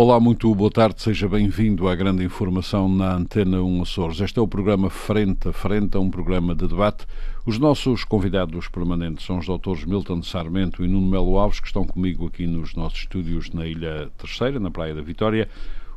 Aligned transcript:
Olá, 0.00 0.20
muito 0.20 0.54
boa 0.54 0.70
tarde, 0.70 1.02
seja 1.02 1.28
bem-vindo 1.28 1.88
à 1.88 1.96
grande 1.96 2.22
informação 2.22 2.88
na 2.88 3.16
Antena 3.16 3.60
1 3.60 3.82
Açores. 3.82 4.20
Este 4.20 4.38
é 4.38 4.40
o 4.40 4.46
programa 4.46 4.88
Frente 4.88 5.48
a 5.48 5.52
Frente, 5.52 5.96
é 5.96 5.98
um 5.98 6.08
programa 6.08 6.54
de 6.54 6.68
debate. 6.68 7.04
Os 7.44 7.58
nossos 7.58 8.04
convidados 8.04 8.68
permanentes 8.68 9.26
são 9.26 9.38
os 9.38 9.46
doutores 9.46 9.84
Milton 9.84 10.22
Sarmento 10.22 10.84
e 10.84 10.88
Nuno 10.88 11.10
Melo 11.10 11.36
Alves, 11.36 11.58
que 11.58 11.66
estão 11.66 11.84
comigo 11.84 12.28
aqui 12.28 12.46
nos 12.46 12.76
nossos 12.76 13.00
estúdios 13.00 13.50
na 13.50 13.66
Ilha 13.66 14.08
Terceira, 14.16 14.60
na 14.60 14.70
Praia 14.70 14.94
da 14.94 15.02
Vitória. 15.02 15.48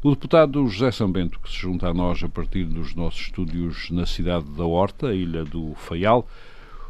O 0.01 0.09
deputado 0.09 0.65
José 0.65 0.89
Sambento, 0.89 1.39
que 1.39 1.51
se 1.51 1.57
junta 1.57 1.87
a 1.87 1.93
nós 1.93 2.23
a 2.23 2.27
partir 2.27 2.63
dos 2.63 2.95
nossos 2.95 3.21
estúdios 3.21 3.91
na 3.91 4.07
cidade 4.07 4.45
da 4.57 4.65
Horta, 4.65 5.13
Ilha 5.13 5.45
do 5.45 5.75
Faial. 5.75 6.27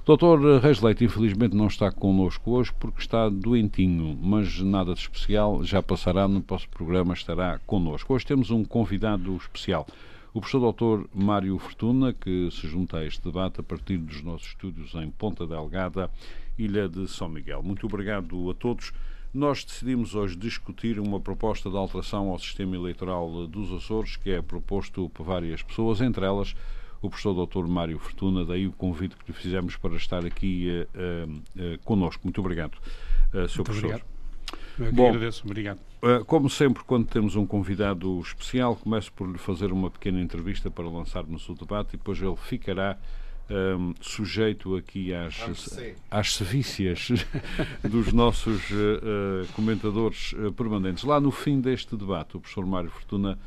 O 0.04 0.18
Dr. 0.18 0.60
Reis 0.64 0.82
Leite, 0.82 1.04
infelizmente, 1.06 1.56
não 1.56 1.68
está 1.68 1.92
connosco 1.92 2.50
hoje 2.50 2.74
porque 2.80 3.00
está 3.00 3.30
doentinho, 3.30 4.18
mas 4.20 4.60
nada 4.60 4.96
de 4.96 5.00
especial, 5.00 5.64
já 5.64 5.84
passará 5.84 6.28
no 6.28 6.42
próximo 6.42 6.72
programa, 6.72 7.14
estará 7.14 7.60
connosco. 7.68 8.12
Hoje 8.12 8.26
temos 8.26 8.50
um 8.50 8.66
convidado 8.66 9.36
especial, 9.36 9.86
o 10.34 10.42
professor 10.42 10.74
Dr. 10.74 11.08
Mário 11.14 11.56
Fortuna, 11.60 12.14
que 12.14 12.50
se 12.50 12.68
junta 12.68 12.98
a 12.98 13.06
este 13.06 13.24
debate 13.24 13.60
a 13.60 13.64
partir 13.64 13.98
dos 13.98 14.24
nossos 14.24 14.48
estúdios 14.48 14.96
em 14.96 15.08
Ponta 15.12 15.46
Delgada, 15.46 16.10
Ilha 16.58 16.90
de 16.90 17.08
São 17.08 17.30
Miguel. 17.30 17.62
Muito 17.62 17.86
obrigado 17.86 18.50
a 18.50 18.56
todos. 18.56 18.92
Nós 19.32 19.64
decidimos 19.64 20.16
hoje 20.16 20.36
discutir 20.36 21.00
uma 21.00 21.20
proposta 21.20 21.70
de 21.70 21.78
alteração 21.78 22.30
ao 22.30 22.40
sistema 22.40 22.76
eleitoral 22.76 23.46
dos 23.46 23.72
Açores, 23.72 24.18
que 24.18 24.32
é 24.32 24.42
proposto 24.42 25.10
por 25.10 25.28
várias 25.28 25.62
pessoas, 25.62 26.02
entre 26.02 26.26
elas 26.26 26.56
o 27.02 27.10
professor 27.10 27.46
Dr. 27.46 27.68
Mário 27.68 27.98
Fortuna, 27.98 28.46
daí 28.46 28.68
o 28.68 28.72
convite 28.72 29.16
que 29.16 29.32
lhe 29.32 29.38
fizemos 29.38 29.76
para 29.76 29.96
estar 29.96 30.26
aqui 30.26 30.86
uh, 30.96 31.30
uh, 31.32 31.80
connosco. 31.84 32.22
Muito 32.24 32.40
obrigado, 32.40 32.78
uh, 33.34 33.48
Sr. 33.48 33.64
Professor. 33.64 33.86
Obrigado. 33.86 34.12
Eu 34.80 34.94
Bom, 34.94 35.10
agradeço, 35.10 35.44
obrigado. 35.46 35.80
Uh, 36.02 36.24
como 36.26 36.50
sempre, 36.50 36.84
quando 36.84 37.08
temos 37.08 37.36
um 37.36 37.46
convidado 37.46 38.20
especial, 38.20 38.76
começo 38.76 39.12
por 39.14 39.30
lhe 39.30 39.38
fazer 39.38 39.72
uma 39.72 39.90
pequena 39.90 40.20
entrevista 40.20 40.70
para 40.70 40.88
lançarmos 40.88 41.48
o 41.50 41.54
debate 41.54 41.94
e 41.94 41.98
depois 41.98 42.22
ele 42.22 42.36
ficará 42.36 42.98
um, 43.50 43.94
sujeito 44.00 44.76
aqui 44.76 45.14
às, 45.14 45.36
às 46.10 46.34
sevícias 46.34 47.10
dos 47.84 48.14
nossos 48.14 48.70
uh, 48.72 49.48
comentadores 49.54 50.34
permanentes. 50.56 51.04
Lá 51.04 51.20
no 51.20 51.32
fim 51.32 51.60
deste 51.60 51.96
debate, 51.96 52.38
o 52.38 52.40
professor 52.40 52.66
Mário 52.66 52.90
Fortuna 52.90 53.38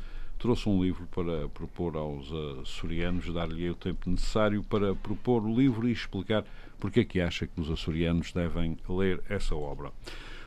trouxe 0.45 0.69
um 0.69 0.83
livro 0.83 1.07
para 1.07 1.49
propor 1.49 1.97
aos 1.97 2.31
açorianos, 2.61 3.33
dar-lhe 3.33 3.67
o 3.67 3.73
tempo 3.73 4.07
necessário 4.07 4.63
para 4.63 4.93
propor 4.93 5.43
o 5.43 5.55
livro 5.55 5.89
e 5.89 5.91
explicar 5.91 6.45
porque 6.79 6.99
é 6.99 7.03
que 7.03 7.19
acha 7.19 7.47
que 7.47 7.59
os 7.59 7.71
açorianos 7.71 8.31
devem 8.31 8.77
ler 8.87 9.23
essa 9.27 9.55
obra. 9.55 9.91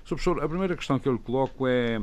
Sr. 0.04 0.10
Professor, 0.10 0.44
a 0.44 0.48
primeira 0.48 0.76
questão 0.76 1.00
que 1.00 1.08
eu 1.08 1.14
lhe 1.14 1.18
coloco 1.18 1.66
é 1.66 2.00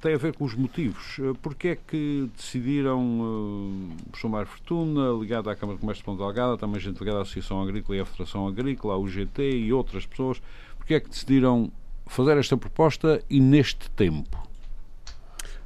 tem 0.00 0.14
a 0.14 0.18
ver 0.18 0.34
com 0.34 0.44
os 0.44 0.54
motivos. 0.54 1.18
Porquê 1.40 1.68
é 1.68 1.76
que 1.76 2.28
decidiram 2.36 3.20
uh, 3.20 4.16
chamar 4.16 4.46
Fortuna, 4.46 5.12
ligado 5.18 5.48
à 5.48 5.56
Câmara 5.56 5.76
de 5.76 5.80
Comércio 5.80 6.02
de 6.02 6.06
Ponta 6.06 6.24
Delgada, 6.24 6.58
também 6.58 6.80
gente 6.80 6.98
ligada 6.98 7.18
à 7.18 7.22
Associação 7.22 7.62
Agrícola 7.62 7.98
e 7.98 8.00
à 8.00 8.04
Federação 8.04 8.46
Agrícola, 8.46 8.94
à 8.94 8.98
UGT 8.98 9.42
e 9.42 9.72
outras 9.72 10.06
pessoas, 10.06 10.40
porquê 10.76 10.94
é 10.94 11.00
que 11.00 11.08
decidiram 11.08 11.70
fazer 12.06 12.36
esta 12.36 12.56
proposta 12.56 13.22
e 13.30 13.40
neste 13.40 13.90
tempo? 13.90 14.49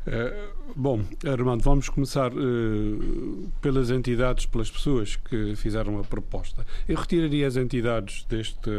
Uh, 0.07 0.53
bom, 0.77 1.01
Armando, 1.27 1.63
vamos 1.63 1.89
começar 1.89 2.31
uh, 2.33 3.53
pelas 3.63 3.91
entidades, 3.91 4.45
pelas 4.45 4.71
pessoas 4.71 5.17
que 5.17 5.57
fizeram 5.57 5.99
a 5.99 6.05
proposta. 6.05 6.67
Eu 6.87 6.97
retiraria 6.97 7.47
as 7.47 7.57
entidades 7.57 8.25
deste, 8.29 8.71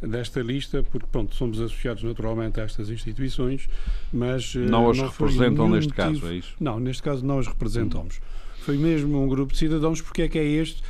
desta 0.00 0.40
lista, 0.40 0.82
porque, 0.82 1.06
pronto, 1.10 1.34
somos 1.34 1.60
associados 1.60 2.04
naturalmente 2.04 2.60
a 2.60 2.64
estas 2.64 2.88
instituições, 2.88 3.68
mas. 4.12 4.54
Uh, 4.54 4.60
não 4.60 4.90
as 4.90 4.98
não 4.98 5.08
representam 5.08 5.68
neste 5.68 5.88
motivo... 5.96 6.20
caso, 6.20 6.32
é 6.32 6.36
isso? 6.36 6.54
Não, 6.60 6.78
neste 6.78 7.02
caso 7.02 7.26
não 7.26 7.38
as 7.40 7.48
representamos. 7.48 8.20
Foi 8.60 8.78
mesmo 8.78 9.22
um 9.22 9.28
grupo 9.28 9.52
de 9.52 9.58
cidadãos, 9.58 10.00
porque 10.00 10.22
é 10.22 10.28
que 10.28 10.38
é 10.38 10.44
este 10.44 10.82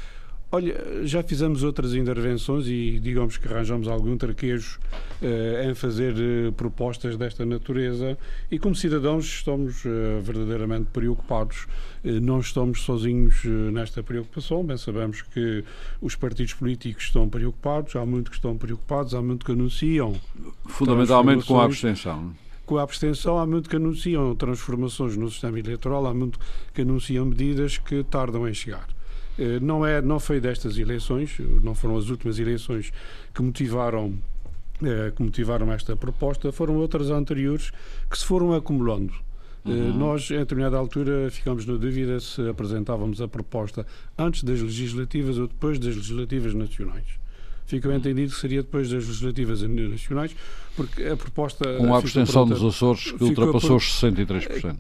Olha, 0.55 0.81
já 1.03 1.21
fizemos 1.21 1.65
outras 1.65 1.95
intervenções 1.95 2.69
e 2.69 3.01
digamos 3.01 3.37
que 3.37 3.49
arranjamos 3.49 3.89
algum 3.89 4.17
traquejo 4.17 4.79
uh, 5.21 5.69
em 5.69 5.75
fazer 5.75 6.15
uh, 6.15 6.53
propostas 6.53 7.17
desta 7.17 7.45
natureza 7.45 8.17
e 8.49 8.57
como 8.57 8.73
cidadãos 8.73 9.25
estamos 9.25 9.85
uh, 9.85 10.21
verdadeiramente 10.23 10.91
preocupados. 10.93 11.67
não 12.05 12.39
estamos 12.39 12.83
sozinhos 12.83 13.45
nesta 13.73 14.01
preocupação, 14.01 14.63
bem 14.63 14.77
sabemos 14.77 15.23
que 15.23 15.65
os 16.01 16.15
partidos 16.15 16.55
políticos 16.55 17.07
estão 17.07 17.29
preocupados, 17.29 17.97
há 17.97 18.07
muito 18.07 18.31
que 18.31 18.37
estão 18.37 18.57
preocupados, 18.57 19.13
há 19.13 19.21
muito 19.21 19.45
que 19.45 19.51
anunciam. 19.51 20.15
Fundamentalmente 20.67 21.47
com 21.47 21.59
a 21.59 21.65
abstenção 21.65 22.33
com 22.65 22.79
a 22.79 22.83
abstenção, 22.83 23.39
há 23.39 23.47
muito 23.47 23.69
que 23.69 23.77
anunciam 23.77 24.35
transformações 24.37 25.17
no 25.17 25.29
sistema 25.29 25.59
eleitoral, 25.59 26.07
há 26.07 26.15
muito 26.15 26.39
que 26.73 26.81
anunciam 26.81 27.27
medidas 27.27 27.77
que 27.77 28.05
tardam 28.05 28.49
em 28.49 28.55
chegar. 28.55 28.87
Eh, 29.39 29.59
não, 29.61 29.85
é, 29.85 30.01
não 30.01 30.21
foi 30.21 30.41
destas 30.41 30.79
eleições, 30.79 31.37
não 31.63 31.75
foram 31.75 31.97
as 31.97 32.09
últimas 32.09 32.39
eleições 32.39 32.93
que 33.35 33.43
motivaram 33.43 34.15
eh, 34.83 35.13
que 35.15 35.23
motivaram 35.23 35.73
esta 35.73 35.97
proposta, 35.97 36.51
foram 36.51 36.77
outras 36.77 37.11
anteriores 37.11 37.71
que 38.11 38.19
se 38.19 38.25
foram 38.25 38.53
acumulando. 38.53 39.13
Eh, 39.65 39.71
uhum. 39.71 39.97
Nós, 39.97 40.31
em 40.31 40.39
determinada 40.39 40.77
altura, 40.77 41.31
ficamos 41.31 41.65
na 41.65 41.75
dúvida 41.75 42.19
se 42.21 42.47
apresentávamos 42.49 43.21
a 43.21 43.29
proposta 43.29 43.87
antes 44.19 44.43
das 44.43 44.61
legislativas 44.61 45.39
ou 45.39 45.47
depois 45.47 45.79
das 45.79 45.97
legislativas 45.97 46.55
nacionais 46.55 47.24
ficou 47.67 47.93
entendido 47.93 48.33
que 48.33 48.41
seria 48.41 48.63
depois 48.63 48.91
das 48.91 49.07
legislativas 49.07 49.63
nacionais, 49.63 50.35
porque 50.77 51.05
a 51.05 51.17
proposta. 51.17 51.77
Com 51.79 51.95
a 51.95 51.99
abstenção 51.99 52.47
dos 52.47 52.63
Açores 52.63 53.13
que 53.13 53.25
ultrapassou 53.25 53.77
os 53.77 53.85
63%. 54.01 54.77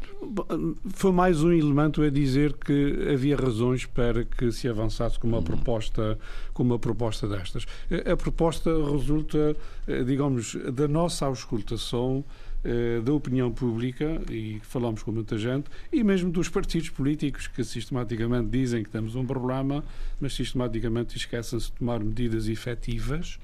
Foi 0.94 1.12
mais 1.12 1.42
um 1.42 1.52
elemento 1.52 2.02
a 2.02 2.10
dizer 2.10 2.52
que 2.54 3.08
havia 3.12 3.36
razões 3.36 3.86
para 3.86 4.24
que 4.24 4.50
se 4.50 4.68
avançasse 4.68 5.18
com 5.18 5.28
uma, 5.28 5.38
uhum. 5.38 5.44
proposta, 5.44 6.18
com 6.52 6.62
uma 6.62 6.78
proposta 6.78 7.28
destas. 7.28 7.66
A 8.10 8.16
proposta 8.16 8.70
resulta, 8.90 9.56
eh, 9.86 10.02
digamos, 10.02 10.56
da 10.72 10.88
nossa 10.88 11.26
auscultação 11.26 12.24
eh, 12.66 13.02
da 13.02 13.12
opinião 13.12 13.52
pública, 13.52 14.22
e 14.30 14.58
falamos 14.62 15.02
com 15.02 15.12
muita 15.12 15.36
gente, 15.36 15.66
e 15.92 16.02
mesmo 16.02 16.30
dos 16.30 16.48
partidos 16.48 16.88
políticos 16.88 17.46
que 17.46 17.62
sistematicamente 17.62 18.48
dizem 18.48 18.82
que 18.82 18.88
temos 18.88 19.14
um 19.14 19.26
problema, 19.26 19.84
mas 20.18 20.32
sistematicamente 20.34 21.14
esquecem-se 21.14 21.66
de 21.66 21.72
tomar 21.72 22.00
medidas 22.00 22.48
efetivas 22.48 23.38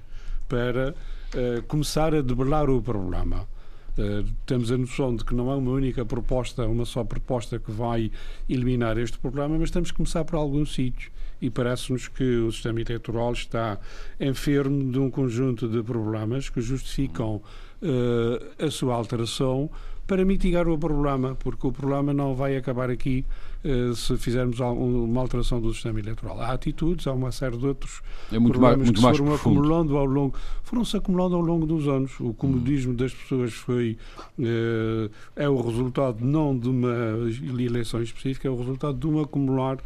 para 0.49 0.95
uh, 1.35 1.63
começar 1.65 2.15
a 2.15 2.23
debelar 2.23 2.71
o 2.71 2.81
problema. 2.81 3.47
Uh, 3.91 4.27
temos 4.47 4.73
a 4.73 4.79
noção 4.79 5.15
de 5.15 5.23
que 5.23 5.35
não 5.35 5.51
é 5.51 5.55
uma 5.55 5.71
única 5.71 6.03
proposta, 6.03 6.67
uma 6.67 6.87
só 6.87 7.05
proposta 7.05 7.59
que 7.59 7.71
vai 7.71 8.11
eliminar 8.49 8.97
este 8.97 9.19
problema, 9.19 9.59
mas 9.59 9.71
temos 9.71 9.91
que 9.91 9.99
começar 9.99 10.25
por 10.25 10.37
algum 10.37 10.65
sítio. 10.65 11.13
E 11.43 11.51
parece-nos 11.51 12.09
que 12.09 12.25
o 12.25 12.51
sistema 12.51 12.81
eleitoral 12.81 13.33
está 13.33 13.79
enfermo 14.19 14.91
de 14.91 14.99
um 14.99 15.11
conjunto 15.11 15.69
de 15.69 15.83
problemas 15.83 16.49
que 16.49 16.63
justificam 16.63 17.43
uh, 17.83 18.65
a 18.65 18.71
sua 18.71 18.95
alteração 18.95 19.71
para 20.11 20.25
mitigar 20.25 20.69
o 20.69 20.77
problema, 20.77 21.37
porque 21.37 21.65
o 21.65 21.71
problema 21.71 22.13
não 22.13 22.35
vai 22.35 22.57
acabar 22.57 22.91
aqui 22.91 23.25
uh, 23.65 23.95
se 23.95 24.17
fizermos 24.17 24.59
uma 24.59 25.21
alteração 25.21 25.61
do 25.61 25.73
sistema 25.73 26.01
eleitoral. 26.01 26.41
Há 26.41 26.53
atitudes, 26.53 27.07
há 27.07 27.13
uma 27.13 27.31
série 27.31 27.57
de 27.57 27.65
outros 27.65 28.03
é 28.33 28.39
muito 28.39 28.59
problemas 28.59 28.79
mais, 28.79 28.89
muito 28.89 28.97
que 28.97 29.03
mais 29.05 29.17
foram 29.17 29.31
profundo. 29.31 29.61
acumulando 29.61 29.97
ao 29.97 30.05
longo, 30.05 30.37
foram-se 30.65 30.97
acumulando 30.97 31.37
ao 31.37 31.41
longo 31.41 31.65
dos 31.65 31.87
anos. 31.87 32.19
O 32.19 32.35
comodismo 32.35 32.93
hum. 32.93 32.97
das 32.97 33.15
pessoas 33.15 33.53
foi 33.53 33.97
uh, 34.37 35.11
é 35.37 35.49
o 35.49 35.61
resultado 35.61 36.25
não 36.25 36.59
de 36.59 36.69
uma 36.69 37.31
eleição 37.57 38.03
específica, 38.03 38.49
é 38.49 38.51
o 38.51 38.57
resultado 38.57 38.99
de 38.99 39.07
um 39.07 39.21
acumular 39.21 39.79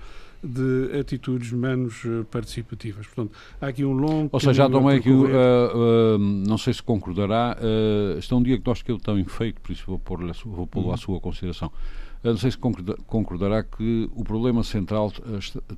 de 0.45 0.99
atitudes 0.99 1.51
menos 1.53 2.03
eh, 2.05 2.25
participativas. 2.31 3.07
Portanto, 3.07 3.33
há 3.61 3.69
aqui 3.69 3.85
um 3.85 3.93
longo. 3.93 4.29
Ou 4.31 4.41
seja, 4.41 4.53
já 4.53 4.71
tomei 4.71 4.99
aqui, 4.99 5.11
uh, 5.11 5.25
uh, 5.25 6.19
não 6.19 6.59
sei 6.59 6.75
se 6.75 6.83
concordará, 6.83 7.57
uh, 7.59 8.19
este 8.19 8.33
é 8.33 8.37
um 8.37 8.43
diagnóstico 8.43 8.87
que 8.87 8.93
eu 8.93 8.99
tenho 8.99 9.25
feito, 9.29 9.61
por 9.61 9.73
isso 9.73 9.85
vou 9.87 9.99
pôr-lo 9.99 10.31
vou 10.45 10.67
pôr 10.67 10.85
uhum. 10.85 10.93
à 10.93 10.97
sua 10.97 11.19
consideração. 11.21 11.69
Uh, 12.23 12.29
não 12.29 12.37
sei 12.37 12.51
se 12.51 12.59
concordará 12.59 13.63
que 13.63 14.09
o 14.15 14.23
problema 14.23 14.63
central 14.63 15.13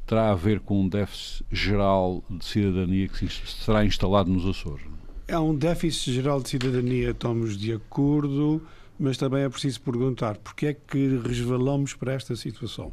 terá 0.05 0.33
a 0.33 0.35
ver 0.35 0.61
com 0.61 0.83
um 0.83 0.89
déficit 0.89 1.45
geral 1.51 2.25
de 2.29 2.45
cidadania 2.45 3.09
que 3.09 3.29
será 3.29 3.85
instalado 3.85 4.31
nos 4.31 4.47
Açores. 4.47 4.85
É 5.29 5.39
um 5.39 5.55
déficit 5.55 6.13
geral 6.13 6.41
de 6.41 6.49
cidadania, 6.49 7.11
estamos 7.11 7.57
de 7.57 7.73
acordo, 7.73 8.63
mas 8.99 9.17
também 9.17 9.43
é 9.43 9.49
preciso 9.49 9.81
perguntar 9.81 10.39
porque 10.39 10.67
é 10.67 10.75
que 10.75 11.21
resvalamos 11.25 11.95
para 11.95 12.13
esta 12.13 12.35
situação. 12.37 12.93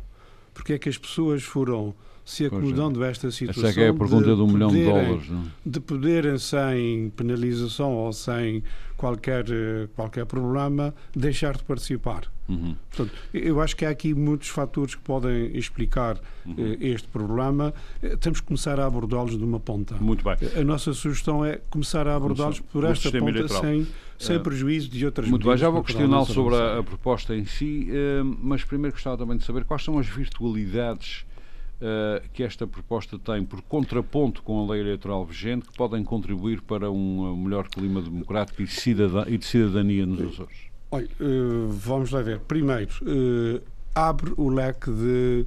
Porque 0.54 0.74
é 0.74 0.78
que 0.78 0.90
as 0.90 0.98
pessoas 0.98 1.44
foram 1.44 1.94
se 2.26 2.46
acomodando 2.46 3.04
é. 3.04 3.10
esta 3.10 3.30
situação. 3.32 3.70
Essa 3.70 3.82
é, 3.82 3.86
é 3.86 3.90
a 3.90 3.94
pergunta 3.94 4.30
de, 4.30 4.36
de 4.36 4.42
um 4.42 4.48
milhão 4.48 4.72
de 4.72 4.86
dólares. 4.86 5.30
Não? 5.30 5.44
De 5.66 5.80
poderem, 5.80 6.38
sem 6.38 7.10
penalização 7.16 7.94
ou 7.94 8.14
sem 8.14 8.64
qualquer, 8.96 9.46
eh, 9.50 9.88
qualquer 9.96 10.26
problema, 10.26 10.94
deixar 11.14 11.58
de 11.58 11.64
participar. 11.64 12.32
Uhum. 12.48 12.76
Portanto, 12.90 13.18
eu 13.34 13.62
acho 13.62 13.76
que 13.76 13.86
há 13.86 13.90
aqui 13.90 14.14
muitos 14.14 14.50
fatores 14.50 14.96
que 14.96 15.02
podem 15.02 15.56
explicar 15.58 16.20
uhum. 16.46 16.56
Eh, 16.58 16.88
este 16.88 17.08
problema. 17.10 17.74
Eh, 18.02 18.16
temos 18.16 18.40
que 18.40 18.48
começar 18.48 18.80
a 18.80 18.86
abordá-los 18.86 19.38
de 19.38 19.44
uma 19.44 19.60
ponta. 19.60 19.96
Muito 19.96 20.24
bem. 20.24 20.38
A 20.56 20.64
nossa 20.64 20.94
sugestão 20.94 21.44
é 21.44 21.60
começar 21.70 22.08
a 22.08 22.16
abordá-los 22.16 22.62
por 22.62 22.86
esta 22.86 23.12
ponta 23.12 23.48
sem, 23.48 23.88
sem 24.24 24.40
prejuízo 24.40 24.90
de 24.90 25.06
outras 25.06 25.28
Muito 25.28 25.48
bem, 25.48 25.58
já 25.58 25.70
vou 25.70 25.84
questioná-lo 25.84 26.26
sobre 26.26 26.56
a, 26.56 26.80
a, 26.80 26.84
proposta 26.84 27.36
em 27.36 27.46
si, 27.46 27.88
mas 28.42 28.64
primeiro 28.64 28.94
gostava 28.94 29.18
também 29.18 29.38
de 29.38 29.44
saber 29.44 29.64
quais 29.64 29.84
são 29.84 29.98
as 29.98 30.08
virtualidades 30.08 31.26
uh, 31.82 32.28
que 32.34 32.44
esta 32.44 32.66
proposta 32.66 33.20
tem 33.20 33.44
por 33.44 33.62
contraponto 33.62 34.42
com 34.42 34.64
a 34.64 34.72
lei 34.72 34.82
eleitoral 34.82 35.26
vigente 35.26 35.68
que 35.68 35.78
podem 35.78 36.04
contribuir 36.04 36.62
para 36.62 36.90
um 36.90 37.36
melhor 37.36 37.68
clima 37.68 38.02
democrático 38.02 38.62
e, 38.62 38.68
cidadã, 38.68 39.26
e 39.28 39.38
de 39.38 39.46
cidadania 39.46 40.06
nos 40.06 40.34
Açores? 40.34 40.58
Olha, 40.92 41.10
vamos 41.70 42.12
lá 42.12 42.22
ver. 42.22 42.40
Primeiro, 42.42 42.92
abre 43.96 44.32
o 44.38 44.48
leque 44.48 44.92
de 44.92 45.46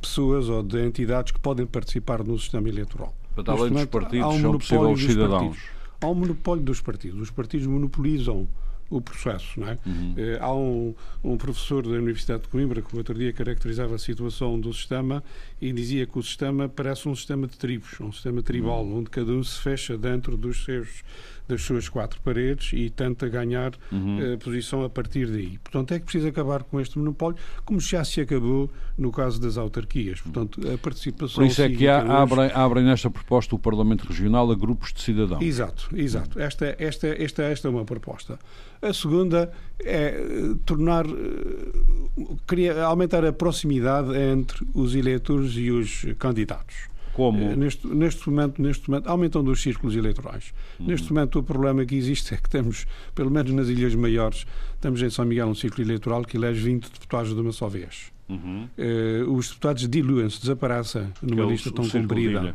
pessoas 0.00 0.48
ou 0.48 0.62
de 0.62 0.80
entidades 0.86 1.32
que 1.32 1.40
podem 1.40 1.66
participar 1.66 2.22
no 2.22 2.38
sistema 2.38 2.68
eleitoral. 2.68 3.12
Para 3.34 3.52
além 3.52 3.72
dos 3.72 3.84
partidos, 3.86 4.34
um 4.34 4.40
são 4.40 4.58
possíveis 4.58 4.98
os 4.98 5.04
cidadãos. 5.04 5.56
Partidos. 5.56 5.79
Há 6.00 6.08
um 6.08 6.14
monopólio 6.14 6.64
dos 6.64 6.80
partidos. 6.80 7.20
Os 7.20 7.30
partidos 7.30 7.66
monopolizam 7.66 8.48
o 8.90 9.00
processo. 9.00 9.58
Não 9.58 9.68
é? 9.68 9.78
Uhum. 9.86 10.14
Eh, 10.16 10.38
há 10.40 10.52
um, 10.52 10.94
um, 11.22 11.36
professor 11.36 11.84
da 11.84 11.90
Universidade 11.90 12.42
de 12.42 12.48
Coimbra 12.48 12.82
que 12.82 12.96
outro 12.96 13.14
dia 13.14 13.32
caracterizava 13.32 13.94
a 13.94 13.98
situação 13.98 14.58
do 14.58 14.72
sistema 14.74 15.22
e 15.60 15.72
dizia 15.72 16.04
que 16.06 16.18
o 16.18 16.22
sistema 16.22 16.68
parece 16.68 17.08
um 17.08 17.14
sistema 17.14 17.46
de 17.46 17.56
tribos, 17.56 18.00
um 18.00 18.12
sistema 18.12 18.42
tribal, 18.42 18.84
uhum. 18.84 18.98
onde 18.98 19.10
cada 19.10 19.30
um 19.30 19.44
se 19.44 19.60
fecha 19.60 19.96
dentro 19.96 20.36
dos 20.36 20.64
seus 20.64 21.04
das 21.50 21.62
suas 21.62 21.88
quatro 21.88 22.20
paredes 22.20 22.72
e 22.72 22.88
tenta 22.88 23.28
ganhar 23.28 23.72
uhum. 23.90 24.34
uh, 24.34 24.38
posição 24.38 24.84
a 24.84 24.88
partir 24.88 25.26
daí. 25.26 25.58
Portanto, 25.58 25.92
é 25.92 25.98
que 25.98 26.04
precisa 26.04 26.28
acabar 26.28 26.62
com 26.62 26.80
este 26.80 26.98
monopólio, 26.98 27.38
como 27.64 27.80
já 27.80 28.04
se 28.04 28.20
acabou 28.20 28.70
no 28.96 29.10
caso 29.10 29.40
das 29.40 29.58
autarquias. 29.58 30.20
Portanto, 30.20 30.60
a 30.72 30.78
participação. 30.78 31.42
Por 31.42 31.46
isso 31.46 31.60
é 31.62 31.68
que 31.68 31.88
há, 31.88 32.00
abrem, 32.22 32.50
abrem 32.54 32.84
nesta 32.84 33.10
proposta 33.10 33.54
o 33.54 33.58
Parlamento 33.58 34.06
Regional 34.06 34.50
a 34.50 34.54
grupos 34.54 34.92
de 34.92 35.02
cidadãos. 35.02 35.42
Exato, 35.42 35.88
exato. 35.94 36.38
Esta, 36.40 36.76
esta, 36.78 37.08
esta, 37.08 37.42
esta 37.42 37.68
é 37.68 37.70
uma 37.70 37.84
proposta. 37.84 38.38
A 38.80 38.94
segunda 38.94 39.52
é 39.78 40.06
eh, 40.06 40.54
tornar, 40.64 41.06
uh, 41.06 42.84
aumentar 42.86 43.24
a 43.26 43.32
proximidade 43.32 44.16
entre 44.16 44.66
os 44.72 44.94
eleitores 44.94 45.52
e 45.56 45.70
os 45.70 46.06
candidatos. 46.18 46.89
Como? 47.12 47.42
Eh, 47.42 47.56
neste, 47.56 47.86
neste, 47.86 48.28
momento, 48.28 48.62
neste 48.62 48.88
momento, 48.88 49.08
aumentando 49.08 49.50
os 49.50 49.60
círculos 49.60 49.96
eleitorais. 49.96 50.52
Uhum. 50.78 50.86
Neste 50.86 51.12
momento, 51.12 51.38
o 51.38 51.42
problema 51.42 51.84
que 51.84 51.94
existe 51.94 52.34
é 52.34 52.36
que 52.36 52.48
temos, 52.48 52.86
pelo 53.14 53.30
menos 53.30 53.52
nas 53.52 53.68
Ilhas 53.68 53.94
Maiores, 53.94 54.46
temos 54.80 55.02
em 55.02 55.10
São 55.10 55.24
Miguel 55.24 55.48
um 55.48 55.54
círculo 55.54 55.86
eleitoral 55.86 56.24
que 56.24 56.36
elege 56.36 56.60
20 56.60 56.90
deputados 56.90 57.34
de 57.34 57.40
uma 57.40 57.52
só 57.52 57.68
vez. 57.68 58.12
Uhum. 58.28 58.68
Uh, 58.78 59.32
os 59.32 59.48
deputados 59.48 59.88
diluem-se, 59.88 60.40
desaparecem 60.40 61.08
numa 61.20 61.44
que 61.44 61.50
lista 61.50 61.72
tão 61.72 61.88
comprida. 61.88 62.54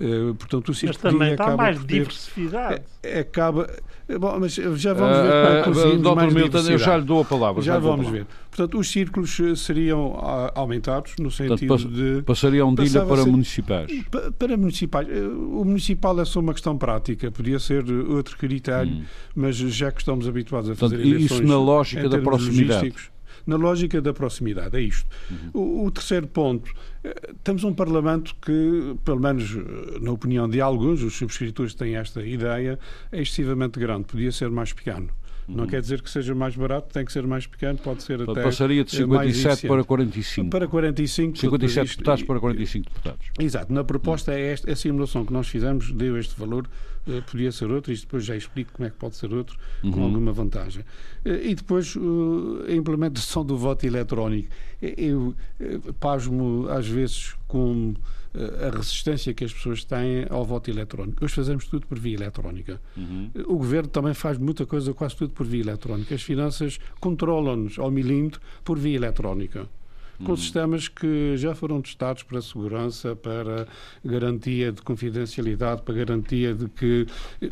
Uh, 0.00 0.34
portanto, 0.34 0.70
o 0.70 0.86
Mas 0.86 0.96
também 0.96 1.32
está 1.32 1.56
mais 1.56 1.84
diversificado. 1.84 2.82
É, 3.02 3.20
acaba. 3.20 3.70
Bom, 4.20 4.38
mas 4.40 4.54
já 4.54 4.92
vamos 4.92 5.16
ver 5.16 5.30
como 5.30 5.46
é 5.46 5.58
que 5.58 5.64
conseguimos 5.64 6.06
uh, 6.06 6.16
mais 6.16 6.34
Milton, 6.34 6.58
eu 6.58 6.78
já 6.78 6.96
lhe 6.96 7.04
dou 7.04 7.20
a 7.20 7.24
palavra. 7.24 7.62
Já, 7.62 7.74
já 7.74 7.78
vamos 7.78 8.08
ver. 8.08 8.26
Portanto, 8.50 8.78
os 8.78 8.90
círculos 8.90 9.38
seriam 9.56 10.20
aumentados 10.54 11.14
no 11.18 11.30
sentido 11.30 11.66
Portanto, 11.66 11.92
de... 11.92 12.22
Passariam 12.22 12.74
de 12.74 12.84
ilha 12.84 13.06
para 13.06 13.22
ser, 13.22 13.30
municipais. 13.30 14.04
Para, 14.10 14.32
para 14.32 14.56
municipais. 14.56 15.08
O 15.08 15.64
municipal 15.64 16.20
é 16.20 16.24
só 16.24 16.40
uma 16.40 16.52
questão 16.52 16.76
prática. 16.76 17.30
Podia 17.30 17.58
ser 17.58 17.84
outro 18.08 18.36
critério, 18.36 18.92
hum. 18.92 19.04
mas 19.34 19.56
já 19.56 19.90
que 19.90 20.00
estamos 20.00 20.28
habituados 20.28 20.70
a 20.70 20.74
fazer 20.74 20.96
Portanto, 20.96 21.20
Isso 21.20 21.42
na 21.42 21.58
lógica 21.58 22.08
da 22.08 22.18
proximidade 22.18 22.92
na 23.46 23.56
lógica 23.56 24.00
da 24.00 24.12
proximidade. 24.12 24.76
É 24.76 24.80
isto. 24.80 25.08
Uhum. 25.30 25.50
O, 25.52 25.86
o, 25.86 25.90
terceiro 25.90 26.26
ponto, 26.26 26.70
eh, 27.02 27.32
temos 27.42 27.64
um 27.64 27.74
Parlamento 27.74 28.34
que, 28.40 28.96
pelo 29.04 29.20
menos 29.20 29.56
eh, 29.56 29.98
na 30.00 30.10
opinião 30.10 30.48
de 30.48 30.60
alguns, 30.60 31.02
os 31.02 31.14
subscritores 31.14 31.74
têm 31.74 31.96
esta 31.96 32.24
ideia, 32.24 32.78
é 33.12 33.20
excessivamente 33.20 33.78
grande, 33.78 34.04
podia 34.04 34.32
ser 34.32 34.50
mais 34.50 34.72
pequeno. 34.72 35.08
Uhum. 35.48 35.56
Não 35.56 35.66
quer 35.66 35.80
dizer 35.80 36.00
que 36.00 36.10
seja 36.10 36.34
mais 36.34 36.56
barato, 36.56 36.92
tem 36.92 37.04
que 37.04 37.12
ser 37.12 37.26
mais 37.26 37.46
pequeno, 37.46 37.78
pode 37.78 38.02
ser 38.02 38.22
até. 38.22 38.42
Passaria 38.42 38.84
de 38.84 38.90
57 38.90 39.66
para 39.66 39.84
45. 39.84 40.50
Para 40.50 40.66
45. 40.66 41.38
57 41.38 41.90
deputados 41.90 42.24
para 42.24 42.40
45 42.40 42.88
deputados. 42.88 43.26
Exato. 43.38 43.72
Na 43.72 43.84
proposta, 43.84 44.32
é 44.32 44.52
esta, 44.52 44.72
a 44.72 44.76
simulação 44.76 45.24
que 45.24 45.32
nós 45.32 45.46
fizemos 45.48 45.92
deu 45.92 46.18
este 46.18 46.38
valor, 46.38 46.68
uh, 47.06 47.22
podia 47.30 47.52
ser 47.52 47.70
outro, 47.70 47.92
e 47.92 47.96
depois 47.96 48.24
já 48.24 48.36
explico 48.36 48.72
como 48.72 48.86
é 48.86 48.90
que 48.90 48.96
pode 48.96 49.16
ser 49.16 49.32
outro, 49.32 49.58
uhum. 49.82 49.90
com 49.90 50.02
alguma 50.02 50.32
vantagem. 50.32 50.82
Uh, 51.24 51.28
e 51.42 51.54
depois 51.54 51.94
uh, 51.96 52.64
a 52.68 52.72
implementação 52.72 53.44
do 53.44 53.56
voto 53.56 53.84
eletrónico. 53.86 54.48
Eu, 54.80 55.34
eu 55.58 55.94
pasmo 55.94 56.66
às 56.68 56.86
vezes 56.86 57.34
com 57.46 57.94
a 58.34 58.76
resistência 58.76 59.32
que 59.32 59.44
as 59.44 59.52
pessoas 59.52 59.84
têm 59.84 60.26
ao 60.28 60.44
voto 60.44 60.70
eletrónico. 60.70 61.24
Hoje 61.24 61.34
fazemos 61.34 61.66
tudo 61.66 61.86
por 61.86 61.98
via 61.98 62.16
eletrónica. 62.16 62.80
Uhum. 62.96 63.30
O 63.46 63.56
governo 63.56 63.88
também 63.88 64.14
faz 64.14 64.38
muita 64.38 64.66
coisa, 64.66 64.92
quase 64.92 65.16
tudo 65.16 65.32
por 65.32 65.46
via 65.46 65.62
eletrónica. 65.62 66.14
As 66.14 66.22
finanças 66.22 66.78
controlam-nos 67.00 67.78
ao 67.78 67.90
milímetro 67.90 68.40
por 68.64 68.78
via 68.78 68.96
eletrónica 68.96 69.68
com 70.18 70.32
uhum. 70.32 70.36
sistemas 70.36 70.88
que 70.88 71.36
já 71.36 71.54
foram 71.54 71.80
testados 71.80 72.22
para 72.22 72.40
segurança, 72.40 73.16
para 73.16 73.66
garantia 74.04 74.72
de 74.72 74.82
confidencialidade, 74.82 75.82
para 75.82 75.94
garantia 75.94 76.54
de 76.54 76.68
que 76.68 77.06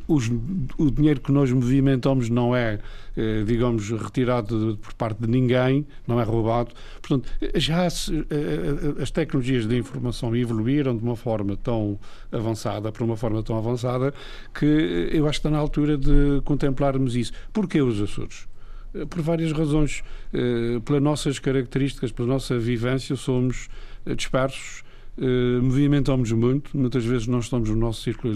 os, 0.07 0.31
o 0.79 0.91
dinheiro 0.91 1.21
que 1.21 1.33
nós 1.33 1.51
movimentamos 1.51 2.29
não 2.29 2.55
é, 2.55 2.79
eh, 3.17 3.43
digamos, 3.45 3.91
retirado 3.91 4.79
por 4.81 4.93
parte 4.95 5.21
de 5.21 5.29
ninguém, 5.29 5.87
não 6.07 6.21
é 6.21 6.25
roubado. 6.25 6.73
Portanto, 7.01 7.31
já 7.55 7.89
se, 7.91 8.19
eh, 8.19 8.25
eh, 8.31 9.03
as 9.03 9.11
tecnologias 9.11 9.67
de 9.67 9.77
informação 9.77 10.35
evoluíram 10.37 10.97
de 10.97 11.03
uma 11.03 11.17
forma 11.17 11.57
tão 11.57 11.99
avançada, 12.31 12.93
para 12.93 13.05
uma 13.05 13.17
forma 13.17 13.43
tão 13.43 13.57
avançada, 13.57 14.15
que 14.55 15.11
eu 15.13 15.27
acho 15.27 15.41
que 15.41 15.49
está 15.49 15.51
na 15.51 15.59
altura 15.59 15.97
de 15.97 16.41
contemplarmos 16.45 17.17
isso. 17.17 17.33
Porquê 17.53 17.81
os 17.83 18.01
Açores? 18.01 18.52
Eh, 18.95 19.05
por 19.07 19.23
várias 19.23 19.53
razões. 19.53 20.03
Eh, 20.33 20.81
pelas 20.85 21.03
nossas 21.03 21.39
características, 21.39 22.13
pela 22.13 22.29
nossa 22.29 22.59
vivência, 22.59 23.17
somos 23.17 23.69
eh, 24.07 24.15
dispersos, 24.15 24.82
Uh, 25.19 25.63
movimentamos 25.63 26.33
muito, 26.33 26.75
muitas 26.75 27.05
vezes 27.05 27.27
não 27.27 27.41
estamos 27.41 27.69
no 27.69 27.77
nosso 27.77 28.01
círculo, 28.01 28.35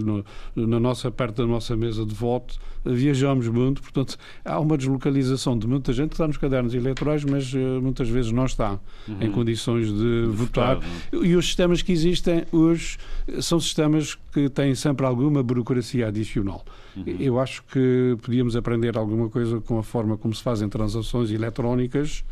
no, 0.55 0.67
na 0.67 0.79
nossa, 0.79 1.11
perto 1.11 1.37
da 1.37 1.47
nossa 1.47 1.75
mesa 1.75 2.05
de 2.05 2.15
voto, 2.15 2.59
uh, 2.85 2.93
viajamos 2.93 3.49
muito, 3.49 3.81
portanto 3.81 4.19
há 4.45 4.61
uma 4.61 4.77
deslocalização 4.77 5.59
de 5.59 5.67
muita 5.67 5.95
gente 5.95 6.09
que 6.09 6.15
está 6.15 6.27
nos 6.27 6.37
cadernos 6.37 6.75
eleitorais, 6.75 7.25
mas 7.25 7.51
uh, 7.55 7.81
muitas 7.81 8.11
vezes 8.11 8.31
não 8.31 8.45
está 8.45 8.79
uhum. 9.09 9.17
em 9.23 9.31
condições 9.31 9.87
de, 9.87 9.95
de 9.95 10.27
votar. 10.27 10.75
votar 10.75 11.25
e 11.25 11.35
os 11.35 11.47
sistemas 11.47 11.81
que 11.81 11.93
existem 11.93 12.45
hoje 12.53 12.99
são 13.41 13.59
sistemas 13.59 14.15
que 14.31 14.51
têm 14.51 14.75
sempre 14.75 15.07
alguma 15.07 15.43
burocracia 15.43 16.09
adicional. 16.09 16.63
Uhum. 16.95 17.17
Eu 17.19 17.41
acho 17.41 17.63
que 17.73 18.19
podíamos 18.21 18.55
aprender 18.55 18.99
alguma 18.99 19.31
coisa 19.31 19.63
com 19.63 19.79
a 19.79 19.83
forma 19.83 20.19
como 20.19 20.35
se 20.35 20.43
fazem 20.43 20.69
transações 20.69 21.31
eletrónicas 21.31 22.23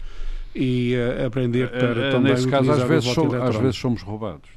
e 0.55 0.95
uh, 0.95 1.27
aprender 1.27 1.71
para 1.71 2.09
uh, 2.09 2.11
também 2.13 2.33
Nesse 2.33 2.49
caso, 2.49 2.71
às 2.71 2.83
vezes, 2.83 3.13
somos, 3.13 3.35
às 3.35 3.57
vezes 3.57 3.77
somos 3.77 4.03
roubados. 4.03 4.49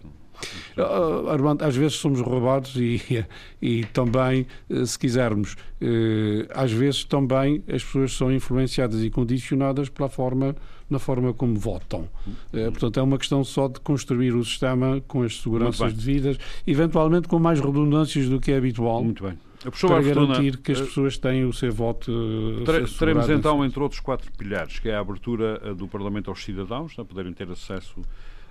Uh, 0.77 1.29
Armando, 1.29 1.63
às 1.63 1.75
vezes 1.75 1.95
somos 1.95 2.21
roubados 2.21 2.75
e, 2.75 3.25
e 3.59 3.83
também, 3.85 4.45
se 4.85 4.97
quisermos, 4.99 5.55
às 6.53 6.71
vezes 6.71 7.03
também 7.03 7.63
as 7.67 7.83
pessoas 7.83 8.13
são 8.13 8.31
influenciadas 8.31 9.03
e 9.03 9.09
condicionadas 9.09 9.89
pela 9.89 10.07
forma, 10.07 10.55
na 10.87 10.99
forma 10.99 11.33
como 11.33 11.57
votam. 11.57 12.07
portanto, 12.51 12.99
é 12.99 13.03
uma 13.03 13.17
questão 13.17 13.43
só 13.43 13.67
de 13.67 13.79
construir 13.79 14.35
o 14.35 14.45
sistema 14.45 15.01
com 15.07 15.23
as 15.23 15.41
seguranças 15.41 15.91
devidas, 15.93 16.37
eventualmente 16.67 17.27
com 17.27 17.39
mais 17.39 17.59
redundâncias 17.59 18.29
do 18.29 18.39
que 18.39 18.51
é 18.51 18.57
habitual. 18.57 19.03
Muito 19.03 19.23
bem 19.23 19.46
para 19.59 20.01
garantir 20.01 20.57
que 20.57 20.71
as 20.71 20.81
pessoas 20.81 21.17
têm 21.17 21.45
o 21.45 21.53
seu 21.53 21.71
voto. 21.71 22.11
Teremos 22.99 23.29
então, 23.29 23.65
entre 23.65 23.79
outros, 23.79 23.99
quatro 23.99 24.31
pilares, 24.31 24.79
que 24.79 24.89
é 24.89 24.95
a 24.95 24.99
abertura 24.99 25.61
eh, 25.63 25.73
do 25.73 25.87
Parlamento 25.87 26.29
aos 26.29 26.43
cidadãos, 26.43 26.97
a 26.97 27.05
poderem 27.05 27.33
ter 27.33 27.49
acesso 27.49 28.01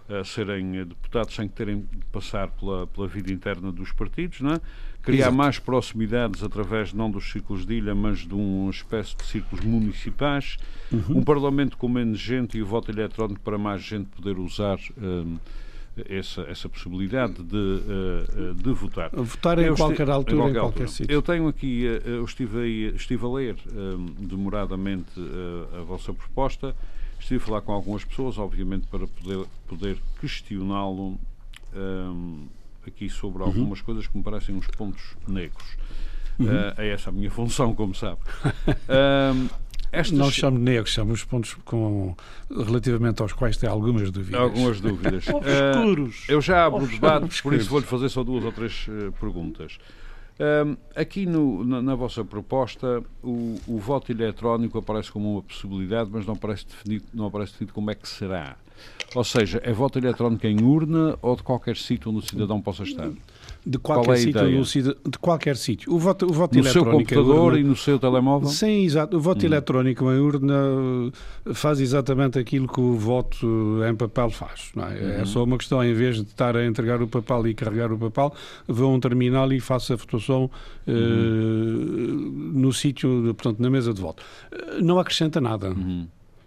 a 0.09 0.25
serem 0.25 0.79
eh, 0.79 0.85
deputados 0.85 1.35
sem 1.35 1.49
terem 1.49 1.81
de 1.81 2.05
passar 2.13 2.49
pela, 2.51 2.87
pela 2.87 3.07
vida 3.07 3.33
interna 3.33 3.73
dos 3.73 3.93
partidos, 3.93 4.41
não 4.41 4.53
é? 4.53 4.61
criar 5.07 5.27
Exato. 5.27 5.37
mais 5.37 5.59
proximidades 5.61 6.43
através 6.43 6.93
não 6.93 7.09
dos 7.09 7.31
círculos 7.31 7.65
de 7.65 7.75
ilha, 7.75 7.95
mas 7.95 8.27
de 8.27 8.35
uma 8.35 8.71
espécie 8.71 9.17
de 9.17 9.25
círculos 9.25 9.65
municipais, 9.65 10.57
uhum. 10.93 11.19
um 11.19 11.23
Parlamento 11.23 11.77
com 11.77 11.89
menos 11.89 12.19
gente 12.19 12.59
e 12.59 12.63
o 12.63 12.67
voto 12.67 12.91
eletrónico 12.91 13.41
para 13.41 13.57
mais 13.57 13.83
gente 13.83 14.09
poder 14.09 14.37
usar. 14.37 14.79
Um, 14.99 15.39
essa, 16.09 16.43
essa 16.43 16.69
possibilidade 16.69 17.43
de, 17.43 17.57
uh, 17.57 18.55
de 18.55 18.73
votar. 18.73 19.11
Votar 19.13 19.59
em 19.59 19.75
qualquer 19.75 20.11
altura, 20.11 20.35
em 20.35 20.39
qualquer, 20.39 20.59
em 20.59 20.61
qualquer 20.61 20.89
sítio. 20.89 21.13
Eu 21.13 21.23
tenho 21.23 21.49
aqui, 21.49 21.87
uh, 21.87 22.09
eu 22.09 22.25
estive, 22.25 22.59
aí, 22.59 22.95
estive 22.95 23.25
a 23.25 23.29
ler 23.29 23.57
demoradamente 24.19 25.11
a 25.79 25.83
vossa 25.83 26.13
proposta 26.13 26.75
estive 27.19 27.43
a 27.43 27.47
falar 27.47 27.61
com 27.63 27.73
algumas 27.73 28.05
pessoas, 28.05 28.39
obviamente, 28.39 28.87
para 28.87 29.07
poder, 29.07 29.47
poder 29.67 29.99
questioná-lo 30.21 31.19
um, 31.75 32.47
aqui 32.87 33.09
sobre 33.09 33.43
uhum. 33.43 33.49
algumas 33.49 33.81
uhum. 33.81 33.85
coisas 33.85 34.07
que 34.07 34.17
me 34.17 34.23
parecem 34.23 34.55
uns 34.55 34.67
pontos 34.69 35.17
negros. 35.27 35.77
Uhum. 36.39 36.47
Uh, 36.47 36.75
é 36.77 36.89
essa 36.89 37.11
a 37.11 37.13
minha 37.13 37.31
função, 37.33 37.75
como 37.75 37.95
sabe. 37.95 38.21
um, 38.69 39.49
estas... 40.01 40.19
Não 40.19 40.31
chamamos 40.31 40.63
negros, 40.63 40.91
chamamos 40.91 41.25
pontos 41.25 41.55
com, 41.65 42.15
relativamente 42.51 43.23
aos 43.23 43.33
quais 43.33 43.57
tem 43.57 43.69
algumas 43.69 44.11
dúvidas. 44.11 44.41
Algumas 44.41 44.81
dúvidas. 44.81 45.27
Obscuros. 45.29 46.29
Uh, 46.29 46.33
eu 46.33 46.41
já 46.41 46.67
abro 46.67 46.85
o 46.85 46.87
debate, 46.87 47.43
por 47.43 47.55
isso 47.55 47.69
vou-lhe 47.71 47.87
fazer 47.87 48.09
só 48.09 48.23
duas 48.23 48.45
ou 48.45 48.53
três 48.53 48.87
uh, 48.89 49.13
perguntas. 49.13 49.79
Um, 50.39 50.77
aqui 50.95 51.25
no, 51.25 51.65
na, 51.65 51.81
na, 51.81 51.95
vossa 51.95 52.23
proposta, 52.23 53.03
o, 53.23 53.59
o, 53.67 53.79
voto 53.79 54.13
eletrónico 54.13 54.77
aparece 54.77 55.11
como 55.11 55.33
uma 55.33 55.43
possibilidade, 55.43 56.11
mas 56.13 56.27
não 56.27 56.35
aparece, 56.35 56.67
definido, 56.67 57.05
não 57.15 57.27
aparece 57.27 57.53
definido 57.53 57.73
como 57.73 57.91
é 57.91 57.95
que 57.95 58.07
será. 58.07 58.55
Ou 59.15 59.25
seja, 59.25 59.61
é 59.65 59.73
voto 59.73 59.99
eletrónico 59.99 60.47
em 60.47 60.63
urna 60.63 61.19
ou 61.23 61.37
de 61.37 61.43
qualquer 61.43 61.75
sítio 61.77 62.11
onde 62.11 62.19
o 62.19 62.29
cidadão 62.29 62.61
possa 62.61 62.83
estar? 62.83 63.11
De 63.67 63.79
qualquer 63.79 64.13
é 64.13 64.17
sítio, 64.17 64.97
de 65.05 65.19
qualquer 65.19 65.57
sítio. 65.57 65.93
O 65.93 65.99
voto, 65.99 66.27
o 66.27 66.33
voto 66.33 66.55
no 66.55 66.61
eletrónico 66.61 66.85
seu 66.85 66.99
computador 66.99 67.47
urna, 67.47 67.59
e 67.59 67.65
no 67.65 67.75
seu 67.75 67.99
telemóvel? 67.99 68.49
Sim, 68.49 68.85
exato. 68.85 69.17
O 69.17 69.21
voto 69.21 69.43
hum. 69.43 69.47
eletrónico 69.47 70.05
em 70.13 70.21
urna 70.21 70.55
faz 71.53 71.81
exatamente 71.81 72.39
aquilo 72.39 72.69
que 72.69 72.81
o 72.81 72.95
voto 72.95 73.81
em 73.85 73.95
papel 73.97 74.31
faz. 74.31 74.71
É? 74.77 75.17
é? 75.17 75.19
Uhum. 75.19 75.27
só 75.27 75.43
uma 75.43 75.59
questão, 75.59 75.83
em 75.83 75.93
vez 75.93 76.17
de 76.17 76.23
estar 76.23 76.57
a 76.57 76.65
entregar 76.65 77.03
o 77.03 77.09
papel 77.09 77.49
e 77.49 77.55
carregar 77.55 77.91
o 77.93 77.99
papel, 77.99 78.33
vou 78.69 78.93
a 78.93 78.95
um 78.95 79.01
terminal 79.01 79.53
e 79.53 79.59
faço 79.59 79.93
a 79.93 79.97
votação 79.97 80.49
uh, 80.87 80.91
no 80.93 82.73
sítio, 82.73 83.35
portanto, 83.35 83.61
na 83.61 83.69
mesa 83.69 83.93
de 83.93 84.01
voto. 84.01 84.23
Eh, 84.53 84.81
não 84.81 85.01
acrescenta 85.01 85.41
nada. 85.41 85.71
Uhum. 85.71 86.07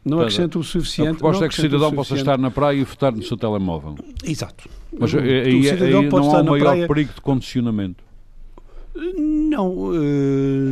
Não 0.10 0.20
acrescenta 0.20 0.60
o 0.60 0.64
suficiente. 0.64 1.10
A 1.10 1.14
proposta 1.16 1.46
é 1.46 1.50
que 1.50 1.54
o 1.54 1.62
cidadão 1.62 1.92
possa 1.92 2.16
estar 2.16 2.38
na 2.38 2.52
praia 2.52 2.78
e 2.78 2.84
votar 2.84 3.12
no 3.12 3.24
seu 3.24 3.38
telemóvel. 3.38 3.96
Exato. 4.24 4.70
Mas 4.98 5.14
aí, 5.14 5.22
aí, 5.22 5.70
aí 5.70 6.10
não 6.10 6.36
há 6.36 6.42
o 6.42 6.46
maior 6.46 6.60
praia... 6.60 6.88
perigo 6.88 7.14
de 7.14 7.22
condicionamento. 7.22 8.04
Não, 8.96 9.70
uh, 9.72 9.94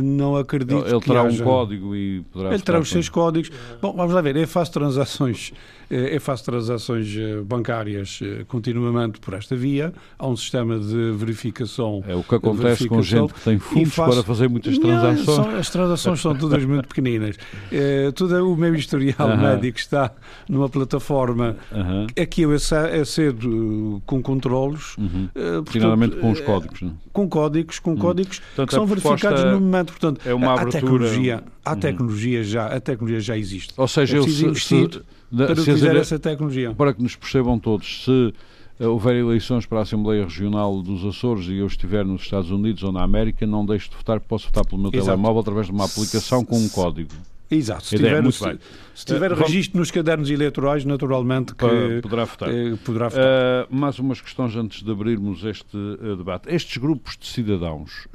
não 0.02 0.36
acredito. 0.36 0.84
Ele, 0.84 0.90
ele 0.90 1.00
terá 1.00 1.22
um 1.22 1.36
código 1.38 1.96
e 1.96 2.20
poderá. 2.32 2.52
Ele 2.52 2.62
terá 2.62 2.78
os 2.78 2.90
seus 2.90 3.08
códigos. 3.08 3.50
Bom, 3.80 3.94
vamos 3.94 4.12
lá 4.12 4.20
ver. 4.20 4.36
Eu 4.36 4.46
faço 4.46 4.72
transações 4.72 5.52
eu 5.90 6.16
é 6.16 6.18
faço 6.18 6.44
transações 6.44 7.16
eh, 7.16 7.40
bancárias 7.42 8.20
eh, 8.22 8.44
continuamente 8.46 9.18
por 9.20 9.34
esta 9.34 9.56
via. 9.56 9.92
Há 10.18 10.26
um 10.26 10.36
sistema 10.36 10.78
de 10.78 11.12
verificação. 11.12 12.04
É 12.06 12.14
o 12.14 12.22
que 12.22 12.34
acontece 12.34 12.86
com 12.86 13.02
gente 13.02 13.32
que 13.32 13.40
tem 13.40 13.58
fundos 13.58 13.94
faço... 13.94 14.12
para 14.12 14.22
fazer 14.22 14.48
muitas 14.48 14.78
transações. 14.78 15.26
Não, 15.26 15.34
são, 15.34 15.56
as 15.56 15.70
transações 15.70 16.20
são 16.20 16.36
todas 16.36 16.64
muito 16.64 16.88
pequeninas. 16.88 17.36
É, 17.72 18.10
tudo 18.12 18.52
o 18.52 18.56
meu 18.56 18.74
historial 18.74 19.14
uh 19.18 19.32
-huh. 19.32 19.40
médico 19.40 19.78
está 19.78 20.12
numa 20.48 20.68
plataforma 20.68 21.56
uh 21.72 21.76
-huh. 21.76 22.22
aqui 22.22 22.42
eu 22.42 22.52
acedo 22.52 24.02
com 24.04 24.22
controlos. 24.22 24.94
Uh 24.98 25.02
-huh. 25.02 25.68
Finalmente 25.70 26.16
com 26.16 26.30
os 26.30 26.40
códigos. 26.40 26.82
Não? 26.82 26.98
Com 27.12 27.28
códigos, 27.28 27.78
com 27.78 27.92
hum. 27.92 27.96
códigos 27.96 28.38
portanto, 28.38 28.68
que 28.68 28.74
são 28.74 28.86
verificados 28.86 29.44
no 29.44 29.60
momento. 29.60 29.92
Portanto, 29.92 30.20
é 30.24 30.34
uma 30.34 30.52
abertura... 30.52 30.80
tecnologia, 30.80 31.42
a 31.64 31.72
uhum. 31.72 31.80
tecnologia 31.80 32.44
já, 32.44 32.66
a 32.66 32.80
tecnologia 32.80 33.20
já 33.20 33.36
existe. 33.36 33.74
Ou 33.76 33.88
seja, 33.88 34.16
é 34.16 34.18
eu 34.20 34.24
se, 34.24 34.54
se, 34.54 35.02
para 35.34 35.52
utilizar 35.52 35.96
essa 35.96 36.18
tecnologia. 36.18 36.74
Para 36.74 36.94
que 36.94 37.02
nos 37.02 37.16
percebam 37.16 37.58
todos, 37.58 38.04
se 38.04 38.34
eh, 38.80 38.86
houver 38.86 39.16
eleições 39.16 39.66
para 39.66 39.80
a 39.80 39.82
Assembleia 39.82 40.24
Regional 40.24 40.80
dos 40.82 41.04
Açores 41.04 41.46
e 41.46 41.56
eu 41.56 41.66
estiver 41.66 42.04
nos 42.04 42.22
Estados 42.22 42.50
Unidos 42.50 42.82
ou 42.82 42.92
na 42.92 43.02
América, 43.02 43.46
não 43.46 43.66
deixo 43.66 43.90
de 43.90 43.96
votar, 43.96 44.20
posso 44.20 44.46
votar 44.46 44.64
pelo 44.64 44.80
meu 44.80 44.90
Exato. 44.92 45.06
telemóvel 45.06 45.40
através 45.40 45.66
de 45.66 45.72
uma 45.72 45.84
aplicação 45.84 46.44
com 46.44 46.56
um 46.56 46.68
código. 46.68 47.10
Exato. 47.50 47.86
Se 47.86 47.96
tiver, 47.96 48.22
é 48.22 48.30
se, 48.30 48.58
se, 48.94 49.06
tiver 49.06 49.32
uh, 49.32 49.34
registro 49.34 49.78
nos 49.78 49.90
cadernos 49.90 50.28
eleitorais, 50.28 50.84
naturalmente 50.84 51.54
que 51.54 52.00
poderá 52.02 52.24
votar. 52.24 52.50
Uh, 52.50 52.76
poderá 52.78 53.08
votar. 53.08 53.24
Uh, 53.24 53.74
mais 53.74 53.98
umas 53.98 54.20
questões 54.20 54.54
antes 54.54 54.82
de 54.82 54.90
abrirmos 54.90 55.42
este 55.44 55.78
debate. 56.18 56.54
Estes 56.54 56.76
grupos 56.76 57.16
de 57.16 57.26
cidadãos 57.26 58.06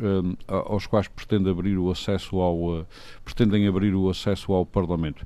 aos 0.48 0.86
quais 0.86 1.08
pretende 1.08 1.50
abrir 1.50 1.78
o 1.78 1.90
acesso 1.90 2.38
ao, 2.40 2.86
pretendem 3.26 3.68
abrir 3.68 3.96
o 3.96 4.08
acesso 4.08 4.54
ao 4.54 4.68
Parlamento, 4.68 5.26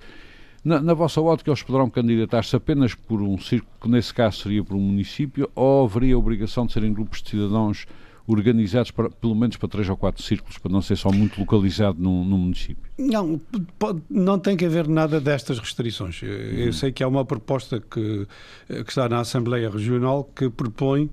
na, 0.67 0.81
na, 0.81 0.93
vossa 0.93 1.21
ótica, 1.21 1.50
eles 1.50 1.63
poderão 1.63 1.89
candidatar-se 1.89 2.55
apenas 2.55 2.93
por 2.93 3.21
um 3.21 3.38
círculo, 3.38 3.71
que 3.81 3.89
nesse 3.89 4.13
caso 4.13 4.39
seria 4.43 4.63
por 4.63 4.75
um 4.75 4.81
município, 4.81 5.50
ou 5.55 5.86
haveria 5.86 6.15
a 6.15 6.17
obrigação 6.17 6.65
de 6.65 6.74
serem 6.74 6.93
grupos 6.93 7.21
de 7.21 7.29
cidadãos 7.29 7.86
organizados 8.27 8.91
para, 8.91 9.09
pelo 9.09 9.33
menos 9.33 9.55
para 9.55 9.69
três 9.69 9.88
ou 9.88 9.95
quatro 9.95 10.21
círculos, 10.21 10.57
para 10.57 10.69
não 10.69 10.81
ser 10.81 10.97
só 10.97 11.09
muito 11.09 11.39
localizado 11.39 11.97
num, 11.97 12.25
num 12.25 12.38
município? 12.38 12.83
Não, 12.97 13.39
pode, 13.79 14.01
não 14.09 14.38
tem 14.38 14.57
que 14.57 14.65
haver 14.65 14.88
nada 14.89 15.21
destas 15.21 15.57
restrições. 15.57 16.21
Eu, 16.21 16.67
hum. 16.67 16.74
sei 16.74 16.91
que 16.91 17.01
há 17.01 17.07
uma 17.07 17.24
proposta 17.24 17.79
que, 17.79 18.27
que 18.67 18.89
está 18.89 19.07
na 19.07 19.21
Assembleia 19.21 19.69
Regional 19.69 20.25
que 20.36 20.50
propõe 20.50 21.09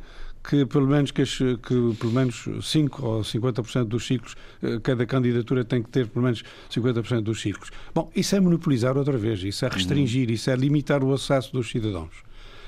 que 0.49 0.67
pelo 0.67 0.87
menos 0.87 1.11
que, 1.11 1.25
que 1.25 1.97
pelo 1.99 2.13
menos 2.13 2.47
5 2.63 3.07
ou 3.07 3.21
50% 3.23 3.85
dos 3.85 4.07
ciclos, 4.07 4.37
eh, 4.63 4.79
cada 4.83 5.07
candidatura 5.07 5.65
tem 5.65 5.83
que 5.83 5.89
ter 5.89 6.07
pelo 6.07 6.25
menos 6.25 6.45
50% 6.71 7.23
dos 7.23 7.41
ciclos. 7.41 7.71
Bom, 7.95 8.11
isso 8.15 8.37
é 8.37 8.41
monopolizar 8.41 8.97
outra 8.99 9.17
vez, 9.17 9.43
isso 9.43 9.65
é 9.65 9.69
restringir, 9.69 10.31
isso 10.31 10.51
é 10.51 10.57
limitar 10.57 11.03
o 11.03 11.15
acesso 11.15 11.51
dos 11.51 11.71
cidadãos. 11.71 12.13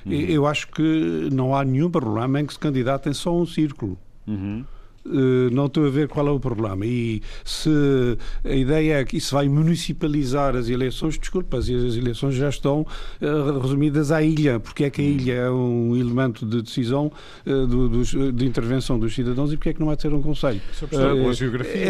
Uhum. 0.07 0.13
Eu 0.13 0.47
acho 0.47 0.69
que 0.69 1.29
não 1.31 1.55
há 1.55 1.65
nenhum 1.65 1.91
problema 1.91 2.41
em 2.41 2.47
que 2.47 2.55
se 2.55 2.59
candidatem 2.59 3.13
só 3.13 3.37
um 3.37 3.45
círculo. 3.45 3.99
Uhum. 4.27 4.65
Eh, 5.13 5.51
não 5.53 5.67
estou 5.67 5.87
a 5.87 5.91
ver 5.91 6.09
qual 6.09 6.27
é 6.27 6.31
o 6.31 6.41
problema. 6.41 6.85
E 6.85 7.23
se 7.45 7.71
a 8.45 8.55
ideia 8.55 9.01
é 9.01 9.05
que 9.05 9.17
isso 9.17 9.35
vai 9.35 9.49
municipalizar 9.49 10.57
as 10.57 10.69
eleições, 10.69 11.19
desculpa, 11.19 11.59
as 11.59 11.69
eleições 11.69 12.35
já 12.35 12.49
estão 12.49 12.81
uh, 12.81 13.59
resumidas 13.61 14.11
à 14.11 14.23
ilha, 14.23 14.59
porque 14.59 14.85
é 14.85 14.91
que 14.91 15.01
a 15.01 15.05
ilha 15.05 15.33
é 15.33 15.51
um 15.51 15.97
elemento 15.97 16.45
de 16.45 16.63
decisão 16.63 17.13
dos, 17.45 18.11
de 18.35 18.47
intervenção 18.47 18.99
dos 18.99 19.15
cidadãos 19.15 19.53
e 19.53 19.57
porque 19.57 19.71
é 19.71 19.75
que 19.75 19.81
não 19.81 19.91
há 19.91 19.95
de 19.95 20.03
ser 20.03 20.13
um 20.13 20.23
conselho. 20.23 20.61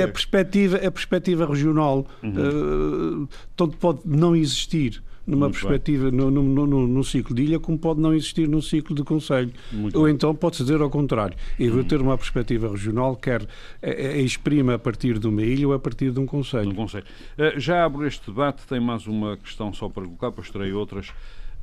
é 0.00 0.02
a 0.02 0.08
perspectiva, 0.08 0.76
é 0.76 0.86
a 0.86 0.92
perspectiva 0.92 1.46
regional, 1.46 2.06
uhum. 2.22 3.26
tanto 3.56 3.76
pode 3.78 4.00
não 4.04 4.34
existir 4.34 5.02
numa 5.26 5.46
Muito 5.46 5.58
perspectiva, 5.58 6.10
no, 6.10 6.30
no, 6.30 7.04
ciclo 7.04 7.34
de 7.34 7.42
ilha, 7.42 7.58
como 7.58 7.76
pode 7.76 8.00
não 8.00 8.14
existir 8.14 8.48
num 8.48 8.62
ciclo 8.62 8.94
de 8.94 9.02
Conselho. 9.02 9.52
Ou 9.92 10.04
bem. 10.04 10.14
então 10.14 10.34
pode-se 10.34 10.62
dizer 10.62 10.80
ao 10.80 10.88
contrário. 10.88 11.36
E 11.58 11.68
hum. 11.68 11.82
ter 11.82 12.00
uma 12.00 12.16
perspectiva 12.16 12.68
regional, 12.68 13.16
quer 13.16 13.46
é, 13.82 14.18
é, 14.18 14.20
exprime 14.20 14.72
a 14.72 14.78
partir 14.78 15.18
de 15.18 15.26
uma 15.26 15.42
ilha 15.42 15.66
ou 15.66 15.74
a 15.74 15.78
partir 15.78 16.12
de 16.12 16.20
um 16.20 16.26
Conselho. 16.26 16.70
Um 16.70 16.74
conselho. 16.74 17.04
Uh, 17.36 17.58
já 17.58 17.84
abro 17.84 18.06
este 18.06 18.26
debate, 18.26 18.66
tem 18.66 18.78
mais 18.78 19.06
uma 19.06 19.36
questão 19.36 19.72
só 19.72 19.88
para 19.88 20.04
colocar, 20.04 20.30
depois 20.30 20.50
terei 20.50 20.72
outras. 20.72 21.12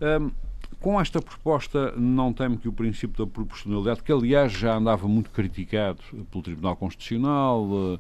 Um, 0.02 0.32
com 0.80 1.00
esta 1.00 1.22
proposta, 1.22 1.94
não 1.96 2.34
temo 2.34 2.58
que 2.58 2.68
o 2.68 2.74
princípio 2.74 3.26
da 3.26 3.32
proporcionalidade, 3.32 4.04
que 4.04 4.12
aliás 4.12 4.52
já 4.52 4.76
andava 4.76 5.08
muito 5.08 5.30
criticado 5.30 6.00
pelo 6.30 6.44
Tribunal 6.44 6.76
Constitucional, 6.76 7.64
uh, 7.64 8.00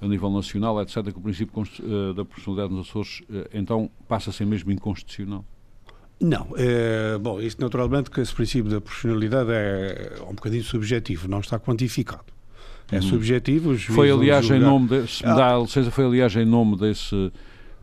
a 0.00 0.06
nível 0.06 0.30
nacional, 0.30 0.80
etc., 0.80 1.02
que 1.04 1.18
o 1.18 1.20
princípio 1.20 1.62
eh, 1.62 2.14
da 2.14 2.24
proporcionalidade 2.24 2.74
nos 2.74 2.88
Açores 2.88 3.22
eh, 3.32 3.50
então 3.54 3.90
passa 4.06 4.30
a 4.30 4.32
ser 4.32 4.46
mesmo 4.46 4.70
inconstitucional? 4.70 5.44
Não. 6.20 6.48
É, 6.56 7.16
bom, 7.18 7.40
isso 7.40 7.56
naturalmente 7.60 8.10
que 8.10 8.20
esse 8.20 8.34
princípio 8.34 8.70
da 8.70 8.80
proporcionalidade 8.80 9.50
é 9.52 10.18
um 10.22 10.34
bocadinho 10.34 10.64
subjetivo, 10.64 11.28
não 11.28 11.40
está 11.40 11.58
quantificado. 11.58 12.32
É 12.90 12.96
uhum. 12.96 13.02
subjetivo. 13.02 13.78
Foi 13.78 14.10
aliás 14.10 14.48
em 14.50 14.58
nome, 14.58 14.88
de, 14.88 15.06
se 15.06 15.26
me 15.26 15.34
dá 15.34 15.54
a 15.54 15.58
licença, 15.58 15.90
foi 15.90 16.06
aliás 16.06 16.34
em 16.34 16.44
nome 16.44 16.76
desse 16.76 17.30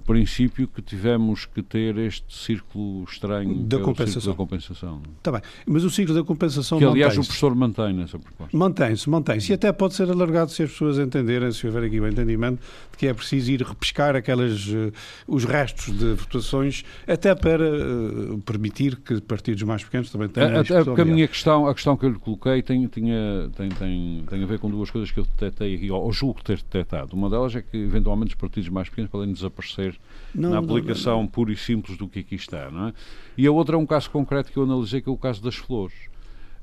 princípio 0.06 0.68
que 0.68 0.82
tivemos 0.82 1.46
que 1.46 1.64
ter 1.64 1.98
este 1.98 2.26
círculo 2.30 3.04
estranho 3.06 3.56
da, 3.64 3.80
compensação. 3.80 4.32
da 4.32 4.38
compensação. 4.38 5.02
Está 5.18 5.32
bem, 5.32 5.42
mas 5.66 5.84
o 5.84 5.90
ciclo 5.90 6.14
da 6.14 6.24
compensação 6.24 6.78
Que 6.78 6.86
aliás 6.86 7.18
o 7.18 7.22
professor 7.22 7.56
mantém 7.56 7.94
nessa 7.94 8.20
proposta. 8.20 8.56
Mantém-se, 8.56 9.10
mantém-se. 9.10 9.52
E 9.52 9.56
até 9.56 9.72
pode 9.72 9.96
ser 9.96 10.10
alargado 10.10 10.52
se 10.52 10.64
as 10.64 10.72
pessoas 10.72 11.00
entenderem, 11.00 11.52
se 11.52 11.66
houver 11.66 11.84
aqui 11.84 12.00
o 12.00 12.08
entendimento, 12.08 12.62
de 12.92 12.98
que 12.98 13.08
é 13.08 13.14
preciso 13.14 13.52
ir 13.52 13.62
repescar 13.64 14.16
aquelas, 14.16 14.68
uh, 14.68 14.94
os 15.28 15.44
restos 15.44 15.98
de 15.98 16.14
votações, 16.14 16.84
até 17.08 17.34
para 17.34 17.66
uh, 17.68 18.38
permitir 18.46 18.98
que 18.98 19.20
partidos 19.22 19.64
mais 19.64 19.84
pequenos 19.84 20.12
também 20.12 20.30
tenham. 20.30 20.60
Até 20.60 20.84
porque 20.84 21.02
a 21.02 21.06
minha 21.06 21.28
questão, 21.28 21.68
a 21.68 21.74
questão 21.74 21.98
que 21.98 22.06
eu 22.06 22.12
lhe 22.12 22.20
coloquei 22.20 22.62
tem, 22.62 22.86
tinha, 22.88 23.50
tem, 23.58 23.70
tem, 23.70 24.24
tem 24.30 24.44
a 24.44 24.46
ver 24.46 24.60
com 24.60 24.70
duas 24.70 24.92
coisas 24.92 25.10
que 25.10 25.20
eu 25.20 25.26
detetei 25.26 25.76
aqui, 25.76 25.90
ou 25.90 26.12
julgo 26.14 26.44
ter 26.44 26.58
detectado. 26.58 27.16
Uma 27.16 27.30
delas 27.30 27.56
é 27.56 27.62
que 27.64 27.76
eventualmente 27.76 28.36
os 28.36 28.40
partidos 28.40 28.70
mais 28.70 28.88
pequenos 28.88 29.10
podem 29.10 29.34
desaparecer 29.34 29.95
não, 30.36 30.52
na 30.52 30.60
aplicação 30.60 31.22
não, 31.22 31.28
pura 31.28 31.52
e 31.52 31.58
simples 31.58 31.98
do 31.98 32.08
que 32.08 32.20
aqui 32.20 32.36
está. 32.36 32.70
Não 32.70 32.90
é? 32.90 32.94
E 33.38 33.48
a 33.48 33.52
outra 33.52 33.76
é 33.76 33.80
um 33.80 33.86
caso 33.86 34.10
concreto 34.10 34.52
que 34.52 34.58
eu 34.58 34.64
analisei, 34.64 35.02
que 35.02 35.10
é 35.10 35.12
o 35.12 35.18
caso 35.18 35.42
das 35.42 35.56
flores. 35.56 35.96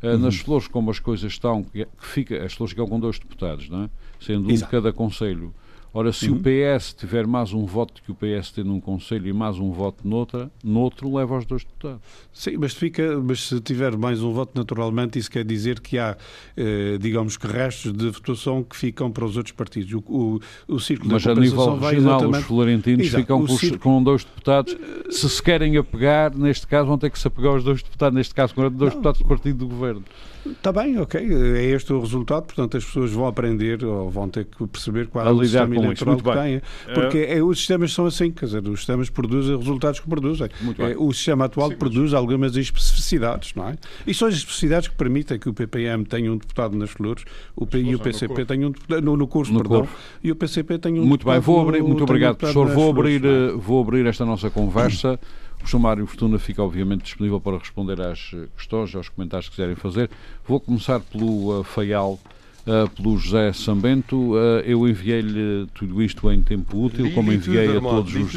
Uh, 0.02 0.08
uhum. 0.08 0.18
Nas 0.18 0.36
flores, 0.36 0.66
como 0.66 0.90
as 0.90 0.98
coisas 0.98 1.32
estão, 1.32 1.62
que, 1.62 1.86
fica, 1.98 2.44
as 2.44 2.52
flores 2.54 2.72
ficam 2.72 2.88
com 2.88 2.98
dois 2.98 3.18
deputados, 3.18 3.68
não 3.68 3.84
é? 3.84 3.90
sendo 4.20 4.48
um 4.48 4.54
de 4.54 4.66
cada 4.66 4.92
conselho. 4.92 5.54
Ora, 5.94 6.10
se 6.10 6.30
uhum. 6.30 6.38
o 6.38 6.40
PS 6.40 6.94
tiver 6.94 7.26
mais 7.26 7.52
um 7.52 7.66
voto 7.66 8.02
que 8.02 8.10
o 8.10 8.14
PS 8.14 8.50
tem 8.50 8.64
num 8.64 8.80
Conselho 8.80 9.28
e 9.28 9.32
mais 9.32 9.58
um 9.58 9.70
voto 9.70 10.08
noutra, 10.08 10.50
noutro, 10.64 11.14
leva 11.14 11.36
os 11.36 11.44
dois 11.44 11.64
deputados. 11.64 12.00
Sim, 12.32 12.56
mas, 12.56 12.72
fica, 12.72 13.20
mas 13.20 13.46
se 13.46 13.60
tiver 13.60 13.94
mais 13.98 14.22
um 14.22 14.32
voto, 14.32 14.52
naturalmente, 14.54 15.18
isso 15.18 15.30
quer 15.30 15.44
dizer 15.44 15.80
que 15.80 15.98
há, 15.98 16.16
eh, 16.56 16.96
digamos 16.98 17.36
que 17.36 17.46
restos 17.46 17.92
de 17.92 18.08
votação 18.08 18.62
que 18.62 18.74
ficam 18.74 19.10
para 19.10 19.26
os 19.26 19.36
outros 19.36 19.54
partidos. 19.54 19.92
O, 19.92 20.02
o, 20.08 20.40
o 20.66 20.80
círculo 20.80 21.12
mas 21.12 21.24
da 21.24 21.32
a 21.32 21.34
nível 21.34 21.78
regional, 21.78 22.30
os 22.30 22.44
florentinos 22.44 23.06
Exato, 23.06 23.22
ficam 23.22 23.46
com, 23.46 23.56
círculo... 23.58 23.80
com, 23.80 24.02
dois 24.02 24.24
deputados. 24.24 24.74
Se 25.10 25.28
se 25.28 25.42
querem 25.42 25.76
apegar, 25.76 26.34
neste 26.34 26.66
caso, 26.66 26.88
vão 26.88 26.96
ter 26.96 27.10
que 27.10 27.18
se 27.18 27.28
apegar 27.28 27.52
aos 27.52 27.64
dois 27.64 27.82
deputados, 27.82 28.16
neste 28.16 28.34
caso, 28.34 28.54
com 28.54 28.62
dois 28.62 28.72
Não. 28.72 28.88
deputados 28.88 29.20
do 29.20 29.28
partido 29.28 29.58
do 29.58 29.68
governo. 29.68 30.02
Está 30.44 30.72
bem, 30.72 30.98
ok. 30.98 31.20
É 31.20 31.64
este 31.66 31.92
o 31.92 32.00
resultado, 32.00 32.44
portanto 32.44 32.76
as 32.76 32.84
pessoas 32.84 33.12
vão 33.12 33.26
aprender 33.26 33.84
ou 33.84 34.10
vão 34.10 34.28
ter 34.28 34.44
que 34.44 34.66
perceber 34.66 35.06
qual 35.06 35.26
é 35.26 35.30
o 35.30 35.40
sistema 35.42 35.76
eleitoral 35.76 36.16
que 36.16 36.32
têm. 36.32 36.62
Porque 36.94 37.18
é, 37.18 37.42
os 37.42 37.58
sistemas 37.58 37.92
são 37.92 38.06
assim, 38.06 38.30
quer 38.30 38.46
dizer, 38.46 38.68
os 38.68 38.80
sistemas 38.80 39.08
produzem 39.08 39.56
resultados 39.56 40.00
que 40.00 40.08
produzem. 40.08 40.48
É, 40.78 40.96
o 40.96 41.12
sistema 41.12 41.44
atual 41.44 41.70
Sim, 41.70 41.76
produz 41.76 42.10
mas... 42.10 42.14
algumas 42.14 42.56
especificidades, 42.56 43.54
não 43.54 43.68
é? 43.68 43.76
E 44.06 44.12
são 44.12 44.28
as 44.28 44.34
especificidades 44.34 44.88
que 44.88 44.96
permitem 44.96 45.38
que 45.38 45.48
o 45.48 45.54
PPM 45.54 46.04
tenha 46.04 46.32
um 46.32 46.36
deputado 46.36 46.76
nas 46.76 46.90
flores, 46.90 47.24
o 47.54 47.66
PI 47.66 47.90
e 47.90 47.94
o 47.94 47.98
PCP 47.98 48.44
tenham 48.44 48.68
um 48.68 48.72
deputado, 48.72 49.02
no, 49.02 49.16
no 49.16 49.26
curso, 49.26 49.52
no 49.52 49.60
perdão, 49.60 49.88
e 50.22 50.30
o 50.32 50.36
PCP 50.36 50.78
tenham 50.78 51.04
um 51.04 51.06
Muito 51.06 51.24
bem, 51.24 51.38
vou 51.38 51.60
abrir, 51.60 51.82
muito 51.82 52.02
obrigado, 52.02 52.36
professor. 52.36 52.68
Vou 52.68 52.90
abrir, 52.90 53.20
flores, 53.20 53.54
é? 53.54 53.56
vou 53.56 53.80
abrir 53.80 54.06
esta 54.06 54.24
nossa 54.24 54.50
conversa. 54.50 55.18
O 55.64 55.68
Sumário 55.68 56.06
Fortuna 56.06 56.38
fica, 56.38 56.62
obviamente, 56.62 57.02
disponível 57.02 57.40
para 57.40 57.56
responder 57.56 58.00
às 58.00 58.30
eh, 58.34 58.48
questões, 58.56 58.94
aos 58.94 59.08
comentários 59.08 59.48
que 59.48 59.56
quiserem 59.56 59.76
fazer. 59.76 60.10
Vou 60.46 60.58
começar 60.58 60.98
pelo 61.00 61.60
uh, 61.60 61.62
Faial, 61.62 62.18
uh, 62.66 62.90
pelo 62.90 63.16
José 63.16 63.52
Sambento. 63.52 64.32
Uh, 64.32 64.60
eu 64.64 64.88
enviei-lhe 64.88 65.66
tudo 65.72 66.02
isto 66.02 66.30
em 66.30 66.42
tempo 66.42 66.84
útil, 66.84 67.12
como 67.14 67.32
enviei 67.32 67.68
tudo, 67.68 67.88
a 67.88 67.90
todos 67.90 68.14
os, 68.14 68.34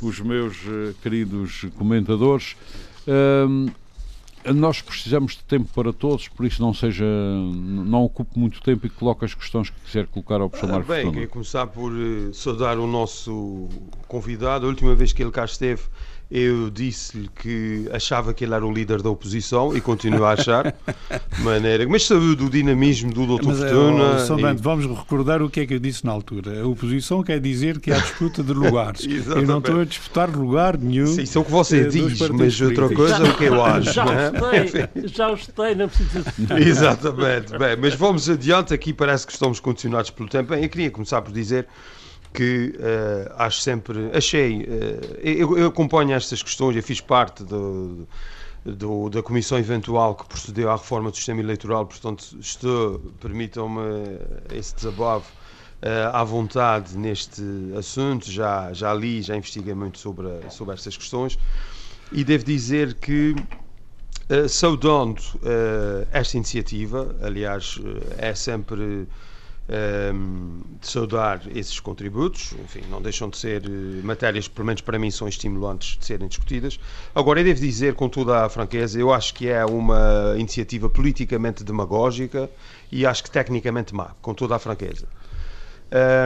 os, 0.00 0.20
meus 0.20 0.56
queridos 1.02 1.66
comentadores. 1.76 2.56
nós 4.54 4.80
precisamos 4.80 5.32
de 5.32 5.42
tempo 5.42 5.68
para 5.74 5.92
todos, 5.92 6.28
por 6.28 6.46
isso 6.46 6.62
não 6.62 6.72
seja, 6.72 7.04
não 7.04 8.04
ocupe 8.04 8.38
muito 8.38 8.62
tempo 8.62 8.86
e 8.86 8.90
coloque 8.90 9.24
as 9.24 9.34
questões 9.34 9.68
que 9.68 9.80
quiser 9.84 10.06
colocar 10.06 10.40
ao 10.40 10.48
professor 10.48 10.70
ah, 10.70 10.78
Mário 10.78 10.86
Bem, 10.86 11.10
queria 11.10 11.28
começar 11.28 11.66
por 11.66 11.92
saudar 12.32 12.78
o 12.78 12.86
nosso 12.86 13.68
convidado. 14.06 14.66
A 14.66 14.68
última 14.68 14.94
vez 14.94 15.12
que 15.12 15.20
ele 15.20 15.32
cá 15.32 15.44
esteve 15.44 15.82
eu 16.28 16.70
disse-lhe 16.70 17.28
que 17.28 17.88
achava 17.92 18.34
que 18.34 18.44
ele 18.44 18.52
era 18.52 18.66
o 18.66 18.72
líder 18.72 19.00
da 19.00 19.08
oposição 19.08 19.76
e 19.76 19.80
continuo 19.80 20.24
a 20.24 20.32
achar. 20.32 20.74
maneira, 21.38 21.86
mas 21.88 22.04
saúde 22.04 22.44
o 22.44 22.50
dinamismo 22.50 23.12
do 23.12 23.38
Dr. 23.38 23.46
Mas, 23.46 23.58
Fortuna. 23.58 24.16
Oh, 24.28 24.48
e... 24.48 24.54
Vamos 24.56 24.86
recordar 24.86 25.40
o 25.40 25.48
que 25.48 25.60
é 25.60 25.66
que 25.66 25.74
eu 25.74 25.78
disse 25.78 26.04
na 26.04 26.10
altura. 26.10 26.62
A 26.62 26.66
oposição 26.66 27.22
quer 27.22 27.38
dizer 27.38 27.78
que 27.78 27.92
há 27.92 27.98
disputa 27.98 28.42
de 28.42 28.52
lugares. 28.54 29.06
eu 29.06 29.42
não 29.42 29.58
estou 29.58 29.80
a 29.80 29.84
disputar 29.84 30.28
lugar 30.28 30.76
nenhum. 30.76 31.06
Sim, 31.06 31.22
isso 31.22 31.38
é 31.38 31.40
o 31.40 31.44
que 31.44 31.52
você 31.52 31.82
eh, 31.82 31.88
diz, 31.88 32.18
mas 32.30 32.60
outra 32.60 32.88
coisa 32.88 33.16
é 33.24 33.30
o 33.30 33.36
que 33.36 33.44
eu 33.44 33.64
acho. 33.64 33.92
Já 33.96 34.04
é? 34.04 34.86
já 35.06 35.32
os 35.32 35.46
tem, 35.46 35.74
não 35.74 35.88
precisa. 35.88 36.24
Exatamente. 36.58 37.56
Bem, 37.56 37.76
mas 37.80 37.94
vamos 37.94 38.28
adiante. 38.28 38.74
Aqui 38.74 38.92
parece 38.92 39.26
que 39.26 39.32
estamos 39.32 39.60
condicionados 39.60 40.10
pelo 40.10 40.28
tempo. 40.28 40.50
Bem, 40.50 40.64
eu 40.64 40.68
queria 40.68 40.90
começar 40.90 41.22
por 41.22 41.32
dizer 41.32 41.66
que 42.32 42.74
uh, 42.76 43.34
acho 43.38 43.60
sempre. 43.60 44.10
Achei. 44.12 44.62
Uh, 44.62 45.18
eu, 45.22 45.58
eu, 45.58 45.66
acompanho 45.68 46.12
estas 46.12 46.42
questões, 46.42 46.76
eu 46.76 46.82
fiz 46.82 47.00
parte 47.00 47.44
do, 47.44 48.06
do, 48.64 49.08
da 49.08 49.22
comissão 49.22 49.58
eventual 49.58 50.14
que 50.14 50.26
procedeu 50.26 50.70
à 50.70 50.76
reforma 50.76 51.10
do 51.10 51.16
sistema 51.16 51.40
eleitoral, 51.40 51.86
portanto, 51.86 52.36
estou, 52.40 52.98
permitam-me 53.20 53.80
esse 54.52 54.74
desabafo. 54.74 55.32
Uh, 55.76 56.08
à 56.10 56.24
vontade 56.24 56.96
neste 56.96 57.42
assunto, 57.78 58.30
já, 58.30 58.72
já 58.72 58.94
li, 58.94 59.20
já 59.20 59.36
investiguei 59.36 59.74
muito 59.74 59.98
sobre, 59.98 60.28
sobre 60.48 60.74
estas 60.74 60.96
questões 60.96 61.38
e 62.10 62.24
devo 62.24 62.44
dizer 62.44 62.94
que, 62.94 63.36
saudando 64.48 65.20
esta 66.10 66.38
iniciativa, 66.38 67.14
aliás, 67.20 67.78
é 68.16 68.34
sempre 68.34 69.06
um, 69.68 70.60
de 70.80 70.86
saudar 70.86 71.42
esses 71.54 71.80
contributos, 71.80 72.52
enfim, 72.64 72.82
não 72.88 73.02
deixam 73.02 73.28
de 73.28 73.36
ser 73.36 73.66
uh, 73.66 74.04
matérias 74.04 74.46
pelo 74.46 74.66
menos 74.66 74.80
para 74.80 74.98
mim, 74.98 75.10
são 75.10 75.26
estimulantes 75.26 75.98
de 75.98 76.04
serem 76.04 76.28
discutidas. 76.28 76.78
Agora, 77.14 77.40
eu 77.40 77.44
devo 77.44 77.60
dizer, 77.60 77.94
com 77.94 78.08
toda 78.08 78.44
a 78.44 78.48
franqueza, 78.48 78.98
eu 78.98 79.12
acho 79.12 79.34
que 79.34 79.48
é 79.48 79.64
uma 79.64 80.34
iniciativa 80.38 80.88
politicamente 80.88 81.64
demagógica 81.64 82.48
e 82.90 83.04
acho 83.04 83.24
que 83.24 83.30
tecnicamente 83.30 83.94
má, 83.94 84.12
com 84.22 84.34
toda 84.34 84.54
a 84.54 84.58
franqueza. 84.58 85.06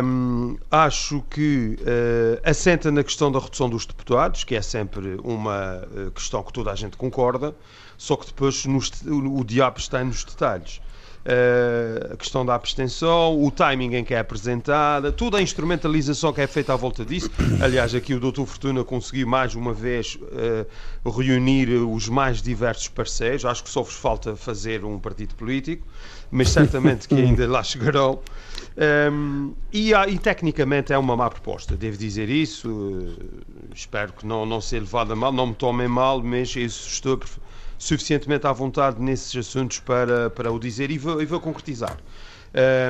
Um, 0.03 0.57
acho 0.71 1.23
que 1.29 1.77
uh, 1.81 2.41
assenta 2.49 2.91
na 2.91 3.05
questão 3.05 3.31
da 3.31 3.39
redução 3.39 3.69
dos 3.69 3.85
deputados, 3.85 4.43
que 4.43 4.55
é 4.55 4.63
sempre 4.63 5.21
uma 5.23 5.85
uh, 5.85 6.11
questão 6.13 6.43
que 6.43 6.53
toda 6.53 6.73
a 6.73 6.75
gente 6.75 6.97
concorda, 6.97 7.55
só 7.99 8.17
que 8.17 8.27
depois 8.27 8.65
nos, 8.65 8.91
o, 9.03 9.41
o 9.41 9.45
diabo 9.45 9.79
está 9.79 10.03
nos 10.03 10.25
detalhes. 10.25 10.81
Eh, 11.23 12.11
a 12.13 12.17
questão 12.17 12.47
da 12.47 12.55
abstenção, 12.55 13.43
o 13.43 13.51
timing 13.51 13.97
em 13.97 14.05
que 14.05 14.15
é 14.15 14.19
apresentada, 14.19 15.13
toda 15.13 15.37
a 15.37 15.43
instrumentalização 15.43 16.33
que 16.33 16.41
é 16.41 16.47
feita 16.47 16.73
à 16.73 16.77
volta 16.77 17.05
disso. 17.05 17.31
Aliás, 17.63 17.95
aqui 17.95 18.15
o 18.15 18.21
Dr. 18.21 18.45
Fortuna 18.45 18.83
conseguiu 18.85 19.27
mais 19.27 19.55
uma 19.55 19.75
vez 19.75 20.17
uh, 20.17 21.11
reunir 21.11 21.69
os 21.69 22.09
mais 22.09 22.41
diversos 22.41 22.89
parceiros. 22.89 23.45
Acho 23.45 23.63
que 23.63 23.69
só 23.69 23.83
vos 23.83 23.95
falta 23.95 24.35
fazer 24.35 24.83
um 24.83 24.99
partido 24.99 25.35
político, 25.35 25.87
mas 26.31 26.49
certamente 26.49 27.07
que 27.07 27.15
ainda 27.15 27.47
lá 27.47 27.63
chegarão. 27.63 28.21
Um, 29.13 29.53
e, 29.71 29.93
e, 29.93 30.19
tecnicamente 30.19 30.91
é 30.91 30.97
uma 30.97 31.15
má 31.15 31.29
proposta, 31.29 31.77
devo 31.77 31.99
dizer 31.99 32.31
isso. 32.31 33.15
Espero 33.75 34.15
que 34.15 34.27
não, 34.27 34.47
não 34.47 34.61
seja 34.61 34.85
levado 34.85 35.13
a 35.13 35.17
mal, 35.17 35.33
não 35.33 35.49
me 35.49 35.55
tomem 35.55 35.89
mal, 35.89 36.23
mas 36.23 36.57
isso 36.57 36.89
estou 36.89 37.21
suficientemente 37.81 38.47
à 38.47 38.53
vontade 38.53 39.01
nesses 39.01 39.35
assuntos 39.35 39.81
para, 39.81 40.29
para 40.29 40.53
o 40.53 40.61
dizer 40.61 40.91
e 40.91 40.99
vou, 40.99 41.21
e 41.21 41.25
vou 41.25 41.41
concretizar. 41.41 41.97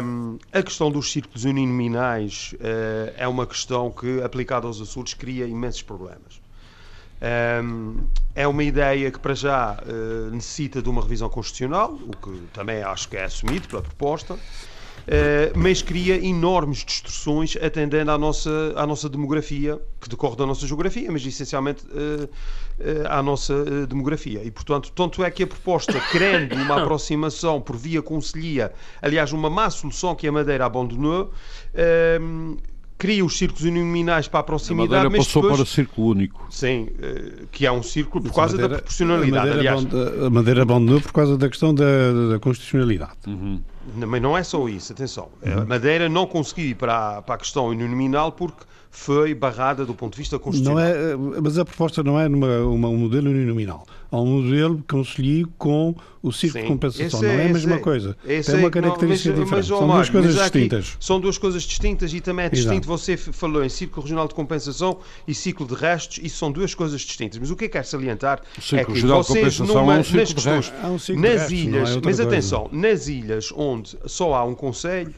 Um, 0.02 0.36
a 0.52 0.62
questão 0.62 0.90
dos 0.90 1.12
círculos 1.12 1.44
uninominais 1.44 2.54
uh, 2.54 3.14
é 3.16 3.28
uma 3.28 3.46
questão 3.46 3.90
que, 3.90 4.20
aplicada 4.20 4.66
aos 4.66 4.80
Açores, 4.80 5.14
cria 5.14 5.46
imensos 5.46 5.82
problemas. 5.82 6.40
Um, 7.62 7.98
é 8.34 8.48
uma 8.48 8.64
ideia 8.64 9.12
que, 9.12 9.18
para 9.20 9.34
já, 9.34 9.78
uh, 9.86 10.30
necessita 10.30 10.82
de 10.82 10.88
uma 10.88 11.02
revisão 11.02 11.28
constitucional, 11.28 11.92
o 11.92 12.16
que 12.16 12.42
também 12.52 12.82
acho 12.82 13.08
que 13.08 13.16
é 13.16 13.24
assumido 13.24 13.68
pela 13.68 13.82
proposta. 13.82 14.36
Uh, 15.10 15.58
mas 15.58 15.82
cria 15.82 16.24
enormes 16.24 16.84
distorções 16.84 17.56
atendendo 17.56 18.12
à 18.12 18.16
nossa, 18.16 18.72
à 18.76 18.86
nossa 18.86 19.08
demografia, 19.08 19.76
que 20.00 20.08
decorre 20.08 20.36
da 20.36 20.46
nossa 20.46 20.64
geografia, 20.64 21.10
mas 21.10 21.26
essencialmente 21.26 21.84
uh, 21.86 22.24
uh, 22.24 22.28
à 23.08 23.20
nossa 23.20 23.86
demografia. 23.88 24.40
E, 24.44 24.52
portanto, 24.52 24.92
tanto 24.94 25.24
é 25.24 25.30
que 25.32 25.42
a 25.42 25.48
proposta, 25.48 25.98
querendo 26.12 26.54
uma 26.54 26.80
aproximação 26.80 27.60
por 27.60 27.76
via 27.76 28.00
conselhia, 28.00 28.72
aliás, 29.02 29.32
uma 29.32 29.50
má 29.50 29.68
solução 29.68 30.14
que 30.14 30.28
a 30.28 30.32
Madeira 30.32 30.64
abandonou, 30.64 31.32
cria 33.00 33.24
os 33.24 33.38
círculos 33.38 33.64
uninominais 33.64 34.28
para 34.28 34.40
a 34.40 34.42
proximidade. 34.42 34.92
A 34.92 35.04
Madeira 35.04 35.10
mas 35.16 35.26
passou 35.26 35.42
depois, 35.42 35.58
para 35.58 35.64
o 35.64 35.66
círculo 35.66 36.08
único. 36.08 36.46
Sim, 36.50 36.88
que 37.50 37.64
é 37.64 37.72
um 37.72 37.82
círculo 37.82 38.22
por 38.22 38.34
causa 38.34 38.52
Madeira, 38.52 38.68
da 38.68 38.76
proporcionalidade. 38.76 39.48
A 39.50 39.54
Madeira, 39.54 39.74
aliás. 39.74 40.26
a 40.26 40.30
Madeira 40.30 40.62
abandonou 40.62 41.00
por 41.00 41.12
causa 41.12 41.38
da 41.38 41.48
questão 41.48 41.74
da, 41.74 41.84
da 42.32 42.38
constitucionalidade. 42.38 43.16
Uhum. 43.26 43.60
Mas 43.96 44.20
não 44.20 44.36
é 44.36 44.42
só 44.42 44.68
isso, 44.68 44.92
atenção. 44.92 45.30
Uhum. 45.44 45.62
A 45.62 45.64
Madeira 45.64 46.08
não 46.10 46.26
conseguiu 46.26 46.66
ir 46.66 46.74
para 46.74 47.18
a, 47.18 47.22
para 47.22 47.36
a 47.36 47.38
questão 47.38 47.68
uninominal 47.68 48.32
porque 48.32 48.64
foi 48.90 49.32
barrada 49.34 49.86
do 49.86 49.94
ponto 49.94 50.14
de 50.14 50.18
vista 50.18 50.38
constitucional. 50.38 50.82
Não 50.82 50.84
é, 50.84 51.12
eh, 51.12 51.40
mas 51.40 51.56
a 51.56 51.64
proposta 51.64 52.02
não 52.02 52.18
é 52.18 52.28
numa, 52.28 52.58
uma, 52.58 52.88
um 52.88 52.96
modelo 52.96 53.30
uninominal. 53.30 53.86
Há 54.10 54.20
um 54.20 54.42
modelo 54.42 54.84
conselho 54.88 55.48
com 55.56 55.94
o 56.20 56.32
ciclo 56.32 56.58
Sim, 56.58 56.62
de 56.62 56.68
compensação. 56.68 57.22
não 57.22 57.28
é, 57.28 57.46
a 57.46 57.48
mesma 57.48 57.76
é, 57.76 57.78
coisa. 57.78 58.16
Tem 58.26 58.56
uma 58.56 58.68
característica 58.68 59.32
não, 59.36 59.46
mas, 59.46 59.66
diferente. 59.66 59.70
Mas, 59.70 59.78
são 59.78 59.86
duas 59.86 60.10
coisas 60.10 60.34
distintas. 60.34 60.96
são 60.98 61.20
duas 61.20 61.38
coisas 61.38 61.62
distintas 61.62 62.12
e 62.12 62.20
também 62.20 62.46
é 62.46 62.48
distinto. 62.48 62.72
Exato. 62.72 62.86
Você 62.88 63.16
falou 63.16 63.64
em 63.64 63.68
ciclo 63.68 64.02
regional 64.02 64.26
de 64.26 64.34
compensação 64.34 64.98
e 65.26 65.32
ciclo 65.32 65.64
de 65.64 65.74
restos. 65.74 66.18
Isso 66.20 66.38
são 66.38 66.50
duas 66.50 66.74
coisas 66.74 67.00
distintas. 67.00 67.38
Mas 67.38 67.50
o 67.50 67.56
que 67.56 67.66
é 67.66 67.68
que 67.68 67.74
quer 67.74 67.84
salientar 67.84 68.42
é 68.72 68.84
que 68.84 69.00
vocês, 69.02 69.60
numa, 69.60 69.80
é 69.80 69.82
um 69.82 69.86
nas 69.86 70.10
questões, 70.10 70.72
um 71.10 71.20
nas 71.20 71.50
ilhas, 71.52 71.96
é 71.96 72.00
mas 72.04 72.18
atenção, 72.18 72.68
nas 72.72 73.06
ilhas 73.06 73.52
onde 73.54 73.96
só 74.06 74.34
há 74.34 74.44
um 74.44 74.54
conselho, 74.56 75.14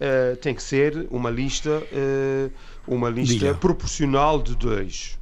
uh, 0.00 0.36
tem 0.38 0.54
que 0.54 0.62
ser 0.62 1.06
uma 1.10 1.30
lista. 1.30 1.70
Uh, 1.70 2.50
uma 2.86 3.08
lista 3.08 3.34
Diga. 3.34 3.54
proporcional 3.54 4.42
de 4.42 4.54
dois. 4.54 5.18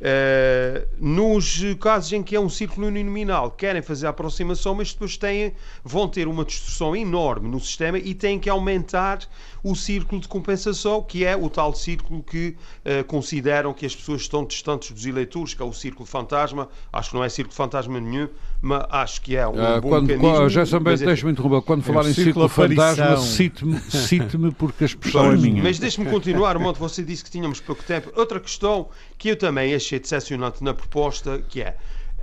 Uh, 0.00 0.86
nos 0.98 1.62
casos 1.80 2.12
em 2.12 2.22
que 2.22 2.36
é 2.36 2.40
um 2.40 2.48
círculo 2.48 2.88
uninominal, 2.88 3.50
querem 3.50 3.80
fazer 3.80 4.06
a 4.06 4.10
aproximação, 4.10 4.74
mas 4.74 4.92
depois 4.92 5.16
têm, 5.16 5.54
vão 5.82 6.08
ter 6.08 6.28
uma 6.28 6.44
distorção 6.44 6.94
enorme 6.94 7.48
no 7.48 7.58
sistema 7.58 7.96
e 7.98 8.14
têm 8.14 8.38
que 8.38 8.50
aumentar 8.50 9.20
o 9.64 9.74
círculo 9.74 10.20
de 10.20 10.28
compensação, 10.28 11.02
que 11.02 11.24
é 11.24 11.34
o 11.34 11.48
tal 11.48 11.74
círculo 11.74 12.22
que 12.22 12.54
uh, 12.84 13.02
consideram 13.06 13.72
que 13.72 13.86
as 13.86 13.96
pessoas 13.96 14.20
estão 14.20 14.44
distantes 14.44 14.92
dos 14.92 15.06
eleitores, 15.06 15.54
que 15.54 15.62
é 15.62 15.64
o 15.64 15.72
círculo 15.72 16.04
fantasma. 16.04 16.68
Acho 16.92 17.10
que 17.10 17.16
não 17.16 17.24
é 17.24 17.30
círculo 17.30 17.56
fantasma 17.56 17.98
nenhum, 17.98 18.28
mas 18.60 18.84
acho 18.90 19.22
que 19.22 19.34
é 19.34 19.48
um 19.48 19.52
uh, 19.52 19.80
bom 19.80 19.88
quando, 19.88 20.08
mecanismo. 20.08 20.50
Já 20.50 20.66
também, 20.66 20.92
é... 20.92 20.96
deixe-me 20.98 21.32
interromper. 21.32 21.62
Quando 21.62 21.80
é 21.80 21.82
falar 21.82 22.10
em 22.10 22.12
círculo 22.12 22.46
fantasma, 22.46 23.16
cite-me 23.16 23.80
cite 23.80 24.36
porque 24.58 24.84
a 24.84 24.86
expressão 24.86 25.32
é 25.32 25.36
minha. 25.36 25.62
Mas 25.62 25.78
deixe-me 25.78 26.10
continuar, 26.10 26.58
Monte. 26.58 26.78
Você 26.78 27.02
disse 27.02 27.24
que 27.24 27.30
tínhamos 27.30 27.58
pouco 27.58 27.82
tempo. 27.82 28.12
Outra 28.14 28.38
questão 28.38 28.90
que 29.16 29.30
eu 29.30 29.36
também 29.36 29.74
achei 29.74 29.98
decepcionante 29.98 30.62
na 30.62 30.74
proposta, 30.74 31.42
que 31.48 31.62
é 31.62 31.74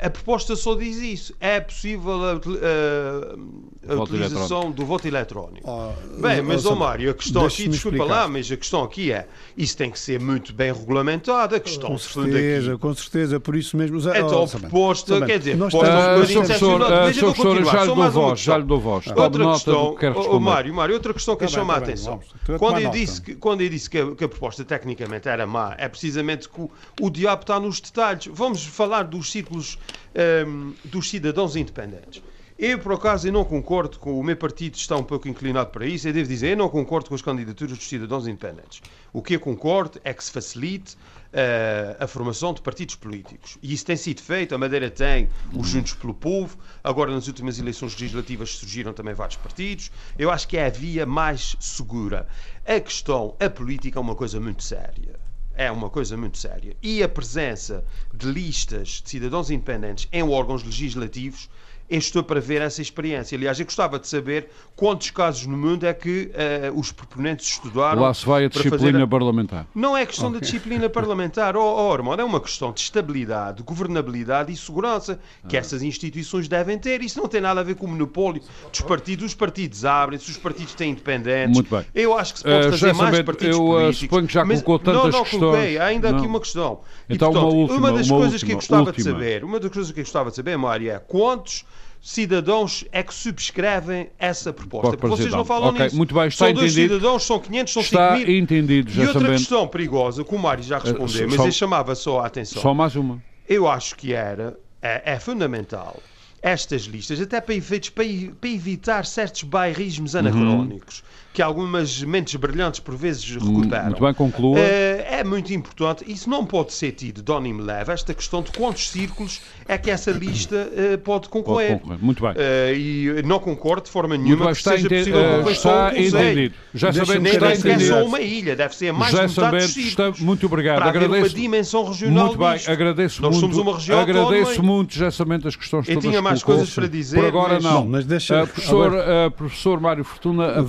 a 0.01 0.09
proposta 0.09 0.55
só 0.55 0.73
diz 0.73 0.97
isso. 0.97 1.35
É 1.39 1.59
possível 1.59 2.23
a, 2.25 2.31
a, 2.33 3.93
a 3.93 4.01
utilização 4.01 4.71
do 4.71 4.83
voto 4.83 5.07
eletrónico. 5.07 5.69
Oh, 5.69 6.19
bem, 6.19 6.41
mas, 6.41 6.65
oh, 6.65 6.75
Mário, 6.75 7.11
a 7.11 7.13
questão 7.13 7.45
aqui, 7.45 7.67
desculpa 7.67 7.97
explicar. 7.97 8.21
lá, 8.21 8.27
mas 8.27 8.51
a 8.51 8.57
questão 8.57 8.83
aqui 8.83 9.11
é, 9.11 9.27
isso 9.55 9.77
tem 9.77 9.91
que 9.91 9.99
ser 9.99 10.19
muito 10.19 10.53
bem 10.53 10.73
regulamentado. 10.73 11.55
A 11.55 11.59
questão 11.59 11.91
com 11.91 11.97
certeza, 11.99 12.71
aqui. 12.71 12.81
com 12.81 12.93
certeza, 12.95 13.39
por 13.39 13.55
isso 13.55 13.77
mesmo. 13.77 13.99
Então, 13.99 14.43
a 14.43 14.47
proposta, 14.47 15.23
quer 15.23 15.37
dizer, 15.37 15.55
proposta 15.55 15.87
uh, 15.87 15.91
um 15.91 16.19
bocadinho 16.19 17.61
uh, 17.61 17.65
já 17.65 17.83
lhe 17.83 17.93
dou 17.93 18.09
voz, 18.09 18.39
já 18.39 18.57
lhe 18.57 18.63
dou 18.63 18.79
voz. 18.79 19.05
Outra 19.15 19.51
questão, 19.51 19.97
oh, 20.31 20.39
Mário, 20.39 20.73
Mário, 20.73 20.95
outra 20.95 21.13
questão 21.13 21.35
que 21.35 21.45
tá 21.45 21.51
chama 21.51 21.75
a 21.75 21.77
tá 21.77 21.83
atenção. 21.83 22.19
Quando 22.57 22.79
eu, 22.79 22.89
disse 22.89 23.21
que, 23.21 23.35
quando 23.35 23.61
eu 23.61 23.69
disse 23.69 23.87
que 23.87 23.99
a, 23.99 24.15
que 24.15 24.23
a 24.23 24.27
proposta 24.27 24.65
tecnicamente 24.65 25.29
era 25.29 25.45
má, 25.45 25.75
é 25.77 25.87
precisamente 25.87 26.49
que 26.49 26.59
o, 26.59 26.71
o 26.99 27.09
diabo 27.09 27.41
está 27.41 27.59
nos 27.59 27.79
detalhes. 27.79 28.27
Vamos 28.33 28.65
falar 28.65 29.03
dos 29.03 29.31
ciclos 29.31 29.77
um, 30.15 30.19
ehm, 30.19 30.73
dos 30.85 31.09
cidadãos 31.09 31.55
independentes. 31.55 32.21
Eu, 32.63 32.77
por 32.77 32.93
acaso, 32.93 33.27
eu 33.27 33.33
não 33.33 33.43
concordo 33.43 33.97
com 33.97 34.19
o 34.19 34.23
meu 34.23 34.37
partido, 34.37 34.75
está 34.75 34.95
um 34.95 35.03
pouco 35.03 35.27
inclinado 35.27 35.71
para 35.71 35.83
isso. 35.83 36.07
Eu 36.07 36.13
devo 36.13 36.29
dizer, 36.29 36.51
eu 36.51 36.57
não 36.57 36.69
concordo 36.69 37.09
com 37.09 37.15
as 37.15 37.21
candidaturas 37.23 37.75
dos 37.75 37.89
cidadãos 37.89 38.27
independentes. 38.27 38.83
O 39.11 39.19
que 39.19 39.35
eu 39.35 39.39
concordo 39.39 39.99
é 40.03 40.13
que 40.13 40.23
se 40.23 40.29
facilite 40.29 40.95
uh, 40.95 42.03
a 42.03 42.05
formação 42.05 42.53
de 42.53 42.61
partidos 42.61 42.93
políticos. 42.93 43.57
E 43.63 43.73
isso 43.73 43.83
tem 43.83 43.97
sido 43.97 44.21
feito. 44.21 44.53
A 44.53 44.59
Madeira 44.59 44.91
tem 44.91 45.27
os 45.51 45.69
Juntos 45.69 45.93
pelo 45.93 46.13
Povo. 46.13 46.55
Agora, 46.83 47.11
nas 47.11 47.27
últimas 47.27 47.57
eleições 47.57 47.93
legislativas, 47.99 48.51
surgiram 48.51 48.93
também 48.93 49.15
vários 49.15 49.37
partidos. 49.37 49.91
Eu 50.15 50.29
acho 50.29 50.47
que 50.47 50.55
é 50.55 50.67
a 50.67 50.69
via 50.69 51.03
mais 51.03 51.55
segura. 51.59 52.27
A 52.63 52.79
questão, 52.79 53.35
a 53.39 53.49
política 53.49 53.97
é 53.97 54.01
uma 54.01 54.13
coisa 54.13 54.39
muito 54.39 54.61
séria 54.63 55.19
é 55.53 55.71
uma 55.71 55.89
coisa 55.89 56.15
muito 56.15 56.37
séria. 56.37 56.75
E 56.81 57.03
a 57.03 57.09
presença 57.09 57.83
de 58.13 58.27
listas 58.27 59.01
de 59.03 59.09
cidadãos 59.09 59.49
independentes 59.49 60.07
em 60.11 60.23
órgãos 60.23 60.63
legislativos 60.63 61.49
estou 61.97 62.23
para 62.23 62.39
ver 62.39 62.61
essa 62.61 62.81
experiência. 62.81 63.37
Aliás, 63.37 63.59
eu 63.59 63.65
gostava 63.65 63.99
de 63.99 64.07
saber 64.07 64.49
quantos 64.75 65.11
casos 65.11 65.45
no 65.45 65.57
mundo 65.57 65.85
é 65.85 65.93
que 65.93 66.31
uh, 66.73 66.79
os 66.79 66.91
proponentes 66.91 67.49
estudaram. 67.49 68.01
Lá 68.01 68.13
se 68.13 68.25
vai 68.25 68.45
a 68.45 68.47
disciplina 68.47 69.03
a... 69.03 69.07
parlamentar. 69.07 69.67
Não 69.75 69.95
é 69.95 70.05
questão 70.05 70.29
okay. 70.29 70.39
da 70.39 70.45
disciplina 70.45 70.89
parlamentar, 70.89 71.55
oh, 71.55 71.61
oh, 71.61 72.13
é 72.13 72.23
uma 72.23 72.39
questão 72.39 72.71
de 72.71 72.79
estabilidade, 72.79 73.63
governabilidade 73.63 74.51
e 74.51 74.57
segurança 74.57 75.19
que 75.47 75.57
ah. 75.57 75.59
essas 75.59 75.81
instituições 75.83 76.47
devem 76.47 76.77
ter. 76.77 77.01
Isso 77.01 77.19
não 77.19 77.27
tem 77.27 77.41
nada 77.41 77.59
a 77.59 77.63
ver 77.63 77.75
com 77.75 77.85
o 77.85 77.89
monopólio 77.89 78.41
dos 78.71 78.81
partidos. 78.81 79.25
Os 79.25 79.35
partidos 79.35 79.85
abrem-se, 79.85 80.29
os 80.29 80.37
partidos 80.37 80.73
têm 80.73 80.91
independentes. 80.91 81.55
Muito 81.55 81.75
bem. 81.75 81.85
Eu 81.93 82.17
acho 82.17 82.33
que 82.33 82.39
se 82.39 82.45
pode 82.45 82.67
uh, 82.67 82.71
fazer 82.71 82.93
mais 82.93 83.21
partidos 83.21 83.57
eu, 83.57 83.65
políticos. 83.65 83.87
Eu 83.87 83.93
suponho 83.93 84.27
que 84.27 84.33
já 84.33 84.45
colocou 84.45 84.79
tantas 84.79 84.95
não, 84.95 85.11
não 85.11 85.23
questões. 85.23 85.41
Coloquei. 85.41 85.79
Ainda 85.79 86.11
não. 86.11 86.17
aqui 86.17 86.27
uma 86.27 86.39
questão. 86.39 86.79
Então, 87.09 87.29
e, 87.29 87.33
portanto, 87.33 87.37
uma, 87.37 87.53
última, 87.53 87.77
uma 87.77 87.91
das 87.91 88.09
uma 88.09 88.17
coisas 88.17 88.33
última, 88.33 88.47
que 88.47 88.51
eu 88.51 88.55
gostava 88.55 88.83
última. 88.83 88.95
de 88.95 89.03
saber, 89.03 89.43
uma 89.43 89.59
das 89.59 89.71
coisas 89.71 89.91
que 89.91 89.99
eu 89.99 90.03
gostava 90.03 90.29
de 90.29 90.35
saber, 90.35 90.57
Mário, 90.57 90.91
é 90.91 90.99
quantos 90.99 91.65
cidadãos 92.01 92.83
é 92.91 93.03
que 93.03 93.13
subscrevem 93.13 94.09
essa 94.17 94.51
proposta. 94.51 94.97
Porque 94.97 95.07
vocês 95.07 95.31
não 95.31 95.45
falam 95.45 95.69
okay, 95.69 95.85
nisso. 95.85 95.95
Muito 95.95 96.15
bem, 96.15 96.27
está 96.27 96.45
são 96.45 96.49
entendido. 96.49 96.75
dois 96.75 96.89
cidadãos, 96.89 97.23
são 97.23 97.39
500, 97.39 97.73
são 97.73 97.81
está 97.83 98.15
5 98.17 98.27
mil. 98.27 98.37
entendido, 98.37 98.91
já 98.91 99.03
E 99.03 99.07
outra 99.07 99.27
questão 99.29 99.67
perigosa, 99.67 100.23
que 100.23 100.35
o 100.35 100.39
Mário 100.39 100.63
já 100.63 100.79
respondeu, 100.79 101.27
uh, 101.27 101.29
mas 101.29 101.39
ele 101.39 101.51
chamava 101.51 101.93
só 101.93 102.21
a 102.21 102.25
atenção. 102.25 102.61
Só 102.61 102.73
mais 102.73 102.95
uma. 102.95 103.21
Eu 103.47 103.67
acho 103.67 103.95
que 103.95 104.13
era, 104.13 104.57
é, 104.81 105.13
é 105.13 105.19
fundamental 105.19 106.01
estas 106.41 106.83
listas, 106.83 107.21
até 107.21 107.39
para, 107.39 107.53
efeitos, 107.53 107.89
para, 107.89 108.05
para 108.39 108.49
evitar 108.49 109.05
certos 109.05 109.43
bairrismos 109.43 110.15
anacrónicos. 110.15 110.99
Uhum 110.99 111.20
que 111.33 111.41
algumas 111.41 112.03
mentes 112.03 112.35
brilhantes 112.35 112.79
por 112.79 112.95
vezes 112.95 113.29
hum, 113.35 113.39
recuperam. 113.39 113.85
Muito 113.85 114.03
bem, 114.03 114.13
conclua. 114.13 114.59
É, 114.59 115.19
é 115.19 115.23
muito 115.23 115.53
importante. 115.53 116.03
Isso 116.05 116.29
não 116.29 116.45
pode 116.45 116.73
ser 116.73 116.91
tido 116.91 117.21
de 117.21 117.41
me 117.41 117.61
leve, 117.61 117.91
esta 117.91 118.13
questão 118.13 118.41
de 118.41 118.51
quantos 118.51 118.89
círculos 118.89 119.41
é 119.67 119.77
que 119.77 119.89
essa 119.89 120.11
lista 120.11 120.55
uh, 120.55 120.97
pode 120.99 121.29
concorrer. 121.29 121.69
Pode 121.69 121.81
concorrer. 121.81 122.03
Muito 122.03 122.21
bem. 122.21 122.31
Uh, 122.31 122.75
e 122.75 123.23
não 123.23 123.39
concordo 123.39 123.83
de 123.83 123.89
forma 123.89 124.17
nenhuma 124.17 124.45
bem, 124.45 124.53
que 124.53 124.63
seja 124.63 124.89
possível 124.89 125.43
uh, 125.43 125.49
está 125.49 125.97
entendido. 125.97 126.55
Já 126.73 126.93
sabemos 126.93 127.29
que 127.29 127.35
está 127.35 127.55
entendido. 127.55 127.93
é 127.93 127.99
só 127.99 128.05
uma 128.05 128.19
ilha, 128.19 128.55
deve 128.55 128.75
ser 128.75 128.91
mais 128.91 129.11
Já 129.13 129.27
sabemos, 129.29 129.77
está, 129.77 130.11
muito 130.19 130.45
obrigado. 130.45 130.79
Para 130.79 130.89
agradeço, 130.89 131.35
uma 131.35 131.41
dimensão 131.41 131.85
regional 131.85 132.27
Muito 132.27 132.39
bem, 132.39 132.61
agradeço 132.67 133.21
Nós 133.21 133.31
muito. 133.31 133.41
somos 133.41 133.57
uma 133.57 133.77
região 133.77 133.99
Agradeço 133.99 134.63
muito, 134.63 134.95
já 134.95 135.11
sabendo 135.11 135.47
as 135.47 135.55
questões 135.55 135.87
Eu 135.87 135.95
todas 135.95 136.09
tinha 136.09 136.21
mais 136.21 136.43
coisas 136.43 136.73
para 136.73 136.87
dizer. 136.87 137.17
Por 137.17 137.25
agora 137.25 137.53
mas, 137.55 137.63
não. 137.63 137.85
mas 137.85 138.05
deixa... 138.05 138.45
professor, 138.45 139.31
professor 139.31 139.79
Mário 139.79 140.03
Fortuna, 140.03 140.61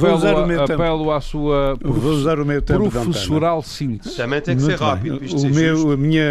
apelo 0.61 1.11
à 1.11 1.21
sua 1.21 1.77
Vou 1.81 2.13
usar 2.13 2.39
o 2.39 2.45
meu 2.45 2.61
tempo 2.63 2.91
professoral 2.91 3.63
síntese. 3.63 4.17
Também 4.17 4.41
tem 4.41 4.57
que 4.57 4.63
Muito 4.63 4.79
ser 4.79 4.85
rápido. 4.85 5.21
O 5.35 5.49
meu, 5.49 5.93
a 5.93 5.97
minha, 5.97 6.25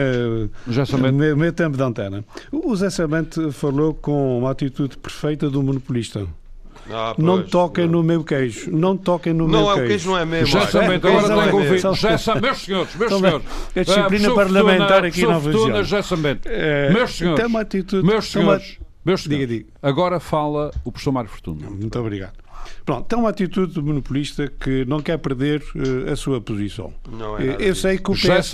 o 0.67 1.11
meu, 1.11 1.37
meu 1.37 1.53
tempo 1.53 1.77
de 1.77 1.83
antena. 1.83 2.23
O 2.51 2.75
Zé 2.75 2.89
Samente 2.89 3.51
falou 3.51 3.93
com 3.93 4.39
uma 4.39 4.51
atitude 4.51 4.97
perfeita 4.97 5.49
do 5.49 5.61
monopolista. 5.61 6.27
Ah, 6.89 7.13
pois, 7.15 7.25
não 7.25 7.43
toquem 7.43 7.85
não. 7.85 7.93
no 7.93 8.03
meu 8.03 8.23
queijo. 8.23 8.71
Não 8.71 8.97
toquem 8.97 9.33
no 9.33 9.47
não 9.47 9.61
meu 9.63 9.71
é, 9.71 9.73
queijo. 9.73 9.83
O 9.83 9.87
queijo 9.87 10.09
não 10.09 10.17
é 10.17 10.25
mesmo. 10.25 10.47
Já 10.47 10.67
sabem, 10.67 10.95
agora 10.95 11.27
tenho 11.27 11.55
ouvir. 11.55 11.79
Já 11.79 12.17
sabem, 12.17 12.41
meus 12.41 12.57
senhores, 12.59 12.95
meus 12.95 13.13
senhores. 13.13 13.45
A 13.75 13.83
disciplina 13.83 14.33
parlamentar 14.33 15.05
aqui 15.05 15.25
na 15.25 15.37
região. 15.37 15.83
Já 15.83 16.03
sabem. 16.03 16.39
Meus 16.93 17.17
senhores. 17.17 17.39
Tem 17.39 17.45
uma 17.45 17.61
atitude. 17.61 18.05
Meus 18.05 18.31
senhores. 18.31 18.77
Meus 19.05 19.23
senhores. 19.23 19.47
Diga, 19.47 19.47
diga. 19.47 19.69
Agora 19.81 20.19
fala 20.19 20.71
o 20.83 20.91
professor 20.91 21.11
Mário 21.11 21.29
Fortuna. 21.29 21.69
Muito 21.69 21.99
obrigado. 21.99 22.40
Pronto, 22.85 23.05
tem 23.07 23.17
uma 23.17 23.29
atitude 23.29 23.79
monopolista 23.81 24.47
que 24.47 24.85
não 24.85 25.01
quer 25.01 25.17
perder 25.17 25.61
uh, 25.75 26.11
a 26.11 26.15
sua 26.15 26.41
posição. 26.41 26.93
Não 27.11 27.37
é 27.37 27.57
Eu 27.59 27.75
sei 27.75 27.97
que 27.97 28.11
o, 28.11 28.13
PS, 28.13 28.51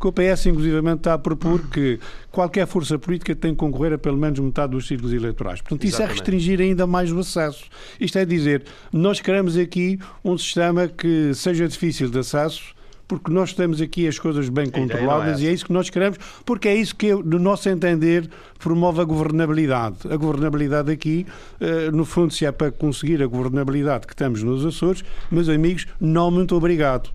que 0.00 0.06
o 0.06 0.12
PS, 0.12 0.46
inclusivamente, 0.46 0.98
está 0.98 1.14
a 1.14 1.18
propor 1.18 1.68
que 1.68 1.98
qualquer 2.30 2.66
força 2.66 2.98
política 2.98 3.34
tem 3.34 3.52
que 3.52 3.58
concorrer 3.58 3.94
a 3.94 3.98
pelo 3.98 4.16
menos 4.16 4.38
metade 4.38 4.72
dos 4.72 4.86
círculos 4.86 5.12
eleitorais. 5.12 5.60
Portanto, 5.60 5.84
isso 5.84 5.96
é 5.96 6.04
Exatamente. 6.04 6.18
é 6.18 6.20
restringir 6.20 6.60
ainda 6.60 6.86
mais 6.86 7.10
o 7.12 7.18
acesso. 7.18 7.64
Isto 8.00 8.18
é 8.18 8.24
dizer, 8.24 8.64
nós 8.92 9.20
queremos 9.20 9.56
aqui 9.56 9.98
um 10.24 10.36
sistema 10.36 10.88
que 10.88 11.32
seja 11.34 11.66
difícil 11.66 12.10
de 12.10 12.18
acesso 12.18 12.77
porque 13.08 13.32
nós 13.32 13.54
temos 13.54 13.80
aqui 13.80 14.06
as 14.06 14.18
coisas 14.18 14.50
bem 14.50 14.68
controladas 14.68 15.40
é 15.40 15.44
e 15.44 15.46
é 15.48 15.52
isso 15.52 15.64
que 15.64 15.72
nós 15.72 15.88
queremos, 15.88 16.18
porque 16.44 16.68
é 16.68 16.76
isso 16.76 16.94
que, 16.94 17.12
no 17.14 17.38
nosso 17.38 17.66
entender, 17.70 18.28
promove 18.58 19.00
a 19.00 19.04
governabilidade. 19.04 19.96
A 20.10 20.16
governabilidade 20.16 20.92
aqui, 20.92 21.26
eh, 21.58 21.90
no 21.90 22.04
fundo, 22.04 22.34
se 22.34 22.44
é 22.44 22.52
para 22.52 22.70
conseguir 22.70 23.22
a 23.22 23.26
governabilidade 23.26 24.06
que 24.06 24.14
temos 24.14 24.42
nos 24.42 24.64
Açores, 24.64 25.02
meus 25.30 25.48
amigos, 25.48 25.86
não 25.98 26.30
muito 26.30 26.54
obrigado. 26.54 27.08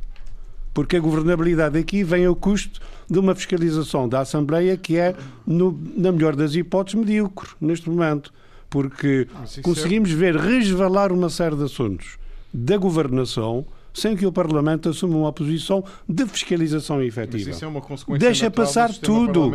Porque 0.73 0.97
a 0.97 0.99
governabilidade 0.99 1.77
aqui 1.77 2.03
vem 2.03 2.25
ao 2.25 2.35
custo 2.35 2.81
de 3.07 3.19
uma 3.19 3.35
fiscalização 3.35 4.09
da 4.09 4.21
Assembleia 4.21 4.75
que 4.75 4.97
é, 4.97 5.15
no, 5.45 5.79
na 5.95 6.11
melhor 6.11 6.35
das 6.35 6.55
hipóteses, 6.55 6.99
medíocre 6.99 7.49
neste 7.61 7.87
momento. 7.87 8.33
Porque 8.67 9.27
é 9.55 9.61
conseguimos 9.61 10.09
ver 10.09 10.35
resvalar 10.35 11.11
uma 11.11 11.29
série 11.29 11.55
de 11.55 11.65
assuntos 11.65 12.17
da 12.51 12.75
governação 12.77 13.67
sem 13.93 14.15
que 14.15 14.25
o 14.25 14.31
Parlamento 14.31 14.89
assuma 14.89 15.15
uma 15.17 15.31
posição 15.31 15.83
de 16.09 16.25
fiscalização 16.25 17.01
efetiva. 17.01 17.45
Mas 17.45 17.55
isso 17.55 17.65
é 17.65 17.67
uma 17.67 17.81
consequência 17.81 18.19
Deixa 18.27 18.49
passar 18.49 18.91
tudo. 18.91 19.51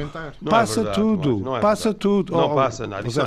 Passa 0.48 0.80
é 0.80 0.84
verdade, 0.84 1.00
tudo. 1.00 1.38
Não 1.38 1.56
é, 1.56 1.60
passa 1.60 1.92
tudo. 1.92 2.32
Não 2.32 2.52
oh, 2.52 2.54
passa 2.54 2.86
nada. 2.86 3.08
Isso 3.08 3.20
é 3.20 3.24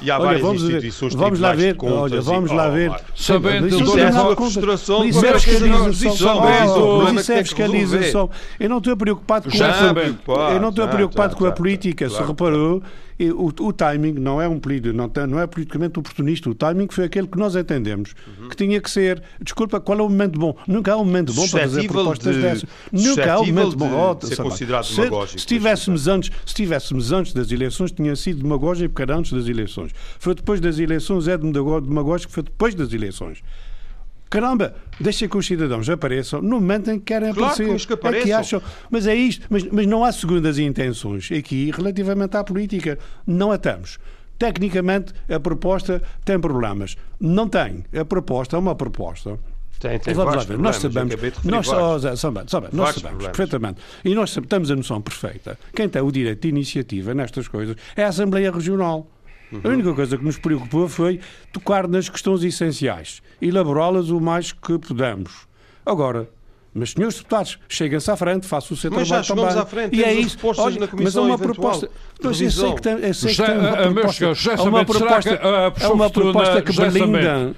e 0.00 0.10
há 0.10 0.18
olha, 0.18 0.38
vamos 0.38 0.62
ver, 0.62 0.90
vamos 1.12 1.40
lá 1.40 1.52
ver. 1.52 1.76
Olha, 1.82 2.20
vamos 2.20 2.50
lá 2.50 2.68
ver. 2.68 2.92
Sabendo 3.14 3.68
isso 3.68 3.98
é 3.98 4.08
a 4.08 4.36
frustração. 4.36 5.04
Isso 5.04 5.24
é 5.24 5.38
fiscalização. 5.38 7.14
Isso 7.14 7.32
é 7.32 7.44
fiscalização. 7.44 8.30
Eu 8.58 8.68
não 8.68 8.78
estou 8.78 8.96
preocupado 8.96 9.50
com 9.50 9.56
Eu 9.56 10.60
não 10.60 10.70
estou 10.70 10.88
preocupado 10.88 11.36
com 11.36 11.44
a 11.44 11.52
política. 11.52 12.08
Se 12.08 12.22
reparou, 12.22 12.82
o, 13.20 13.46
o, 13.46 13.72
timing 13.72 14.12
não 14.12 14.40
é 14.40 14.48
um 14.48 14.58
pedido, 14.58 14.92
não, 14.92 15.10
não 15.28 15.40
é 15.40 15.46
politicamente 15.46 15.98
oportunista. 15.98 16.48
O 16.50 16.54
timing 16.54 16.88
foi 16.90 17.04
aquele 17.04 17.26
que 17.26 17.38
nós 17.38 17.54
entendemos 17.54 18.14
uhum. 18.26 18.48
que 18.48 18.56
tinha 18.56 18.80
que 18.80 18.90
ser. 18.90 19.22
Desculpa, 19.40 19.80
qual 19.80 19.98
é 19.98 20.02
o 20.02 20.08
momento 20.08 20.38
bom? 20.38 20.56
Nunca 20.66 20.92
há 20.92 20.96
um 20.96 21.04
momento 21.04 21.32
bom 21.32 21.46
para 21.48 21.60
fazer 21.60 21.86
propostas 21.86 22.34
de, 22.34 22.42
dessas. 22.42 22.68
Nunca 22.90 23.32
há 23.32 23.40
um 23.40 23.46
momento 23.46 23.76
bom. 23.76 23.90
Oh, 23.92 24.26
ser 24.26 24.36
considerado 24.36 24.84
se, 24.84 25.38
se 25.38 25.46
tivéssemos 25.46 26.08
antes, 26.08 26.30
se 26.46 26.54
tivéssemos 26.54 27.12
antes 27.12 27.32
das 27.32 27.50
eleições, 27.50 27.92
tinha 27.92 28.16
sido 28.16 28.42
demagógico 28.42 28.90
porque 28.90 29.02
era 29.02 29.16
antes 29.16 29.32
das 29.32 29.46
eleições. 29.46 29.92
Foi 30.18 30.34
depois 30.34 30.60
das 30.60 30.78
eleições, 30.78 31.28
é 31.28 31.36
demagógico, 31.36 32.32
foi 32.32 32.42
depois 32.42 32.74
das 32.74 32.92
eleições 32.92 33.42
Caramba, 34.32 34.74
deixa 34.98 35.28
que 35.28 35.36
os 35.36 35.44
cidadãos 35.44 35.90
apareçam 35.90 36.40
no 36.40 36.58
momento 36.58 36.90
em 36.90 36.98
que 36.98 37.04
querem 37.04 37.34
claro 37.34 37.52
aparecer. 37.52 37.86
Que 37.86 38.06
é 38.06 38.22
que 38.22 38.32
acham, 38.32 38.62
mas 38.90 39.06
é 39.06 39.14
isto, 39.14 39.46
mas, 39.50 39.62
mas 39.64 39.86
não 39.86 40.02
há 40.02 40.10
segundas 40.10 40.58
intenções 40.58 41.30
aqui 41.30 41.70
relativamente 41.70 42.34
à 42.34 42.42
política. 42.42 42.98
Não 43.26 43.52
a 43.52 43.58
temos. 43.58 43.98
Tecnicamente, 44.38 45.12
a 45.28 45.38
proposta 45.38 46.02
tem 46.24 46.40
problemas. 46.40 46.96
Não 47.20 47.46
tem. 47.46 47.84
A 47.94 48.06
proposta 48.06 48.56
é 48.56 48.58
uma 48.58 48.74
proposta 48.74 49.38
tem, 49.78 49.98
tem 49.98 50.14
Vamos 50.14 50.36
lá 50.36 50.44
ver, 50.44 50.58
nós 50.58 50.76
sabemos, 50.76 51.14
nós, 51.44 51.68
oh, 51.68 51.98
Zé, 51.98 52.14
sabe, 52.14 52.40
nós 52.72 52.94
sabemos 52.94 53.24
perfeitamente, 53.24 53.80
e 54.04 54.14
nós 54.14 54.32
temos 54.48 54.70
a 54.70 54.76
noção 54.76 55.00
perfeita, 55.00 55.58
quem 55.74 55.88
tem 55.88 56.00
o 56.00 56.12
direito 56.12 56.42
de 56.42 56.48
iniciativa 56.48 57.12
nestas 57.12 57.48
coisas 57.48 57.74
é 57.96 58.04
a 58.04 58.08
Assembleia 58.08 58.52
Regional. 58.52 59.10
Uhum. 59.52 59.60
A 59.62 59.68
única 59.68 59.92
coisa 59.94 60.16
que 60.16 60.24
nos 60.24 60.38
preocupou 60.38 60.88
foi 60.88 61.20
tocar 61.52 61.86
nas 61.86 62.08
questões 62.08 62.42
essenciais, 62.42 63.22
elaborá-las 63.40 64.08
o 64.08 64.20
mais 64.20 64.52
que 64.52 64.78
podemos. 64.78 65.46
Agora, 65.84 66.28
mas, 66.74 66.92
senhores 66.92 67.16
deputados, 67.16 67.58
cheguem-se 67.68 68.10
à 68.10 68.16
frente, 68.16 68.46
façam 68.46 68.74
o 68.74 68.78
seu 68.78 68.90
mas 68.90 69.06
trabalho 69.06 69.26
também. 69.26 69.62
À 69.62 69.66
frente, 69.66 69.94
e 69.96 70.02
é 70.02 70.14
isso. 70.14 70.38
Olha, 70.56 70.80
na 70.80 70.88
mas 70.90 71.14
é 71.14 71.20
uma 71.20 71.36
proposta. 71.36 71.90
Mas 72.22 72.40
eu 72.40 72.50
sei 72.50 72.74
que 72.74 72.80
tem, 72.80 72.92
eu 72.94 73.14
sei 73.14 73.34
que 73.34 73.42
tem 73.42 73.58
uma 73.58 73.92
proposta. 73.92 74.24
É 74.24 74.62
uma 74.62 74.84
proposta, 74.84 75.30
é 75.80 75.88
uma 75.88 76.10
proposta 76.10 76.62
que 76.62 76.72
Belinda. 76.72 77.22
Já 77.22 77.50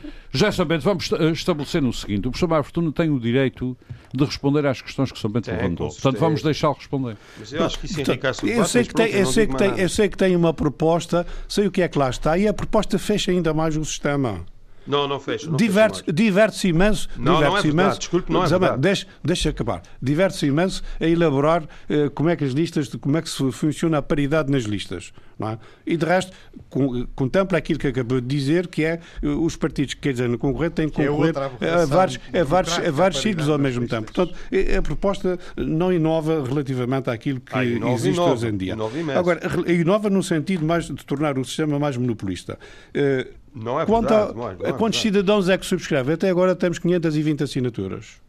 sabendo, 0.52 0.82
vamos 0.82 1.10
estabelecer 1.32 1.80
no 1.80 1.92
seguinte: 1.92 2.20
o 2.20 2.30
professor 2.30 2.48
Mário 2.48 2.64
Fortuna 2.64 2.92
tem 2.92 3.10
o 3.10 3.20
direito 3.20 3.76
de 4.12 4.24
responder 4.24 4.66
às 4.66 4.82
questões 4.82 5.10
que 5.12 5.18
o 5.18 5.20
São 5.20 5.30
Bento 5.30 5.50
levantou. 5.50 5.88
Portanto, 5.88 6.18
vamos 6.18 6.42
deixá-lo 6.42 6.74
responder. 6.74 7.16
Mas 7.38 7.52
eu 7.52 7.64
acho 7.64 7.78
que 7.78 7.86
isso 7.86 8.00
enriquece 8.00 8.44
o 8.44 8.48
eu 8.48 8.64
sei 8.64 8.84
que 8.84 8.94
tem, 8.94 9.10
eu 9.12 9.26
sei 9.26 9.46
que 9.46 9.56
tem, 9.56 9.78
Eu 9.78 9.88
sei 9.88 10.08
que 10.08 10.16
tem 10.16 10.36
uma 10.36 10.52
proposta, 10.52 11.26
sei 11.48 11.66
o 11.66 11.70
que 11.70 11.82
é 11.82 11.88
que 11.88 11.98
lá 11.98 12.10
está, 12.10 12.36
e 12.38 12.48
a 12.48 12.54
proposta 12.54 12.98
fecha 12.98 13.30
ainda 13.30 13.54
mais 13.54 13.76
o 13.76 13.84
sistema. 13.84 14.44
Não, 14.86 15.08
não 15.08 15.18
fecha. 15.18 15.50
Diverte-se 15.50 16.12
diverte 16.12 16.68
imenso. 16.68 17.08
Não, 17.16 17.36
diverte 17.36 17.42
não 17.42 17.46
é 17.46 17.62
verdade. 17.62 17.68
Imenso, 17.68 17.98
Desculpe, 17.98 18.32
não 18.32 18.44
é 18.44 18.48
verdade. 18.48 18.80
Deixa, 18.80 19.06
deixa 19.22 19.50
acabar. 19.50 19.82
Diverte-se 20.00 20.46
imenso 20.46 20.82
a 21.00 21.06
elaborar 21.06 21.62
uh, 21.62 22.10
como 22.14 22.28
é 22.28 22.36
que 22.36 22.44
as 22.44 22.52
listas, 22.52 22.88
como 23.00 23.16
é 23.16 23.22
que 23.22 23.30
se 23.30 23.50
funciona 23.50 23.98
a 23.98 24.02
paridade 24.02 24.50
nas 24.50 24.64
listas. 24.64 25.12
Não 25.38 25.48
é? 25.48 25.58
E 25.86 25.96
de 25.96 26.06
resto, 26.06 26.32
com, 26.70 27.06
contempla 27.14 27.58
aquilo 27.58 27.78
que 27.78 27.88
acabou 27.88 28.20
de 28.20 28.26
dizer, 28.26 28.68
que 28.68 28.84
é 28.84 29.00
uh, 29.22 29.44
os 29.44 29.56
partidos 29.56 29.94
que 29.94 30.00
querem 30.00 30.28
no 30.28 30.38
concorrer 30.38 30.70
têm 30.70 30.88
que 30.88 31.02
é 31.02 31.06
concorrer 31.06 31.34
é 31.60 31.70
a 31.70 31.84
vários, 31.84 32.20
a 32.32 32.44
vários, 32.44 32.78
a 32.78 32.90
vários 32.90 33.20
sítios 33.20 33.48
ao 33.48 33.58
mesmo 33.58 33.86
tempo. 33.86 34.12
Portanto, 34.12 34.34
a 34.76 34.82
proposta 34.82 35.38
não 35.56 35.92
inova 35.92 36.44
relativamente 36.44 37.10
àquilo 37.10 37.40
que 37.40 37.54
ah, 37.54 37.64
inova, 37.64 37.94
existe 37.94 38.16
inova, 38.16 38.32
hoje 38.32 38.48
em 38.48 38.56
dia. 38.56 38.72
Inova 38.74 39.18
Agora, 39.18 39.40
inova 39.70 40.10
no 40.10 40.22
sentido 40.22 40.64
mais 40.64 40.86
de 40.86 41.04
tornar 41.04 41.38
o 41.38 41.44
sistema 41.44 41.78
mais 41.78 41.96
monopolista. 41.96 42.58
Uh, 42.94 43.32
não 43.54 43.80
é 43.80 43.86
Quanto 43.86 44.08
verdade, 44.08 44.32
a, 44.32 44.34
não 44.34 44.50
é, 44.50 44.54
não 44.54 44.66
é 44.66 44.72
quantos 44.72 45.00
cidadãos 45.00 45.48
é 45.48 45.56
que 45.56 45.64
subscrevem? 45.64 46.14
Até 46.14 46.28
agora 46.28 46.56
temos 46.56 46.78
520 46.78 47.44
assinaturas. 47.44 48.24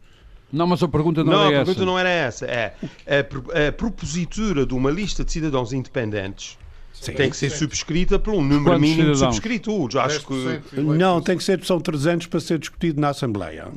Não, 0.52 0.66
mas 0.66 0.82
a 0.82 0.88
pergunta 0.88 1.24
não, 1.24 1.32
não 1.32 1.40
era 1.40 1.48
essa. 1.48 1.54
Não, 1.54 1.62
a 1.62 1.64
pergunta 1.64 1.86
não 1.86 1.98
era 1.98 2.08
essa. 2.08 2.46
É 2.46 2.74
a, 3.06 3.68
a 3.68 3.72
propositura 3.72 4.64
de 4.64 4.74
uma 4.74 4.90
lista 4.90 5.24
de 5.24 5.32
cidadãos 5.32 5.72
independentes 5.72 6.56
Sim, 7.00 7.12
tem 7.12 7.30
que 7.30 7.36
ser 7.36 7.50
subscrita 7.50 8.18
por 8.18 8.34
um 8.34 8.42
número 8.42 8.64
Quantos 8.64 8.80
mínimo 8.80 9.14
cidadãos? 9.14 9.18
de 9.18 9.24
subscritores. 9.36 9.96
Acho 9.96 10.26
que... 10.26 10.80
Não, 10.80 11.20
tem 11.20 11.36
que 11.36 11.44
ser, 11.44 11.62
são 11.64 11.80
300 11.80 12.26
para 12.26 12.40
ser 12.40 12.58
discutido 12.58 13.00
na 13.00 13.10
Assembleia. 13.10 13.68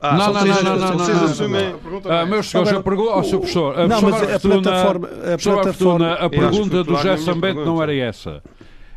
Ah, 0.00 0.16
não, 0.16 0.32
não, 0.32 0.44
não, 0.44 0.62
não, 0.62 0.76
não, 0.76 0.98
vocês 0.98 1.22
assumem. 1.22 1.74
Ah, 2.04 2.26
meus 2.26 2.50
senhores, 2.50 2.72
eu 2.72 2.82
pergunto 2.82 3.10
ao 3.10 3.24
seu 3.24 3.38
professor. 3.40 3.88
Não, 3.88 4.02
mas 4.02 4.22
a 4.22 4.38
plataforma. 4.38 5.08
A, 5.34 5.38
plataforma, 5.38 6.12
a 6.12 6.30
pergunta 6.30 6.84
do 6.84 6.94
José 6.96 7.16
Sambento 7.16 7.64
não 7.64 7.82
era 7.82 7.94
essa. 7.94 8.42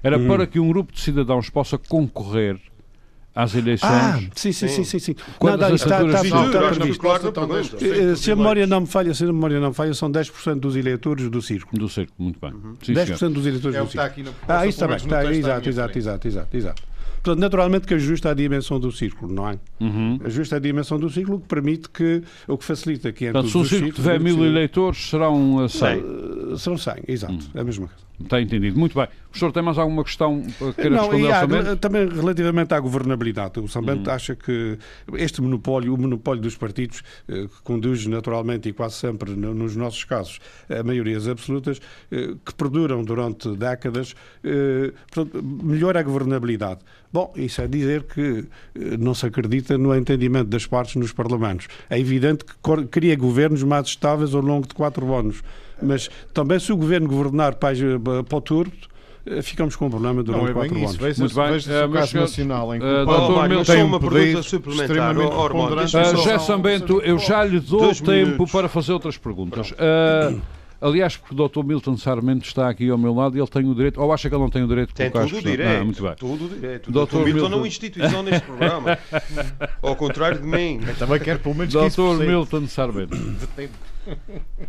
Era 0.03 0.17
hum. 0.17 0.27
para 0.27 0.45
que 0.45 0.59
um 0.59 0.67
grupo 0.67 0.91
de 0.93 0.99
cidadãos 0.99 1.49
possa 1.49 1.77
concorrer 1.77 2.59
às 3.37 3.53
eleições. 3.53 3.91
Ah, 3.91 4.19
sim, 4.33 4.51
sim, 4.51 4.67
sim, 4.67 4.83
sim. 4.83 4.97
sim. 4.97 5.15
Não, 5.39 5.55
não, 5.55 5.75
está, 5.75 6.03
está, 6.03 6.23
está, 6.23 6.69
previsto. 6.71 8.17
Se 8.17 8.31
a 8.31 8.35
memória 8.35 8.65
não 8.65 8.81
me 8.81 8.87
falha, 8.87 9.13
se 9.13 9.23
a 9.23 9.27
memória 9.27 9.59
não 9.59 9.69
me 9.69 9.75
falha, 9.75 9.93
são 9.93 10.11
10% 10.11 10.55
dos 10.59 10.75
eleitores 10.75 11.29
do 11.29 11.39
círculo. 11.39 11.79
Do 11.79 11.87
círculo, 11.87 12.15
muito 12.17 12.39
bem. 12.39 12.51
Uhum. 12.51 12.75
Sim, 12.81 12.93
10% 12.93 13.33
dos 13.33 13.45
eleitores 13.45 13.77
é 13.77 13.81
do 13.83 13.91
círculo. 13.91 14.35
Ah, 14.47 14.65
isso 14.65 14.83
está 14.83 14.87
bem. 14.87 14.97
Está, 14.97 15.31
exato, 15.31 15.69
exato, 15.69 15.97
exato, 15.99 16.27
exato, 16.27 16.57
exato. 16.57 16.83
Portanto, 17.17 17.39
naturalmente 17.39 17.85
que 17.85 17.93
ajusta 17.93 18.31
a 18.31 18.33
dimensão 18.33 18.79
do 18.79 18.91
círculo, 18.91 19.31
não 19.31 19.49
é? 19.49 19.59
Uhum. 19.79 20.19
Ajusta 20.23 20.55
a 20.55 20.59
dimensão 20.59 20.97
do 20.97 21.09
círculo, 21.09 21.37
o 21.37 21.41
que 21.41 21.47
permite 21.47 21.89
que, 21.89 22.23
o 22.47 22.57
que 22.57 22.63
facilita 22.63 23.11
que 23.11 23.25
entre 23.25 23.33
Portanto, 23.33 23.51
se 23.51 23.57
um 23.57 23.65
círculo 23.65 23.91
tiver 23.91 24.19
mil 24.19 24.43
eleitores, 24.43 25.09
serão 25.09 25.67
100. 25.67 25.99
Uh, 25.99 26.57
serão 26.57 26.77
100, 26.77 26.93
exato, 27.07 27.33
uhum. 27.33 27.39
é 27.53 27.59
a 27.59 27.63
mesma 27.63 27.87
coisa. 27.87 28.06
Está 28.19 28.41
entendido. 28.41 28.79
Muito 28.79 28.95
bem. 28.95 29.05
O 29.05 29.29
professor 29.29 29.51
tem 29.51 29.61
mais 29.61 29.77
alguma 29.77 30.03
questão 30.03 30.41
para 30.57 30.73
querer 30.73 30.89
Não, 30.89 31.09
responder 31.09 31.69
há, 31.69 31.75
Também 31.75 32.09
relativamente 32.09 32.73
à 32.73 32.79
governabilidade. 32.79 33.59
O 33.59 33.67
Sambento 33.67 34.09
uhum. 34.09 34.15
acha 34.15 34.35
que 34.35 34.79
este 35.13 35.39
monopólio, 35.41 35.93
o 35.93 35.97
monopólio 35.97 36.41
dos 36.41 36.57
partidos, 36.57 37.03
eh, 37.27 37.43
que 37.43 37.61
conduz 37.63 38.07
naturalmente 38.07 38.67
e 38.69 38.73
quase 38.73 38.95
sempre, 38.95 39.35
nos 39.35 39.75
nossos 39.75 40.03
casos, 40.03 40.39
a 40.67 40.81
maiorias 40.81 41.27
absolutas, 41.27 41.79
eh, 42.11 42.33
que 42.43 42.55
perduram 42.55 43.03
durante 43.03 43.55
décadas, 43.55 44.15
eh, 44.43 44.91
portanto, 45.11 45.43
melhora 45.43 45.99
a 45.99 46.03
governabilidade. 46.03 46.79
Bom, 47.13 47.31
isso 47.35 47.61
é 47.61 47.67
dizer 47.67 48.03
que 48.03 48.45
não 48.99 49.13
se 49.13 49.25
acredita 49.25 49.77
no 49.77 49.95
entendimento 49.95 50.49
das 50.49 50.65
partes 50.65 50.95
nos 50.95 51.13
parlamentos. 51.13 51.67
É 51.89 51.97
evidente 51.99 52.43
que 52.43 52.87
cria 52.87 53.15
governos 53.15 53.63
mais 53.63 53.87
estáveis 53.87 54.33
ao 54.33 54.41
longo 54.41 54.67
de 54.67 54.73
quatro 54.73 55.13
anos 55.15 55.41
mas 55.81 56.09
também 56.33 56.59
se 56.59 56.71
o 56.71 56.77
governo 56.77 57.07
governar 57.07 57.55
para, 57.55 57.73
para 58.27 58.37
o 58.37 58.41
turno, 58.41 58.71
eh, 59.25 59.41
ficamos 59.41 59.75
com 59.75 59.87
um 59.87 59.89
problema 59.89 60.23
durante 60.23 60.41
não 60.41 60.49
é 60.49 60.53
quatro 60.53 60.77
anos. 60.77 60.95
Veja, 60.95 61.19
Muito 61.19 61.35
bem. 61.35 61.51
Veja 61.51 61.85
uh, 61.85 61.89
o 61.89 61.93
caso 61.93 62.17
nacional 62.17 62.75
em 62.75 62.79
que 62.79 62.85
uh, 62.85 63.09
o 63.09 63.47
Milton 63.47 63.63
tem 63.63 63.83
uma 63.83 63.99
pergunta 63.99 64.43
suplementar. 64.43 65.17
Uh, 65.17 65.87
José 65.87 66.39
Sambento, 66.39 67.01
eu 67.01 67.19
já 67.19 67.43
lhe 67.43 67.59
dou 67.59 67.93
tempo 67.93 68.47
para 68.49 68.69
fazer 68.69 68.93
outras 68.93 69.17
perguntas. 69.17 69.71
Uh, 69.71 70.41
Aliás, 70.79 71.17
porque 71.17 71.33
o 71.33 71.47
Dr. 71.47 71.63
Milton 71.63 71.97
Sarmento 71.97 72.45
está 72.45 72.69
aqui 72.69 72.89
ao 72.89 72.97
meu 72.97 73.13
lado 73.13 73.35
e 73.35 73.39
ele 73.39 73.47
tem 73.47 73.67
o 73.67 73.73
direito, 73.73 73.99
ou 73.99 74.13
acha 74.13 74.29
que 74.29 74.35
ele 74.35 74.43
não 74.43 74.49
tem 74.49 74.63
o 74.63 74.67
direito 74.67 74.89
de 74.89 74.95
tem 74.95 75.09
colocar 75.09 75.29
tudo 75.29 75.39
o 75.39 75.41
direito, 75.41 75.81
ah, 75.81 75.83
muito 75.83 76.03
bem. 76.03 76.15
tudo 76.15 76.45
o 76.45 76.49
direito. 76.49 76.89
O 76.89 76.91
Dr. 76.91 77.17
Milton, 77.25 77.51
é 77.51 77.55
uma 77.55 77.67
instituição 77.67 78.23
neste 78.23 78.45
programa, 78.45 78.97
ao 79.81 79.95
contrário 79.95 80.39
de 80.39 80.47
mim. 80.47 80.79
Eu 80.87 80.95
também 80.95 81.19
quero 81.19 81.39
pelo 81.39 81.55
menos 81.55 81.73
Dr. 81.73 82.25
Milton 82.25 82.67
Sarmento. 82.67 83.17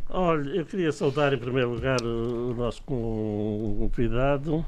Olha, 0.08 0.48
eu 0.50 0.64
queria 0.64 0.90
saudar 0.92 1.32
em 1.32 1.38
primeiro 1.38 1.70
lugar 1.70 2.00
o 2.02 2.54
nosso 2.54 2.82
convidado, 2.82 4.64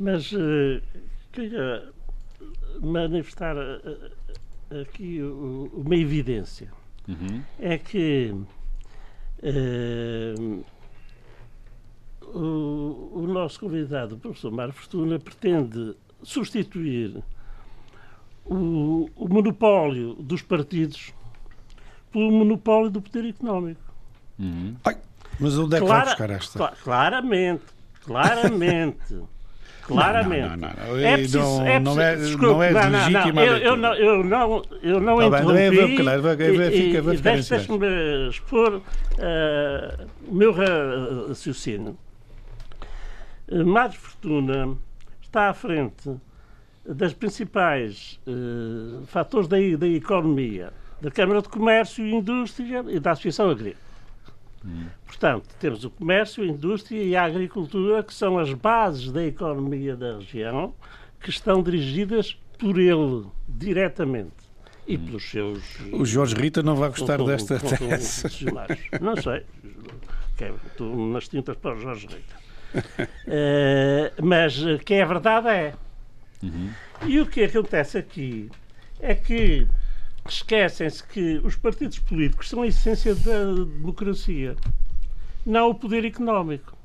mas 0.00 0.32
uh, 0.32 0.82
queria 1.32 1.84
manifestar 2.82 3.56
uh, 3.56 4.80
aqui 4.82 5.22
uh, 5.22 5.70
uma 5.72 5.96
evidência. 5.96 6.68
Uhum. 7.08 7.42
É 7.60 7.78
que 7.78 8.34
Uh, 9.44 10.64
o, 12.34 13.20
o, 13.20 13.26
nosso 13.26 13.60
convidado, 13.60 14.14
o 14.14 14.18
professor 14.18 14.50
Mário 14.50 14.72
Fortuna, 14.72 15.18
pretende 15.18 15.94
substituir 16.22 17.22
o, 18.46 19.10
o, 19.14 19.28
monopólio 19.28 20.14
dos 20.14 20.40
partidos 20.40 21.12
pelo 22.10 22.32
monopólio 22.32 22.90
do 22.90 23.02
poder 23.02 23.28
económico. 23.28 23.82
Uhum. 24.38 24.76
Ai, 24.82 24.96
mas 25.38 25.58
onde 25.58 25.76
é 25.76 25.80
que 25.80 25.86
Clara, 25.86 26.04
vai 26.04 26.14
buscar 26.14 26.30
esta? 26.30 26.68
claramente, 26.82 27.64
claramente. 28.02 29.22
Claramente. 29.86 30.48
Não, 30.48 30.56
não, 30.56 30.68
não, 30.86 30.98
é 30.98 31.16
preciso, 31.16 31.38
não, 31.38 31.66
é, 31.66 31.80
não 31.80 32.00
é, 32.00 32.16
desculpe, 32.16 32.46
não 32.46 32.62
é 32.62 32.88
legítima 32.88 33.44
eu, 33.44 33.56
eu, 33.58 33.76
não, 33.76 33.94
eu 33.94 34.24
não, 34.24 34.62
eu 34.82 35.00
não 35.00 35.16
tá 35.18 35.26
interrompi. 35.26 35.52
Bem, 35.54 35.70
vou, 35.70 35.96
claro, 36.04 36.22
vou, 36.22 36.36
vou, 36.36 36.70
fica, 36.70 37.02
vou 37.02 37.14
ficar 37.14 37.32
Deixe-me 37.32 38.28
expor 38.28 38.76
uh, 38.76 40.08
o 40.26 40.34
meu 40.34 40.52
raciocínio. 41.28 41.98
Uh, 43.46 43.66
Mário 43.66 43.94
Fortuna 43.94 44.76
está 45.22 45.50
à 45.50 45.54
frente 45.54 46.10
das 46.86 47.12
principais 47.12 48.18
uh, 48.26 49.04
fatores 49.06 49.48
da, 49.48 49.56
da 49.78 49.86
economia, 49.86 50.72
da 51.00 51.10
Câmara 51.10 51.42
de 51.42 51.48
Comércio 51.48 52.06
e 52.06 52.14
Indústria 52.14 52.82
e 52.88 52.98
da 52.98 53.12
Associação 53.12 53.50
Agrícola. 53.50 53.83
Portanto, 55.06 55.48
temos 55.60 55.84
o 55.84 55.90
comércio, 55.90 56.42
a 56.42 56.46
indústria 56.46 57.02
e 57.02 57.14
a 57.14 57.24
agricultura, 57.24 58.02
que 58.02 58.14
são 58.14 58.38
as 58.38 58.52
bases 58.52 59.12
da 59.12 59.24
economia 59.24 59.96
da 59.96 60.18
região, 60.18 60.74
que 61.20 61.30
estão 61.30 61.62
dirigidas 61.62 62.38
por 62.58 62.78
ele, 62.78 63.26
diretamente. 63.48 64.32
E 64.86 64.98
pelos 64.98 65.30
seus. 65.30 65.62
O 65.92 66.04
Jorge 66.04 66.34
Rita 66.34 66.62
não 66.62 66.76
vai 66.76 66.90
gostar 66.90 67.16
com, 67.16 67.24
desta 67.24 67.58
com, 67.58 67.68
tese. 67.68 68.44
não 69.00 69.16
sei. 69.16 69.42
Estou 70.66 71.08
nas 71.08 71.26
tintas 71.26 71.56
para 71.56 71.74
o 71.74 71.80
Jorge 71.80 72.06
Rita. 72.06 73.08
uh, 73.26 74.12
mas 74.22 74.58
que 74.84 74.94
é 74.94 75.06
verdade 75.06 75.48
é. 75.48 75.74
Uhum. 76.42 76.70
E 77.06 77.18
o 77.18 77.26
que 77.26 77.44
acontece 77.44 77.96
aqui 77.96 78.50
é 79.00 79.14
que 79.14 79.66
esquecem-se 80.28 81.04
que 81.04 81.40
os 81.44 81.56
partidos 81.56 81.98
políticos 81.98 82.48
são 82.48 82.62
a 82.62 82.66
essência 82.66 83.14
da 83.14 83.44
democracia, 83.64 84.56
não 85.44 85.70
o 85.70 85.74
poder 85.74 86.04
económico. 86.04 86.76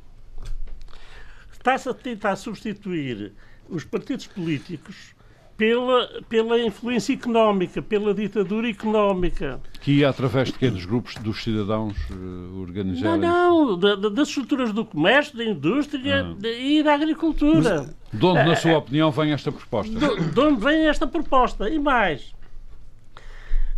Está-se 1.52 1.90
a 1.90 1.94
tentar 1.94 2.36
substituir 2.36 3.34
os 3.70 3.84
partidos 3.84 4.28
políticos 4.28 5.14
pela, 5.60 6.22
pela 6.30 6.58
influência 6.58 7.14
económica, 7.14 7.82
pela 7.82 8.14
ditadura 8.14 8.70
económica. 8.70 9.60
Que 9.82 10.00
ia 10.00 10.10
através 10.10 10.48
de 10.48 10.58
quê? 10.58 10.70
Dos 10.70 10.86
grupos 10.86 11.16
dos 11.16 11.44
cidadãos 11.44 11.98
uh, 12.10 12.62
organizados? 12.62 13.20
Não, 13.20 13.76
não, 13.76 13.78
da, 13.78 14.10
das 14.10 14.30
estruturas 14.30 14.72
do 14.72 14.86
comércio, 14.86 15.38
da 15.38 15.44
indústria 15.44 16.22
ah. 16.22 16.34
de, 16.40 16.78
e 16.78 16.82
da 16.82 16.94
agricultura. 16.94 17.82
Mas, 17.82 18.20
de 18.20 18.26
onde, 18.26 18.44
na 18.46 18.56
sua 18.56 18.78
opinião, 18.78 19.12
vem 19.12 19.34
esta 19.34 19.52
proposta? 19.52 19.94
De, 19.94 20.32
de 20.32 20.40
onde 20.40 20.64
vem 20.64 20.88
esta 20.88 21.06
proposta? 21.06 21.70
E 21.70 21.78
mais, 21.78 22.34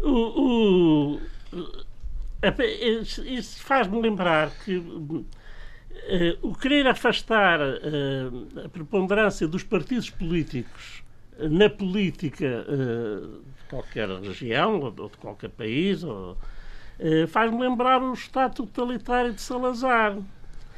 o, 0.02 1.16
o 1.16 1.22
isso 3.26 3.64
faz-me 3.64 4.02
lembrar 4.02 4.50
que 4.64 4.78
uh, 4.78 5.14
o 6.42 6.56
querer 6.56 6.88
afastar 6.88 7.60
uh, 7.60 8.66
a 8.66 8.70
preponderância 8.70 9.48
dos 9.48 9.64
partidos 9.64 10.10
políticos 10.10 11.04
na 11.38 11.70
política 11.70 12.66
uh, 12.68 13.28
de 13.28 13.64
qualquer 13.70 14.10
região 14.10 14.80
ou 14.80 15.10
de 15.10 15.18
qualquer 15.18 15.50
país 15.50 16.02
faz-me 17.30 17.60
lembrar 17.60 18.00
o 18.02 18.14
Estado 18.14 18.54
totalitário 18.54 19.34
de 19.34 19.42
Salazar, 19.42 20.18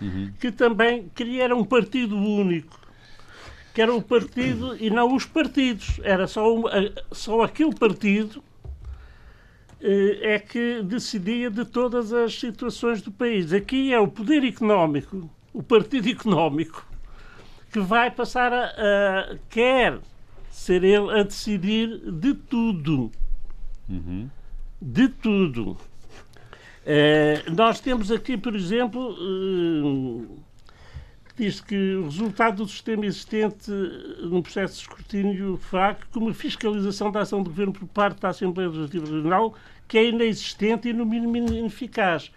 uhum. 0.01 0.31
que 0.39 0.53
também 0.53 1.12
queria 1.13 1.53
um 1.53 1.65
partido 1.65 2.15
único 2.15 2.79
que 3.73 3.81
era 3.81 3.93
o 3.93 4.01
partido 4.01 4.77
e 4.79 4.89
não 4.89 5.15
os 5.15 5.25
partidos. 5.25 5.99
Era 6.03 6.27
só, 6.27 6.55
um, 6.55 6.63
só 7.12 7.41
aquele 7.41 7.73
partido 7.73 8.41
é 9.86 10.39
que 10.39 10.82
decidia 10.84 11.50
de 11.50 11.65
todas 11.65 12.13
as 12.13 12.39
situações 12.39 13.02
do 13.02 13.12
país. 13.12 13.52
Aqui 13.52 13.93
é 13.93 14.00
o 14.00 14.08
poder 14.08 14.43
económico, 14.43 15.30
o 15.54 15.62
partido 15.62 16.10
económico, 16.10 16.86
que 17.72 17.80
vai 17.80 18.10
passar 18.10 18.54
a, 18.54 18.65
a 18.65 19.38
quer 19.50 20.00
ser 20.50 20.84
ele 20.84 21.19
a 21.19 21.24
decidir 21.24 22.00
de 22.12 22.34
tudo. 22.34 23.12
Uhum. 23.89 24.30
De 24.82 25.10
tudo. 25.10 25.78
Eh, 26.86 27.43
nós 27.56 27.80
temos 27.80 28.12
aqui, 28.12 28.38
por 28.38 28.56
exemplo, 28.56 29.13
uh, 29.13 30.38
diz 31.36 31.62
que 31.62 31.96
o 31.96 32.04
resultado 32.04 32.58
do 32.63 32.69
sistema 32.69 33.06
existente 33.06 33.72
num 34.22 34.41
processo 34.41 34.76
de 34.76 34.82
escrutínio 34.82 35.58
fraco, 35.58 36.02
como 36.12 36.34
fiscalização 36.34 37.12
da 37.12 37.22
ação 37.22 37.41
do 37.41 37.50
governo 37.50 37.74
por 37.74 37.88
parte 37.88 38.19
da 38.22 38.30
Assembleia 38.30 38.69
Legislativa 38.69 39.06
Regional, 39.06 39.56
que 39.88 39.98
é 39.98 40.10
inexistente 40.10 40.89
e, 40.89 40.93
no 40.93 41.06
mínimo, 41.06 41.38
ineficaz. 41.38 42.32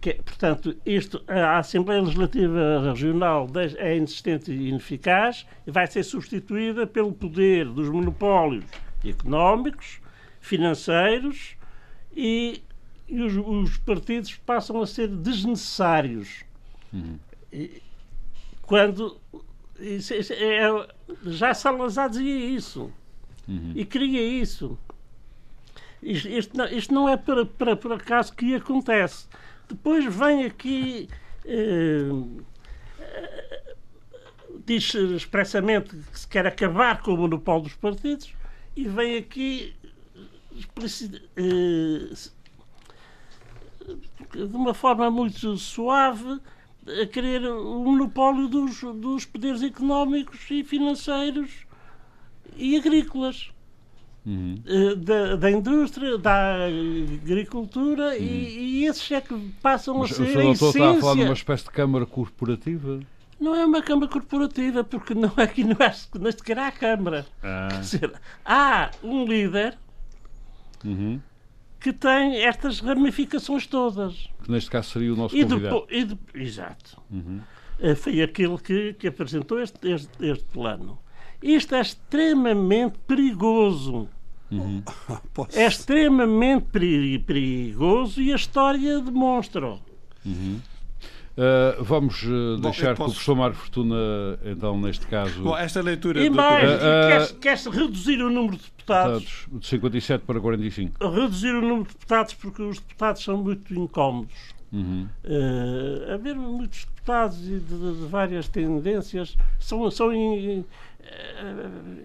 Que, 0.00 0.14
portanto, 0.14 0.76
isto, 0.84 1.22
a 1.26 1.58
Assembleia 1.58 2.02
Legislativa 2.02 2.82
Regional 2.84 3.48
é 3.78 3.96
inexistente 3.96 4.52
e 4.52 4.68
ineficaz 4.68 5.46
e 5.66 5.70
vai 5.70 5.86
ser 5.86 6.02
substituída 6.02 6.86
pelo 6.86 7.12
poder 7.12 7.66
dos 7.66 7.88
monopólios 7.88 8.64
económicos, 9.04 10.00
financeiros 10.40 11.56
e, 12.14 12.62
e 13.08 13.20
os, 13.22 13.34
os, 13.36 13.78
partidos 13.78 14.34
passam 14.34 14.82
a 14.82 14.86
ser 14.86 15.08
desnecessários. 15.08 16.44
Uhum. 16.92 17.18
E, 17.50 17.82
quando 18.62 19.18
isso, 19.78 20.14
isso, 20.14 20.32
é, 20.32 20.88
já 21.26 21.52
Salazar 21.54 22.08
dizia 22.08 22.46
isso 22.46 22.92
uhum. 23.48 23.72
e 23.74 23.84
queria 23.84 24.22
isso. 24.22 24.78
Isto, 26.04 26.56
não, 26.56 26.66
isto 26.66 26.92
não 26.92 27.08
é 27.08 27.16
para, 27.16 27.46
para, 27.46 27.74
por 27.74 27.92
acaso 27.92 28.34
que 28.34 28.54
acontece. 28.54 29.26
Depois 29.68 30.04
vem 30.04 30.44
aqui. 30.44 31.08
Eh, 31.46 32.10
diz 34.66 34.94
expressamente 34.94 35.94
que 35.96 36.18
se 36.18 36.28
quer 36.28 36.46
acabar 36.46 37.02
com 37.02 37.14
o 37.14 37.16
monopólio 37.16 37.64
dos 37.64 37.74
partidos 37.74 38.32
e 38.76 38.88
vem 38.88 39.16
aqui 39.18 39.74
eh, 41.36 42.14
de 44.32 44.56
uma 44.56 44.74
forma 44.74 45.10
muito 45.10 45.56
suave 45.56 46.40
a 46.86 47.06
querer 47.06 47.44
o 47.46 47.84
monopólio 47.84 48.48
dos, 48.48 48.80
dos 48.80 49.24
poderes 49.24 49.62
económicos 49.62 50.40
e 50.50 50.62
financeiros 50.64 51.50
e 52.56 52.76
agrícolas. 52.76 53.53
Uhum. 54.26 54.58
Eh, 54.64 54.94
da, 54.94 55.36
da, 55.36 55.50
indústria, 55.50 56.16
da 56.16 56.66
agricultura 57.22 58.08
uhum. 58.08 58.22
e, 58.22 58.80
e, 58.80 58.86
esses 58.86 59.10
é 59.12 59.20
que 59.20 59.34
passam 59.60 59.98
Mas 59.98 60.12
a 60.12 60.14
ser 60.14 60.22
o 60.22 60.26
senhor 60.26 60.52
essência. 60.52 60.66
está 60.66 60.90
a 60.90 60.94
falar 60.94 61.14
de 61.14 61.22
uma 61.24 61.32
espécie 61.34 61.64
de 61.64 61.70
Câmara 61.70 62.06
Corporativa? 62.06 63.00
Não 63.38 63.54
é 63.54 63.66
uma 63.66 63.82
Câmara 63.82 64.08
Corporativa, 64.08 64.82
porque 64.82 65.14
não 65.14 65.32
é 65.36 65.46
que 65.46 65.62
não 65.62 65.76
é, 65.78 65.94
nem 66.18 66.32
sequer 66.32 66.58
há 66.58 66.72
Câmara. 66.72 67.26
Ah. 67.42 67.68
Quer 67.70 67.80
dizer, 67.80 68.12
há 68.44 68.90
um 69.02 69.26
líder 69.26 69.76
uhum. 70.82 71.20
que 71.78 71.92
tem 71.92 72.42
estas 72.44 72.80
ramificações 72.80 73.66
todas. 73.66 74.30
Que 74.42 74.50
neste 74.50 74.70
caso 74.70 74.90
seria 74.90 75.12
o 75.12 75.16
nosso 75.16 75.36
e 75.36 75.42
convidado. 75.42 75.86
de, 75.90 76.18
exato. 76.34 76.98
Uhum. 77.10 77.40
Eh, 77.78 77.94
foi 77.94 78.22
aquele 78.22 78.56
que, 78.56 78.94
que 78.94 79.08
apresentou 79.08 79.60
este, 79.60 79.86
este, 79.86 80.24
este 80.24 80.44
plano. 80.44 80.98
Isto 81.42 81.74
é 81.74 81.80
extremamente 81.82 82.98
perigoso. 83.06 84.08
Uhum. 84.60 84.82
É 85.54 85.66
extremamente 85.66 86.66
perigoso 87.26 88.20
e 88.22 88.32
a 88.32 88.36
história 88.36 89.00
demonstra. 89.00 89.78
Uhum. 90.24 90.60
Uh, 91.36 91.82
vamos 91.82 92.22
uh, 92.22 92.56
Bom, 92.56 92.70
deixar 92.70 92.94
posso... 92.94 92.96
que 92.96 93.02
o 93.02 93.04
professor 93.06 93.34
Mário 93.34 93.56
Fortuna, 93.56 93.96
então, 94.44 94.80
neste 94.80 95.04
caso. 95.06 95.42
Bom, 95.42 95.56
esta 95.56 95.82
leitura. 95.82 96.22
E 96.22 96.30
mais, 96.30 96.70
uh, 96.70 97.38
quer-se 97.40 97.68
quer 97.68 97.74
reduzir 97.74 98.22
o 98.22 98.30
número 98.30 98.56
de 98.56 98.62
deputados, 98.62 98.74
deputados. 98.84 99.60
De 99.60 99.66
57 99.66 100.24
para 100.24 100.40
45. 100.40 101.08
Reduzir 101.08 101.54
o 101.54 101.60
número 101.60 101.82
de 101.84 101.88
deputados 101.88 102.34
porque 102.34 102.62
os 102.62 102.78
deputados 102.78 103.24
são 103.24 103.36
muito 103.38 103.74
incómodos. 103.74 104.54
Uhum. 104.72 105.08
Uh, 105.24 106.12
haver 106.12 106.34
muitos 106.36 106.84
deputados 106.84 107.40
de, 107.40 107.60
de, 107.60 107.76
de, 107.76 108.06
várias 108.06 108.48
tendências 108.48 109.36
são, 109.58 109.88
são 109.90 110.12
in, 110.12 110.60
uh, 110.60 110.64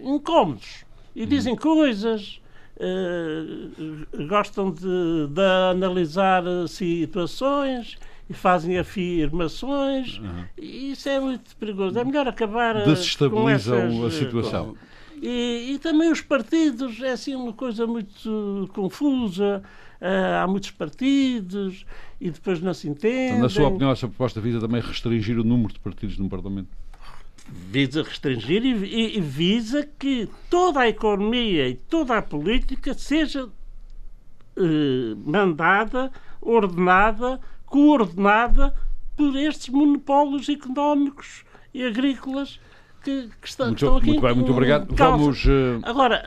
incómodos 0.02 0.84
e 1.14 1.22
uhum. 1.22 1.28
dizem 1.28 1.56
coisas, 1.56 2.39
uh, 2.80 4.26
gostam 4.26 4.72
de, 4.72 5.26
de, 5.28 5.70
analisar 5.70 6.42
situações 6.68 7.98
e 8.28 8.34
fazem 8.34 8.78
afirmações. 8.78 10.18
Uhum. 10.18 10.44
E 10.58 10.92
isso 10.92 11.08
é 11.08 11.20
muito 11.20 11.56
perigoso. 11.56 11.98
É 11.98 12.04
melhor 12.04 12.26
acabar. 12.26 12.74
Desestabilizam 12.84 13.78
essas, 13.78 14.04
a 14.04 14.10
situação. 14.10 14.74
E, 15.20 15.72
e, 15.72 15.78
também 15.78 16.10
os 16.10 16.22
partidos, 16.22 17.00
é 17.02 17.10
assim 17.12 17.34
uma 17.34 17.52
coisa 17.52 17.86
muito 17.86 18.70
confusa. 18.72 19.62
Uh, 20.00 20.42
há 20.42 20.46
muitos 20.46 20.70
partidos 20.70 21.84
e 22.18 22.30
depois 22.30 22.58
não 22.62 22.72
se 22.72 22.88
entendem. 22.88 23.38
Na 23.38 23.50
sua 23.50 23.68
opinião, 23.68 23.90
essa 23.90 24.08
proposta 24.08 24.40
visa 24.40 24.58
também 24.58 24.80
restringir 24.80 25.38
o 25.38 25.44
número 25.44 25.74
de 25.74 25.78
partidos 25.78 26.16
no 26.16 26.26
Parlamento? 26.26 26.68
Visa 27.52 28.02
restringir 28.02 28.64
e, 28.64 29.18
e, 29.18 29.20
visa 29.20 29.88
que 29.98 30.28
toda 30.48 30.80
a 30.80 30.88
economia 30.88 31.68
e 31.68 31.74
toda 31.74 32.18
a 32.18 32.22
política 32.22 32.94
seja 32.94 33.46
uh, 33.46 35.16
mandada, 35.24 36.12
ordenada, 36.40 37.40
coordenada 37.66 38.74
por 39.16 39.36
estes 39.36 39.68
monopólios 39.68 40.48
económicos 40.48 41.44
e 41.74 41.84
agrícolas 41.84 42.60
que, 43.02 43.28
que 43.40 43.48
estão, 43.48 43.66
muito, 43.66 43.84
estão 43.84 43.96
aqui. 43.96 44.06
Muito 44.06 44.20
bem, 44.20 44.34
muito 44.34 44.52
obrigado. 44.52 44.86
Vamos. 44.90 45.44
Uh, 45.44 45.80
Agora, 45.82 46.24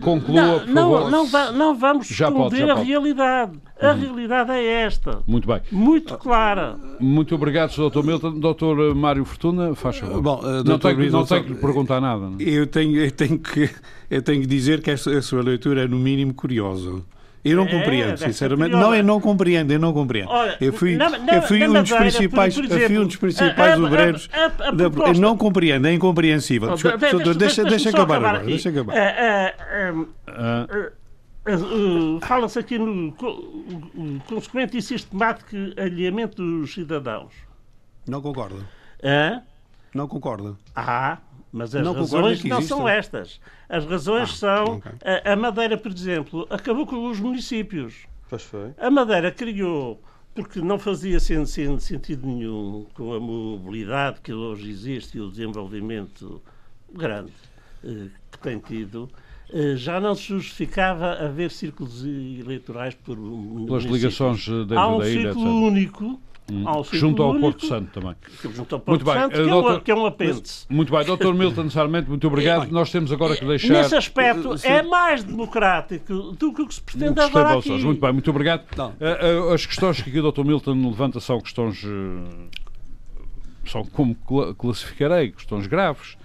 conclua, 0.00 0.64
não, 0.66 1.10
não, 1.10 1.30
não, 1.30 1.52
não, 1.52 1.74
vamos 1.74 2.08
já 2.08 2.28
esconder 2.28 2.60
pode, 2.60 2.70
a 2.70 2.74
pode. 2.74 2.88
realidade. 2.88 3.58
A 3.80 3.92
uhum. 3.92 4.00
realidade 4.00 4.50
é 4.50 4.82
esta. 4.82 5.22
Muito 5.26 5.46
bem. 5.46 5.60
Muito 5.70 6.16
clara. 6.18 6.76
Muito 6.98 7.34
obrigado, 7.34 7.70
Dr. 7.70 8.02
Milton. 8.02 8.40
Dr. 8.40 8.94
Mário 8.94 9.24
Fortuna, 9.24 9.74
faz 9.74 9.98
favor. 9.98 10.20
Bom, 10.20 10.40
uh, 10.40 10.64
não 10.64 10.78
tenho, 10.78 11.10
não 11.10 11.24
tenho 11.24 11.44
que 11.44 11.52
lhe 11.52 11.58
perguntar 11.58 12.00
nada. 12.00 12.30
Não? 12.30 12.40
Eu, 12.40 12.66
tenho, 12.66 12.96
eu, 12.96 13.10
tenho 13.10 13.38
que, 13.38 13.70
eu 14.10 14.20
tenho 14.20 14.40
que 14.40 14.46
dizer 14.48 14.82
que 14.82 14.90
esta, 14.90 15.16
a 15.16 15.22
sua 15.22 15.42
leitura 15.42 15.84
é, 15.84 15.88
no 15.88 15.98
mínimo, 15.98 16.34
curiosa. 16.34 17.02
Eu 17.44 17.56
não 17.56 17.64
é, 17.64 17.70
compreendo, 17.70 18.16
sinceramente. 18.16 18.72
Não, 18.72 18.94
eu 18.94 19.04
não 19.04 19.20
compreendo, 19.20 19.72
eu 19.72 19.78
não 19.78 19.92
compreendo. 19.92 20.28
Olha, 20.28 20.56
eu 20.60 20.72
fui, 20.72 20.96
na, 20.96 21.08
na, 21.10 21.36
eu 21.36 21.42
fui 21.42 21.66
um 21.66 21.72
dos 21.72 21.92
principais, 21.92 22.54
por, 22.54 22.66
por 22.66 22.76
exemplo, 22.76 22.82
eu 22.82 22.88
fui 22.88 22.98
um 22.98 23.06
dos 23.06 23.16
principais 23.16 23.74
a, 23.74 23.84
obreiros. 23.84 24.28
A, 24.32 24.44
a, 24.44 24.70
da, 24.72 24.84
eu 24.84 25.14
não 25.14 25.36
compreendo, 25.36 25.86
é 25.86 25.92
incompreensível. 25.92 26.70
Oh, 26.72 26.76
deixa, 26.76 26.96
deixa, 26.98 27.34
deixa, 27.34 27.64
deixa 27.64 27.90
acabar 27.90 28.16
agora. 28.16 28.38
Deixa 28.40 28.68
acabar. 28.70 28.94
Fala-se 32.22 32.58
aqui 32.58 32.78
no 32.78 33.14
consequente 34.26 34.76
e 34.76 34.82
sistemático 34.82 35.56
alinhamento 35.76 36.36
dos 36.36 36.74
cidadãos. 36.74 37.32
Não 38.06 38.20
concordo. 38.20 38.66
É? 39.00 39.40
Não 39.94 40.06
concordo. 40.08 40.58
Ah, 40.74 41.18
mas 41.52 41.74
as 41.74 41.84
não 41.84 41.92
razões 41.92 42.44
não 42.44 42.62
são 42.62 42.88
estas. 42.88 43.40
As 43.68 43.84
razões 43.84 44.30
ah, 44.30 44.34
são. 44.34 44.64
Okay. 44.76 44.92
A, 45.02 45.32
a, 45.32 45.36
Madeira, 45.36 45.76
por 45.76 45.90
exemplo, 45.90 46.46
acabou 46.50 46.86
com 46.86 47.08
os 47.08 47.18
municípios. 47.18 48.06
Pois 48.28 48.42
foi. 48.42 48.72
A 48.78 48.90
Madeira 48.90 49.30
criou, 49.30 50.00
porque 50.34 50.60
não 50.60 50.78
fazia 50.78 51.18
sentido, 51.18 51.80
sentido 51.80 52.26
nenhum 52.26 52.86
com 52.94 53.14
a 53.14 53.20
mobilidade 53.20 54.20
que 54.20 54.32
hoje 54.32 54.70
existe 54.70 55.18
e 55.18 55.20
o 55.20 55.30
desenvolvimento 55.30 56.42
grande. 56.92 57.32
que 57.82 58.38
tem 58.40 58.58
tido, 58.58 59.08
já 59.76 60.00
não 60.00 60.14
se 60.14 60.24
justificava 60.24 61.12
haver 61.12 61.50
círculos 61.50 62.04
eleitorais 62.04 62.94
por 62.94 63.16
pelas 63.16 63.84
ligações 63.84 64.46
dentro 64.46 64.78
Há 64.78 64.88
um 64.88 64.98
da 64.98 65.08
ilha, 65.08 65.32
círculo 65.32 65.66
único 65.66 66.20
Hum. 66.50 66.64
Junto 66.92 67.22
ao 67.22 67.38
Porto 67.38 67.66
Santo 67.66 67.90
também. 67.92 68.16
Junto 68.42 68.74
ao 68.74 68.80
Porto 68.80 69.04
muito 69.04 69.04
Santo, 69.04 69.28
bem. 69.28 69.44
Que, 69.44 69.50
doutor, 69.50 69.72
é 69.72 69.76
um, 69.76 69.80
que 69.80 69.90
é 69.90 69.94
um 69.94 70.06
apêndice. 70.06 70.66
Muito 70.68 70.92
bem, 70.92 71.04
Dr. 71.04 71.34
Milton 71.34 71.68
Sarmento, 71.68 72.08
muito 72.08 72.26
obrigado. 72.26 72.70
Nós 72.70 72.90
temos 72.90 73.12
agora 73.12 73.36
que 73.36 73.44
deixar. 73.44 73.74
Nesse 73.74 73.94
aspecto, 73.94 74.54
é 74.62 74.82
mais 74.82 75.22
democrático 75.22 76.32
do 76.32 76.52
que 76.52 76.62
o 76.62 76.66
que 76.66 76.74
se 76.74 76.80
pretende 76.80 77.20
agora 77.20 77.58
aqui. 77.58 77.70
Muito 77.70 78.00
bem, 78.00 78.12
muito 78.12 78.30
obrigado. 78.30 78.64
Uh, 78.78 79.48
uh, 79.48 79.52
as 79.52 79.66
questões 79.66 80.00
que 80.00 80.08
aqui 80.08 80.20
o 80.20 80.32
Dr. 80.32 80.44
Milton 80.44 80.88
levanta 80.88 81.20
são 81.20 81.40
questões. 81.40 81.82
Uh, 81.84 82.48
são 83.66 83.84
como 83.84 84.16
classificarei, 84.56 85.30
questões 85.30 85.66
graves. 85.66 86.16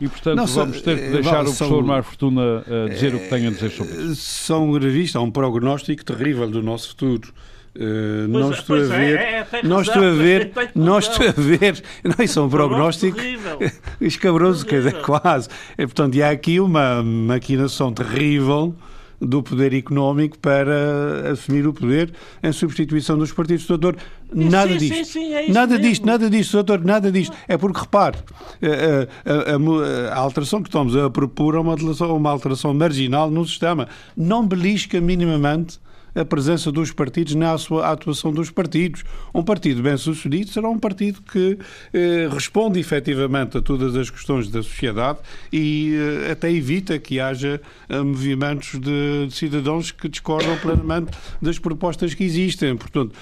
E, 0.00 0.08
portanto, 0.08 0.36
não, 0.36 0.46
vamos 0.46 0.80
ter 0.80 0.96
que 0.98 1.10
deixar 1.10 1.40
o 1.40 1.44
professor 1.44 1.84
Mar 1.84 2.02
Fortuna 2.02 2.64
dizer 2.88 3.14
o 3.14 3.18
que 3.18 3.28
tem 3.28 3.46
a 3.46 3.50
dizer 3.50 3.70
sobre 3.70 3.94
isso. 3.94 4.16
São 4.16 4.70
gravíssimos, 4.72 5.16
há 5.16 5.20
um 5.20 5.30
prognóstico 5.30 6.04
terrível 6.04 6.50
do 6.50 6.62
nosso 6.62 6.88
futuro. 6.88 7.32
Uh, 7.78 8.26
não, 8.28 8.50
é, 8.50 8.54
estou 8.54 8.76
a 8.76 8.80
ver, 8.80 9.18
é, 9.18 9.46
é, 9.52 9.62
não 9.62 9.82
estou 9.82 10.02
a 10.02 10.10
ver, 10.10 10.52
não 10.74 10.98
estou 10.98 11.28
a 11.28 11.32
ver, 11.32 11.82
não, 12.02 12.24
isso 12.24 12.38
é 12.38 12.42
um 12.42 12.48
prognóstico 12.48 13.18
escabroso, 14.00 14.64
quer 14.64 14.78
dizer, 14.78 15.02
quase. 15.02 15.48
E, 15.76 15.86
portanto, 15.86 16.22
há 16.22 16.30
aqui 16.30 16.58
uma 16.58 17.02
maquinação 17.02 17.92
terrível 17.92 18.74
do 19.20 19.42
poder 19.42 19.74
económico 19.74 20.38
para 20.38 21.30
assumir 21.32 21.66
o 21.66 21.72
poder 21.72 22.12
em 22.42 22.52
substituição 22.52 23.18
dos 23.18 23.32
partidos. 23.32 23.66
Doutor, 23.66 23.96
nada 24.32 24.72
sim, 24.72 24.78
disto. 24.78 24.94
Sim, 24.94 25.04
sim, 25.04 25.34
é 25.34 25.48
nada 25.48 25.74
mesmo. 25.74 25.88
disto, 25.88 26.06
nada 26.06 26.30
disto, 26.30 26.52
doutor, 26.52 26.84
nada 26.84 27.12
disto. 27.12 27.34
É 27.48 27.56
porque, 27.56 27.80
repare, 27.80 28.18
a, 28.62 29.30
a, 29.30 30.12
a, 30.12 30.14
a, 30.14 30.18
alteração 30.18 30.62
que 30.62 30.68
estamos 30.68 30.96
a 30.96 31.10
propor 31.10 31.54
é 31.54 31.58
uma 31.58 31.72
alteração, 31.72 32.16
uma 32.16 32.30
alteração 32.30 32.74
marginal 32.74 33.30
no 33.30 33.46
sistema. 33.46 33.88
Não 34.16 34.46
belisca 34.46 35.00
minimamente 35.00 35.78
a 36.16 36.24
presença 36.24 36.72
dos 36.72 36.90
partidos 36.90 37.34
na 37.34 37.56
sua 37.58 37.92
atuação 37.92 38.32
dos 38.32 38.50
partidos. 38.50 39.04
Um 39.34 39.42
partido 39.42 39.82
bem 39.82 39.96
sucedido 39.96 40.50
será 40.50 40.68
um 40.68 40.78
partido 40.78 41.20
que 41.22 41.58
eh, 41.92 42.28
responde 42.32 42.80
efetivamente 42.80 43.58
a 43.58 43.62
todas 43.62 43.94
as 43.94 44.08
questões 44.08 44.48
da 44.48 44.62
sociedade 44.62 45.18
e 45.52 45.94
eh, 45.94 46.32
até 46.32 46.50
evita 46.50 46.98
que 46.98 47.20
haja 47.20 47.60
eh, 47.88 48.00
movimentos 48.00 48.80
de, 48.80 49.26
de, 49.26 49.34
cidadãos 49.34 49.90
que 49.90 50.08
discordam 50.08 50.56
plenamente 50.56 51.10
das 51.40 51.58
propostas 51.58 52.14
que 52.14 52.24
existem. 52.24 52.74
Portanto, 52.76 53.14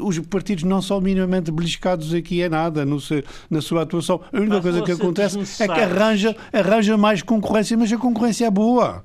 os 0.00 0.18
partidos 0.20 0.62
não 0.62 0.80
são 0.80 1.00
minimamente 1.00 1.50
beliscados 1.50 2.14
aqui 2.14 2.40
é 2.40 2.48
nada 2.48 2.84
no, 2.84 2.98
na 3.50 3.60
sua 3.60 3.82
atuação. 3.82 4.20
A 4.32 4.36
única 4.36 4.54
mas 4.54 4.62
coisa 4.62 4.82
que 4.82 4.92
acontece 4.92 5.62
é 5.62 5.66
que 5.66 5.80
arranja, 5.80 6.36
arranja 6.52 6.96
mais 6.96 7.20
concorrência, 7.20 7.76
mas 7.76 7.92
a 7.92 7.96
concorrência 7.96 8.46
é 8.46 8.50
boa 8.50 9.04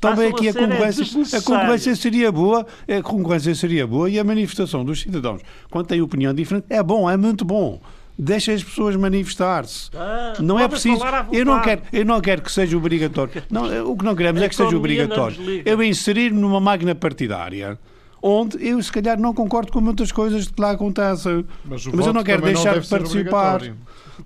também 0.00 0.30
aqui 0.30 0.48
a 0.48 0.54
concorrência, 0.54 1.38
a 1.38 1.42
concorrência 1.42 1.96
seria 1.96 2.30
boa, 2.30 2.66
a 2.88 3.02
concorrência 3.02 3.54
seria 3.54 3.86
boa 3.86 4.10
e 4.10 4.18
a 4.18 4.24
manifestação 4.24 4.84
dos 4.84 5.00
cidadãos, 5.00 5.40
quando 5.70 5.86
têm 5.86 6.00
opinião 6.00 6.34
diferente, 6.34 6.66
é 6.68 6.82
bom, 6.82 7.08
é 7.10 7.16
muito 7.16 7.44
bom. 7.44 7.80
Deixa 8.18 8.52
as 8.52 8.64
pessoas 8.64 8.96
manifestar-se. 8.96 9.90
Ah, 9.94 10.34
não 10.40 10.58
é 10.58 10.66
preciso. 10.66 10.98
Eu 11.30 11.44
não, 11.44 11.60
quero, 11.60 11.82
eu 11.92 12.04
não 12.04 12.18
quero 12.18 12.40
que 12.40 12.50
seja 12.50 12.74
obrigatório. 12.74 13.42
Não, 13.50 13.90
o 13.90 13.96
que 13.96 14.04
não 14.04 14.16
queremos 14.16 14.40
é 14.40 14.48
que 14.48 14.56
seja 14.56 14.74
obrigatório. 14.74 15.36
Eu 15.66 15.82
inserir-me 15.82 16.40
numa 16.40 16.58
máquina 16.58 16.94
partidária 16.94 17.78
onde 18.22 18.66
eu, 18.66 18.82
se 18.82 18.90
calhar, 18.90 19.20
não 19.20 19.32
concordo 19.32 19.70
com 19.70 19.80
muitas 19.80 20.10
coisas 20.10 20.48
que 20.48 20.60
lá 20.60 20.72
acontecem. 20.72 21.44
Mas, 21.64 21.86
Mas 21.86 22.06
eu 22.06 22.12
não 22.12 22.24
quero 22.24 22.42
deixar 22.42 22.74
não 22.74 22.80
de 22.80 22.88
participar. 22.88 23.60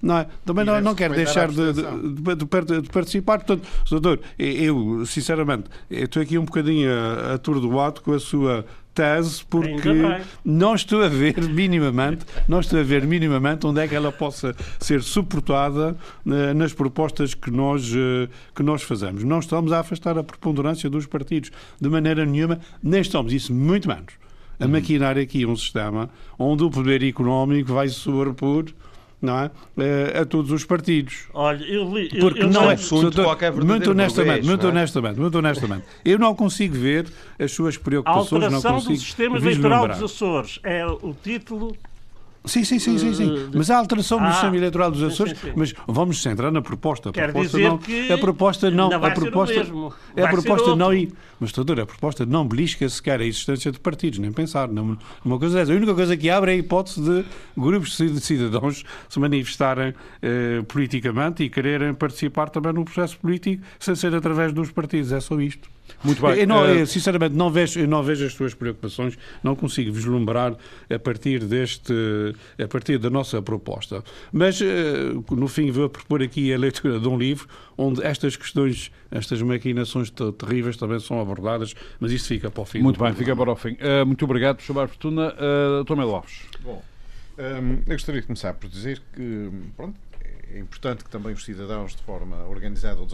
Não 0.03 0.19
é? 0.19 0.27
Também 0.45 0.65
não, 0.65 0.81
não 0.81 0.95
quero 0.95 1.15
deixar 1.15 1.49
de, 1.49 1.73
de, 1.73 1.83
de, 1.83 2.83
de, 2.83 2.89
participar. 2.91 3.39
Portanto, 3.39 3.67
doutor, 3.91 4.21
eu, 4.39 5.05
sinceramente, 5.07 5.65
estou 5.91 6.23
aqui 6.23 6.39
um 6.39 6.45
bocadinho 6.45 6.91
atordoado 7.33 8.01
com 8.01 8.13
a 8.13 8.21
sua 8.21 8.65
tese 8.95 9.45
porque 9.49 9.89
não 10.45 10.75
estou 10.75 11.03
a 11.03 11.09
ver 11.09 11.41
minimamente, 11.49 12.25
não 12.49 12.61
estou 12.61 12.79
a 12.81 12.83
ver 12.83 13.07
minimamente 13.07 13.67
onde 13.67 13.81
é 13.81 13.89
que 13.89 13.95
ela 13.95 14.13
possa 14.13 14.55
ser 14.79 15.03
suportada 15.03 15.97
uh, 16.27 16.55
nas 16.55 16.73
propostas 16.73 17.35
que 17.35 17.51
nós, 17.51 17.91
uh, 17.93 18.29
que 18.55 18.63
nós 18.63 18.83
fazemos. 18.83 19.25
Não 19.25 19.39
estamos 19.39 19.73
a 19.73 19.81
afastar 19.81 20.19
a 20.19 20.25
preponderância 20.25 20.91
dos 20.91 21.07
partidos 21.07 21.51
de 21.81 21.89
maneira 21.89 22.25
nenhuma, 22.25 22.61
nem 22.83 23.01
estamos, 23.01 23.33
isso 23.33 23.53
muito 23.55 23.89
menos, 23.89 24.15
a 24.59 24.65
uhum. 24.65 24.73
maquinar 24.73 25.17
aqui 25.17 25.47
um 25.47 25.57
sistema 25.57 26.11
onde 26.39 26.65
o 26.65 26.71
poder 26.71 27.03
económico 27.03 27.73
vai 27.73 27.89
se 27.89 27.95
sobrepor 27.95 28.67
não 29.21 29.39
é? 29.39 29.51
Eh, 29.79 30.21
a 30.21 30.25
todos 30.25 30.51
os 30.51 30.65
partidos. 30.65 31.27
Olha, 31.35 31.63
eu 31.65 31.85
li. 31.95 32.09
Porque 32.21 32.43
eu, 32.43 32.49
não 32.49 32.71
é. 32.71 32.77
Muito 33.65 33.91
honestamente, 33.91 34.47
muito 34.47 34.67
é? 34.67 34.71
honestamente, 34.71 35.21
muito 35.21 35.39
honestamente, 35.39 35.85
eu 36.05 36.19
não 36.19 36.35
consigo 36.35 36.75
ver 36.75 37.07
as 37.39 37.53
suas 37.53 37.77
preocupações. 37.77 38.43
A 38.43 38.47
alteração 38.47 38.73
não 38.73 38.79
consigo 38.79 38.95
do 38.95 39.01
sistema 39.01 39.37
eleitoral 39.39 39.89
dos 39.89 40.03
Açores 40.03 40.59
é 40.63 40.87
o 40.87 41.15
título 41.23 41.77
Sim, 42.45 42.65
sim, 42.65 42.79
sim, 42.79 42.97
sim, 42.97 43.13
sim. 43.13 43.37
Eh, 43.37 43.51
mas 43.55 43.71
há 43.71 43.77
alteração 43.77 44.19
no 44.19 44.27
ah, 44.27 44.33
sistema 44.33 44.57
eleitoral 44.57 44.91
dos 44.91 45.03
Açores, 45.03 45.35
sim, 45.35 45.39
sim, 45.39 45.49
sim. 45.49 45.55
mas 45.55 45.75
vamos 45.87 46.23
centrar 46.23 46.51
na 46.51 46.63
proposta. 46.63 47.11
A 47.11 47.13
Quer 47.13 47.25
proposta 47.33 47.59
dizer 47.59 47.69
não, 47.69 47.79
que 47.79 48.13
a 48.13 48.19
proposta 48.19 48.71
não, 48.71 48.89
não 48.89 49.05
a 49.05 49.11
proposta, 49.11 49.67
é 50.17 50.23
a 50.25 50.29
proposta 50.29 50.75
não 50.75 50.91
mas 51.41 51.53
doutor, 51.53 51.81
a 51.81 51.87
proposta 51.87 52.27
não 52.27 52.47
belisca 52.47 52.89
sequer 52.89 53.21
a 53.21 53.25
existência 53.25 53.73
de 53.73 53.81
partidos, 53.81 54.19
nem 54.19 54.31
pensar. 54.31 54.69
Não, 54.69 54.97
uma 55.25 55.39
coisa 55.39 55.59
é 55.59 55.63
essa. 55.63 55.73
A 55.73 55.77
única 55.77 55.95
coisa 55.95 56.17
que 56.17 56.29
abre 56.29 56.53
é 56.53 56.55
a 56.55 56.59
hipótese 56.59 57.01
de 57.01 57.25
grupos 57.57 57.97
de 57.97 58.21
cidadãos 58.21 58.85
se 59.09 59.19
manifestarem 59.19 59.95
eh, 60.23 60.63
politicamente 60.69 61.43
e 61.43 61.49
quererem 61.49 61.95
participar 61.95 62.51
também 62.51 62.73
no 62.73 62.85
processo 62.85 63.19
político 63.19 63.65
sem 63.79 63.95
ser 63.95 64.15
através 64.15 64.53
dos 64.53 64.71
partidos. 64.71 65.13
É 65.13 65.21
só 65.21 65.41
isto. 65.41 65.69
Muito 66.03 66.23
bem. 66.23 66.41
Eu 66.41 66.47
não, 66.47 66.65
eu, 66.67 66.87
sinceramente, 66.87 67.35
não 67.35 67.51
vejo, 67.51 67.81
eu 67.81 67.89
não 67.89 68.03
vejo 68.03 68.25
as 68.25 68.33
suas 68.33 68.55
preocupações, 68.55 69.19
não 69.43 69.55
consigo 69.55 69.93
vislumbrar 69.93 70.57
a 70.89 70.99
partir 70.99 71.45
deste, 71.45 71.93
a 72.63 72.69
partir 72.69 72.99
da 72.99 73.11
nossa 73.11 73.41
proposta. 73.43 74.03
Mas, 74.33 74.61
eh, 74.61 75.13
no 75.31 75.49
fim, 75.49 75.71
vou 75.71 75.89
propor 75.89 76.23
aqui 76.23 76.53
a 76.53 76.59
leitura 76.59 76.99
de 76.99 77.09
um 77.09 77.19
livro 77.19 77.49
onde 77.77 78.03
estas 78.05 78.37
questões, 78.37 78.91
estas 79.11 79.43
maquinações 79.43 80.11
terríveis 80.39 80.77
também 80.77 81.01
são 81.01 81.21
abordadas, 81.21 81.75
mas 81.99 82.13
isso 82.13 82.29
fica 82.29 82.51
para 82.51 82.63
o 82.63 82.65
fim. 82.65 82.81
Muito 82.81 83.03
bem, 83.03 83.13
fica 83.15 83.35
para 83.35 83.51
o 83.51 83.57
fim. 83.57 83.73
Uh, 83.73 84.07
muito 84.07 84.25
obrigado, 84.25 84.61
Sr. 84.61 84.75
Fortuna. 84.75 85.35
Uh, 85.35 85.85
Tomé 85.85 86.05
Lopes. 86.05 86.43
Bom, 86.61 86.83
um, 87.39 87.43
ehm, 87.43 87.79
eu 87.87 87.93
gostaria 87.93 88.21
de 88.21 88.27
começar 88.27 88.55
por 88.55 88.69
dizer 88.69 89.03
que, 89.15 89.51
pronto, 89.77 89.99
é 90.53 90.59
importante 90.59 91.05
que 91.05 91.11
também 91.11 91.33
os 91.33 91.45
cidadãos, 91.45 91.95
de 91.95 92.03
forma 92.03 92.45
organizada 92.47 93.01
ou 93.01 93.07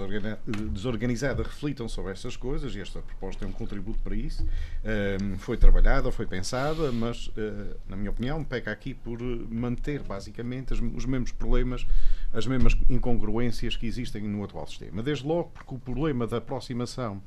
desorganizada, 0.73 1.43
reflitam 1.43 1.87
sobre 1.87 2.13
estas 2.13 2.35
coisas 2.35 2.75
e 2.75 2.81
esta 2.81 3.01
proposta 3.01 3.45
é 3.45 3.49
um 3.49 3.53
contributo 3.53 3.99
para 4.03 4.17
isso. 4.17 4.47
foi 5.39 5.59
trabalhada, 5.59 6.11
foi 6.11 6.27
pensada, 6.27 6.91
mas, 6.91 7.27
uh, 7.29 7.77
na 7.89 7.97
minha 7.97 8.11
opinião, 8.11 8.43
peca 8.43 8.71
aqui 8.73 8.95
por 8.95 9.21
manter 9.51 10.03
basicamente 10.03 10.73
os 10.73 11.05
mesmos 11.05 11.31
problemas, 11.31 11.87
as 12.33 12.47
mesmas 12.47 12.77
incongruências 12.89 13.77
que 13.77 13.87
existem 13.87 14.23
no 14.23 14.45
atual 14.45 14.67
sistema. 14.67 15.03
Desde 15.03 15.27
logo 15.27 15.51
porque 15.55 15.75
o 15.75 15.79
problema 15.79 16.27
da 16.27 16.39
aproximação 16.39 17.23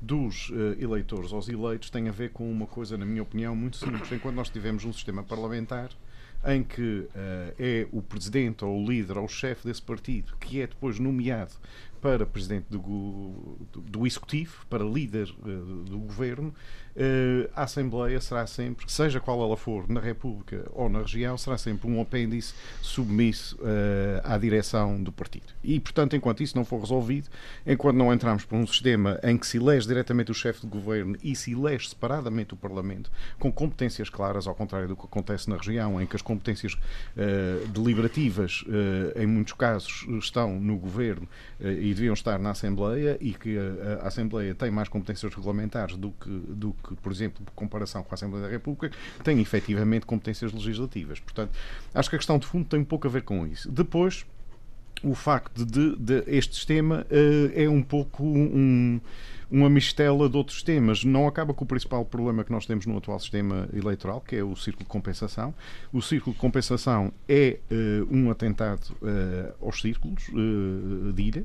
dos 0.00 0.48
uh, 0.50 0.76
eleitores 0.78 1.32
aos 1.32 1.48
eleitos 1.48 1.90
tem 1.90 2.08
a 2.08 2.12
ver 2.12 2.30
com 2.30 2.50
uma 2.50 2.66
coisa, 2.66 2.96
na 2.96 3.04
minha 3.04 3.22
opinião, 3.22 3.54
muito 3.54 3.76
simples. 3.76 4.10
Enquanto 4.10 4.36
nós 4.36 4.48
tivemos 4.48 4.84
um 4.84 4.92
sistema 4.92 5.22
parlamentar, 5.22 5.90
em 6.46 6.62
que 6.62 7.00
uh, 7.00 7.08
é 7.58 7.86
o 7.92 8.00
presidente 8.00 8.64
ou 8.64 8.82
o 8.82 8.86
líder 8.86 9.18
ou 9.18 9.24
o 9.24 9.28
chefe 9.28 9.66
desse 9.66 9.82
partido 9.82 10.34
que 10.40 10.62
é 10.62 10.66
depois 10.66 10.98
nomeado 10.98 11.52
para 12.00 12.24
presidente 12.24 12.66
do, 12.70 12.78
do, 13.72 13.80
do 13.80 14.06
executivo, 14.06 14.64
para 14.68 14.84
líder 14.84 15.28
uh, 15.30 15.84
do 15.84 15.98
governo, 15.98 16.54
Uh, 16.96 17.48
a 17.54 17.62
Assembleia 17.62 18.20
será 18.20 18.46
sempre, 18.48 18.90
seja 18.90 19.20
qual 19.20 19.40
ela 19.42 19.56
for, 19.56 19.88
na 19.88 20.00
República 20.00 20.66
ou 20.72 20.88
na 20.88 21.00
região, 21.00 21.38
será 21.38 21.56
sempre 21.56 21.88
um 21.88 22.00
apêndice 22.00 22.52
submisso 22.82 23.56
uh, 23.56 24.20
à 24.24 24.36
direção 24.36 25.00
do 25.00 25.12
partido. 25.12 25.46
E, 25.62 25.78
portanto, 25.78 26.16
enquanto 26.16 26.42
isso 26.42 26.56
não 26.56 26.64
for 26.64 26.80
resolvido, 26.80 27.28
enquanto 27.64 27.96
não 27.96 28.12
entrarmos 28.12 28.44
por 28.44 28.56
um 28.56 28.66
sistema 28.66 29.20
em 29.22 29.38
que 29.38 29.46
se 29.46 29.58
elege 29.58 29.86
diretamente 29.86 30.32
o 30.32 30.34
chefe 30.34 30.62
de 30.62 30.66
governo 30.66 31.16
e 31.22 31.36
se 31.36 31.52
elege 31.52 31.88
separadamente 31.88 32.54
o 32.54 32.56
Parlamento, 32.56 33.10
com 33.38 33.52
competências 33.52 34.10
claras, 34.10 34.48
ao 34.48 34.54
contrário 34.54 34.88
do 34.88 34.96
que 34.96 35.04
acontece 35.04 35.48
na 35.48 35.56
região, 35.56 36.00
em 36.00 36.06
que 36.06 36.16
as 36.16 36.22
competências 36.22 36.76
deliberativas, 37.72 38.64
em 39.16 39.26
muitos 39.26 39.52
casos, 39.52 40.06
estão 40.18 40.58
no 40.58 40.76
governo 40.76 41.28
e 41.60 41.89
deviam 41.94 42.14
estar 42.14 42.38
na 42.38 42.50
Assembleia, 42.50 43.16
e 43.20 43.32
que 43.32 43.56
a, 43.58 44.04
a 44.04 44.08
Assembleia 44.08 44.54
tem 44.54 44.70
mais 44.70 44.88
competências 44.88 45.34
regulamentares 45.34 45.96
do 45.96 46.10
que, 46.12 46.30
do 46.30 46.72
que, 46.72 46.94
por 46.96 47.12
exemplo, 47.12 47.44
por 47.44 47.52
comparação 47.52 48.02
com 48.02 48.12
a 48.12 48.14
Assembleia 48.14 48.46
da 48.46 48.50
República, 48.50 48.90
tem 49.22 49.40
efetivamente 49.40 50.06
competências 50.06 50.52
legislativas. 50.52 51.20
Portanto, 51.20 51.50
acho 51.94 52.10
que 52.10 52.16
a 52.16 52.18
questão 52.18 52.38
de 52.38 52.46
fundo 52.46 52.66
tem 52.66 52.80
um 52.80 52.84
pouco 52.84 53.06
a 53.06 53.10
ver 53.10 53.22
com 53.22 53.46
isso. 53.46 53.70
Depois, 53.70 54.24
o 55.02 55.14
facto 55.14 55.64
de, 55.64 55.96
de 55.96 56.24
este 56.26 56.56
sistema 56.56 57.06
uh, 57.10 57.52
é 57.54 57.68
um 57.68 57.82
pouco 57.82 58.22
um 58.22 59.00
uma 59.50 59.68
mistela 59.68 60.28
de 60.28 60.36
outros 60.36 60.62
temas. 60.62 61.04
Não 61.04 61.26
acaba 61.26 61.52
com 61.52 61.64
o 61.64 61.66
principal 61.66 62.04
problema 62.04 62.44
que 62.44 62.52
nós 62.52 62.66
temos 62.66 62.86
no 62.86 62.96
atual 62.96 63.18
sistema 63.18 63.68
eleitoral, 63.74 64.20
que 64.20 64.36
é 64.36 64.44
o 64.44 64.54
círculo 64.54 64.84
de 64.84 64.90
compensação. 64.90 65.52
O 65.92 66.00
círculo 66.00 66.34
de 66.34 66.40
compensação 66.40 67.12
é 67.28 67.58
uh, 67.70 68.14
um 68.14 68.30
atentado 68.30 68.96
uh, 69.02 69.66
aos 69.66 69.80
círculos 69.80 70.28
uh, 70.28 71.12
de 71.12 71.22
ilha 71.22 71.44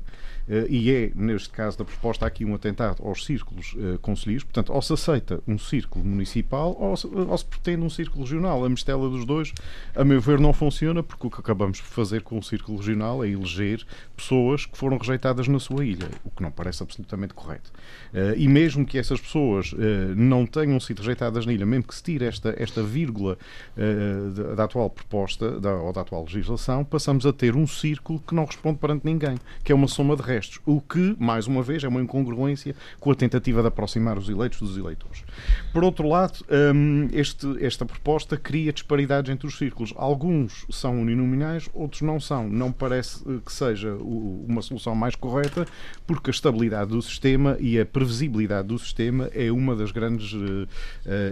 e 0.68 0.92
é, 0.92 1.10
neste 1.16 1.50
caso 1.50 1.76
da 1.76 1.84
proposta, 1.84 2.24
aqui 2.24 2.44
um 2.44 2.54
atentado 2.54 3.04
aos 3.04 3.24
círculos 3.24 3.74
conselheiros. 4.00 4.44
Portanto, 4.44 4.72
ou 4.72 4.80
se 4.80 4.92
aceita 4.92 5.42
um 5.44 5.58
círculo 5.58 6.04
municipal 6.04 6.76
ou 6.78 6.96
se, 6.96 7.08
ou 7.08 7.36
se 7.36 7.44
pretende 7.44 7.82
um 7.82 7.90
círculo 7.90 8.22
regional. 8.22 8.64
A 8.64 8.68
mistela 8.68 9.10
dos 9.10 9.24
dois, 9.24 9.52
a 9.92 10.04
meu 10.04 10.20
ver, 10.20 10.38
não 10.38 10.52
funciona 10.52 11.02
porque 11.02 11.26
o 11.26 11.30
que 11.30 11.40
acabamos 11.40 11.80
por 11.80 11.88
fazer 11.88 12.22
com 12.22 12.38
o 12.38 12.42
círculo 12.44 12.78
regional 12.78 13.24
é 13.24 13.28
eleger 13.28 13.84
pessoas 14.16 14.64
que 14.64 14.78
foram 14.78 14.98
rejeitadas 14.98 15.48
na 15.48 15.58
sua 15.58 15.84
ilha, 15.84 16.08
o 16.24 16.30
que 16.30 16.44
não 16.44 16.52
parece 16.52 16.80
absolutamente 16.80 17.34
correto. 17.34 17.72
Uh, 18.12 18.34
e 18.36 18.48
mesmo 18.48 18.86
que 18.86 18.98
essas 18.98 19.20
pessoas 19.20 19.72
uh, 19.72 19.76
não 20.16 20.46
tenham 20.46 20.78
sido 20.80 21.00
rejeitadas 21.00 21.44
na 21.44 21.52
ilha, 21.52 21.66
mesmo 21.66 21.84
que 21.84 21.94
se 21.94 22.02
tire 22.02 22.24
esta, 22.24 22.54
esta 22.58 22.82
vírgula 22.82 23.36
uh, 23.76 24.30
da, 24.30 24.54
da, 24.54 24.64
atual 24.64 24.88
proposta 24.90 25.60
da, 25.60 25.74
ou 25.74 25.92
da 25.92 26.00
atual 26.00 26.22
legislação, 26.22 26.84
passamos 26.84 27.26
a 27.26 27.32
ter 27.32 27.56
um 27.56 27.66
círculo 27.66 28.20
que 28.20 28.34
não 28.34 28.44
responde 28.44 28.78
perante 28.78 29.04
ninguém, 29.04 29.38
que 29.62 29.72
é 29.72 29.74
uma 29.74 29.88
soma 29.88 30.16
de 30.16 30.22
restos, 30.22 30.60
o 30.64 30.80
que, 30.80 31.16
mais 31.18 31.46
uma 31.46 31.62
vez, 31.62 31.84
é 31.84 31.88
uma 31.88 32.00
incongruência 32.00 32.74
com 33.00 33.10
a 33.10 33.14
tentativa 33.14 33.60
de 33.60 33.68
aproximar 33.68 34.18
os 34.18 34.28
eleitos 34.28 34.60
dos 34.60 34.76
eleitores. 34.76 35.24
Por 35.72 35.84
outro 35.84 36.08
lado, 36.08 36.44
um, 36.74 37.08
este, 37.12 37.64
esta 37.64 37.84
proposta 37.84 38.36
cria 38.36 38.72
disparidades 38.72 39.30
entre 39.30 39.46
os 39.46 39.56
círculos. 39.56 39.92
Alguns 39.96 40.66
são 40.70 41.00
uninominais, 41.00 41.68
outros 41.74 42.02
não 42.02 42.18
são. 42.18 42.48
Não 42.48 42.72
parece 42.72 43.24
que 43.44 43.52
seja 43.52 43.94
uma 43.94 44.62
solução 44.62 44.94
mais 44.94 45.14
correta, 45.14 45.66
porque 46.06 46.30
a 46.30 46.32
estabilidade 46.32 46.90
do 46.90 47.02
sistema 47.02 47.56
e 47.60 47.78
a 47.78 47.85
previsibilidade 47.86 48.68
do 48.68 48.78
sistema 48.78 49.30
é 49.34 49.50
uma 49.50 49.74
das 49.74 49.90
grandes 49.90 50.32
uh, 50.32 50.68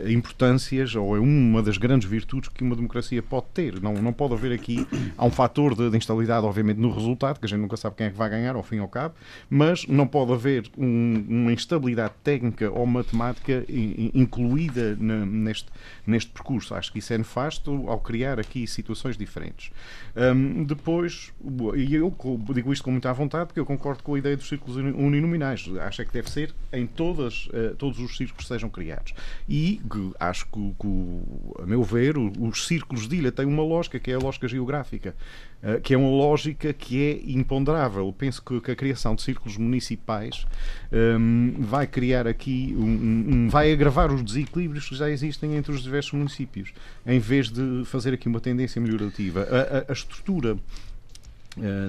importâncias 0.09 0.95
ou 0.95 1.17
é 1.17 1.21
uma 1.21 1.63
das 1.63 1.77
grandes 1.77 2.09
virtudes 2.09 2.49
que 2.49 2.63
uma 2.63 2.77
democracia 2.77 3.23
pode 3.23 3.47
ter. 3.53 3.81
Não, 3.81 3.95
não 3.95 4.13
pode 4.13 4.35
haver 4.35 4.53
aqui, 4.53 4.87
há 5.17 5.25
um 5.25 5.31
fator 5.31 5.75
de, 5.75 5.91
de 5.91 5.97
instabilidade, 5.97 6.47
obviamente, 6.47 6.79
no 6.79 6.91
resultado, 6.91 7.39
que 7.39 7.47
a 7.47 7.49
gente 7.49 7.61
nunca 7.61 7.77
sabe 7.77 7.97
quem 7.97 8.07
é 8.07 8.11
que 8.11 8.17
vai 8.17 8.31
ganhar, 8.31 8.57
ao 8.57 8.63
fim 8.63 8.77
e 8.77 8.79
ao 8.79 8.89
cabo, 8.89 9.15
mas 9.51 9.87
não 9.87 10.07
pode 10.07 10.33
haver 10.33 10.71
um, 10.77 11.25
uma 11.29 11.53
instabilidade 11.53 12.15
técnica 12.23 12.71
ou 12.71 12.87
matemática 12.87 13.65
incluída 13.69 14.97
na, 15.01 15.25
neste, 15.27 15.69
neste 16.07 16.31
percurso. 16.31 16.75
Acho 16.75 16.93
que 16.93 16.99
isso 16.99 17.13
é 17.13 17.19
nefasto 17.19 17.89
ao 17.89 17.99
criar 17.99 18.39
aqui 18.39 18.67
situações 18.67 19.17
diferentes. 19.17 19.71
Um, 20.17 20.65
depois, 20.65 21.33
e 21.77 21.95
eu 21.95 22.15
digo 22.55 22.73
isto 22.73 22.85
com 22.85 22.91
muita 22.91 23.13
vontade, 23.13 23.47
porque 23.47 23.61
eu 23.61 23.67
concordo 23.67 24.03
com 24.03 24.15
a 24.15 24.19
ideia 24.19 24.37
dos 24.37 24.49
círculos 24.49 24.77
uninominais. 24.77 25.69
Acho 25.81 26.03
é 26.03 26.05
que 26.05 26.13
deve 26.13 26.31
ser 26.31 26.44
em 26.73 26.87
todas, 26.87 27.47
uh, 27.47 27.75
todos 27.77 27.99
os 27.99 28.17
círculos 28.17 28.45
que 28.45 28.49
sejam 28.53 28.69
criados. 28.69 29.15
E 29.49 29.81
acho 30.19 30.47
que, 30.47 30.75
que, 30.81 31.63
a 31.63 31.67
meu 31.67 31.83
ver, 31.83 32.17
os 32.19 32.67
círculos 32.67 33.07
de 33.07 33.17
ilha 33.17 33.33
têm 33.33 33.47
uma 33.47 33.63
lógica, 33.63 33.99
que 33.99 34.11
é 34.11 34.15
a 34.15 34.19
lógica 34.19 34.49
geográfica, 34.49 35.15
uh, 35.63 35.81
que 35.81 35.95
é 35.95 35.97
uma 35.97 36.11
lógica 36.11 36.73
que 36.73 37.03
é 37.03 37.31
imponderável. 37.31 38.13
Penso 38.17 38.43
que, 38.43 38.61
que 38.61 38.71
a 38.71 38.77
criação 38.77 39.15
de 39.15 39.23
círculos 39.23 39.57
municipais 39.57 40.47
um, 40.93 41.55
vai 41.59 41.87
criar 41.87 42.27
aqui, 42.27 42.75
um, 42.77 42.85
um, 42.85 43.49
vai 43.49 43.73
agravar 43.73 44.13
os 44.13 44.23
desequilíbrios 44.23 44.89
que 44.89 44.95
já 44.95 45.11
existem 45.11 45.57
entre 45.57 45.73
os 45.73 45.83
diversos 45.83 46.13
municípios, 46.13 46.73
em 47.07 47.19
vez 47.19 47.51
de 47.51 47.85
fazer 47.85 48.15
aqui 48.15 48.29
uma 48.29 48.41
tendência 48.41 48.81
melhorativa. 48.81 49.43
a, 49.51 49.79
a, 49.79 49.85
a 49.89 49.93
estrutura 49.93 50.57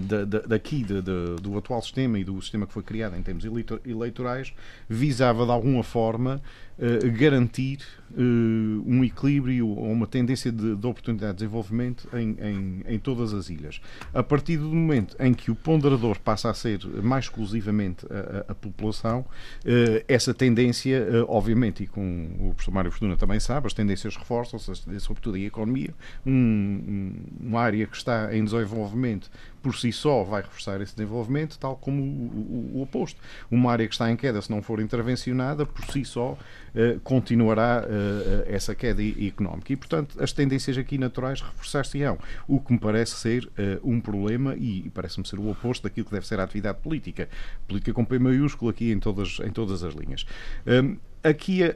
da, 0.02 0.26
da, 0.26 0.40
daqui 0.42 0.84
de, 0.84 1.02
de, 1.02 1.36
do 1.42 1.58
atual 1.58 1.82
sistema 1.82 2.20
e 2.20 2.24
do 2.24 2.40
sistema 2.42 2.68
que 2.68 2.74
foi 2.74 2.84
criado 2.84 3.16
em 3.16 3.24
termos 3.24 3.44
eleitorais 3.86 4.54
visava 4.88 5.46
de 5.46 5.52
alguma 5.52 5.84
forma 5.84 6.42
uh, 6.78 7.12
garantir 7.18 7.80
uh, 8.18 8.84
um 8.86 9.04
equilíbrio 9.04 9.68
ou 9.68 9.92
uma 9.92 10.08
tendência 10.08 10.52
de, 10.52 10.76
de 10.76 10.88
oportunidade 10.88 11.34
de 11.34 11.38
desenvolvimento 11.40 12.08
em, 12.14 12.38
em, 12.40 12.82
em, 12.88 13.00
todas 13.00 13.34
as 13.34 13.50
ilhas. 13.50 13.82
A 14.14 14.24
partir 14.24 14.58
do 14.58 14.68
momento 14.68 15.16
em 15.20 15.34
que 15.34 15.52
o 15.52 15.56
ponderador 15.56 16.20
passa 16.20 16.50
a 16.50 16.54
ser 16.54 16.86
mais 17.02 17.26
exclusivamente 17.26 18.06
a, 18.10 18.50
a, 18.50 18.52
a 18.52 18.56
população, 18.56 19.26
essa 20.08 20.34
tendência, 20.34 21.06
obviamente, 21.28 21.84
e 21.84 21.88
com 21.88 22.28
o 22.40 22.54
professor 22.54 22.72
Mário 22.72 22.92
Fortuna 22.92 23.18
também 23.18 23.40
sabe, 23.40 23.68
as 23.68 23.74
tendências 23.74 24.16
reforçam-se, 24.16 24.72
sobretudo 25.00 25.38
em 25.38 25.46
economia, 25.46 25.94
um, 26.26 26.32
um, 26.32 27.14
uma 27.48 27.62
área 27.62 27.86
que 27.86 27.96
está 27.96 28.36
em 28.36 28.44
desenvolvimento 28.44 29.30
por 29.66 29.76
si 29.76 29.92
só 29.92 30.24
vai 30.24 30.44
reforçar 30.44 30.80
esse 30.80 30.96
desenvolvimento, 30.96 31.58
tal 31.58 31.76
como 31.76 32.00
o, 32.00 32.06
o, 32.06 32.78
o 32.78 32.82
oposto. 32.84 33.20
Uma 33.50 33.72
área 33.72 33.88
que 33.88 33.96
está 33.96 34.12
em 34.12 34.16
queda, 34.16 34.40
se 34.40 34.52
não 34.52 34.62
for 34.62 34.80
intervencionada, 34.80 35.66
por 35.66 35.84
si 35.86 36.06
só 36.06 36.38
eh, 36.78 36.98
continuará 37.06 37.86
uh, 37.88 38.05
essa 38.48 38.74
queda 38.76 39.02
económica. 39.04 39.74
E, 39.74 39.76
portanto, 39.76 40.22
as 40.22 40.32
tendências 40.32 40.78
aqui 40.78 40.98
naturais 40.98 41.42
reforçar-se-ão, 41.42 42.18
o 42.48 42.60
que 42.60 42.74
me 42.74 42.80
parece 42.80 43.16
ser 43.16 43.50
um 43.84 44.00
problema 44.00 44.56
e, 44.56 44.90
parece-me 44.94 45.28
ser 45.28 45.40
o 45.40 45.50
oposto 45.50 45.84
daquilo 45.84 46.06
que 46.06 46.12
deve 46.12 46.28
ser 46.28 46.40
a 46.40 46.44
atividade 46.44 46.80
política. 46.80 47.28
Política 47.68 47.94
com 47.94 48.06
P 48.06 48.20
maiúsculo 48.20 48.72
aqui 48.72 48.92
em 48.92 49.00
todas, 49.00 49.40
em 49.40 49.52
todas 49.52 49.84
as 49.84 49.94
linhas. 49.94 50.26
Um, 50.66 50.98
Aqui 51.26 51.64
a, 51.64 51.70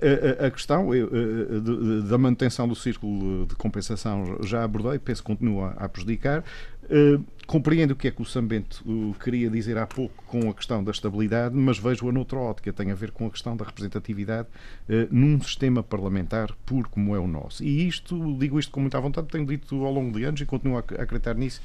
a, 0.44 0.46
a 0.46 0.52
questão 0.52 0.92
de, 0.92 2.08
da 2.08 2.20
manutenção 2.20 2.68
do 2.68 2.76
círculo 2.76 3.48
de 3.48 3.56
compensação 3.56 4.38
já 4.44 4.64
abordei, 4.64 5.00
penso 5.00 5.24
que 5.24 5.26
continua 5.26 5.72
a 5.72 5.90
prejudicar. 5.90 6.44
Uh, 6.90 7.24
compreendo 7.46 7.92
o 7.92 7.96
que 7.96 8.08
é 8.08 8.12
que 8.12 8.22
o 8.22 8.26
Sambento 8.26 8.84
uh, 8.86 9.16
queria 9.20 9.50
dizer 9.50 9.78
há 9.78 9.88
pouco 9.88 10.24
com 10.26 10.50
a 10.50 10.54
questão 10.54 10.84
da 10.84 10.92
estabilidade, 10.92 11.56
mas 11.56 11.78
vejo-a 11.80 12.12
noutra 12.12 12.38
ótica, 12.38 12.72
tem 12.74 12.92
a 12.92 12.96
ver 12.96 13.12
com 13.12 13.28
a 13.28 13.30
questão 13.30 13.56
da 13.56 13.66
representatividade 13.66 14.48
uh, 14.88 15.08
num 15.12 15.40
sistema 15.42 15.82
parlamentar 15.84 16.52
puro 16.66 16.90
como 16.90 17.16
é 17.16 17.20
o 17.20 17.28
nosso. 17.28 17.64
E 17.64 17.88
isto, 17.88 18.36
digo 18.38 18.60
isto 18.60 18.72
com 18.72 18.82
muita 18.82 19.00
vontade, 19.00 19.28
tenho 19.28 19.46
dito 19.46 19.84
ao 19.84 19.92
longo 19.92 20.18
de 20.18 20.24
anos 20.24 20.42
e 20.42 20.46
continuo 20.46 20.78
a, 20.78 20.80
acreditar 20.80 21.36
nisso, 21.36 21.62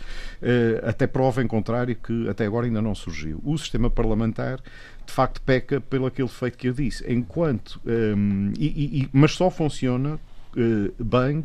até 0.83 1.07
prova 1.07 1.43
em 1.43 1.47
contrário 1.47 1.97
que 1.97 2.29
até 2.29 2.47
agora 2.47 2.67
ainda 2.67 2.83
não 2.83 2.95
surgiu. 2.95 3.41
O 3.45 3.57
sistema 3.57 3.91
parlamentar 3.91 4.61
de 5.07 5.13
facto 5.13 5.41
peca 5.43 5.81
pelo 5.81 6.07
aquele 6.07 6.29
feito 6.29 6.59
que 6.59 6.69
eu 6.69 6.73
disse. 6.73 7.05
Enquanto. 7.11 7.81
Um, 7.85 8.53
e, 8.59 9.03
e, 9.03 9.09
mas 9.13 9.33
só 9.33 9.51
funciona 9.51 10.15
uh, 10.57 11.05
bem 11.05 11.45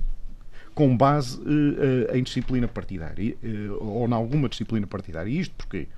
com 0.80 0.96
base 0.96 1.38
uh, 1.42 2.16
em 2.16 2.24
disciplina 2.24 2.66
partidária 2.66 3.36
uh, 3.44 3.84
ou 3.86 4.08
em 4.08 4.14
alguma 4.14 4.48
disciplina 4.48 4.88
partidária. 4.88 5.30
E 5.30 5.38
isto 5.38 5.54
porquê? 5.58 5.90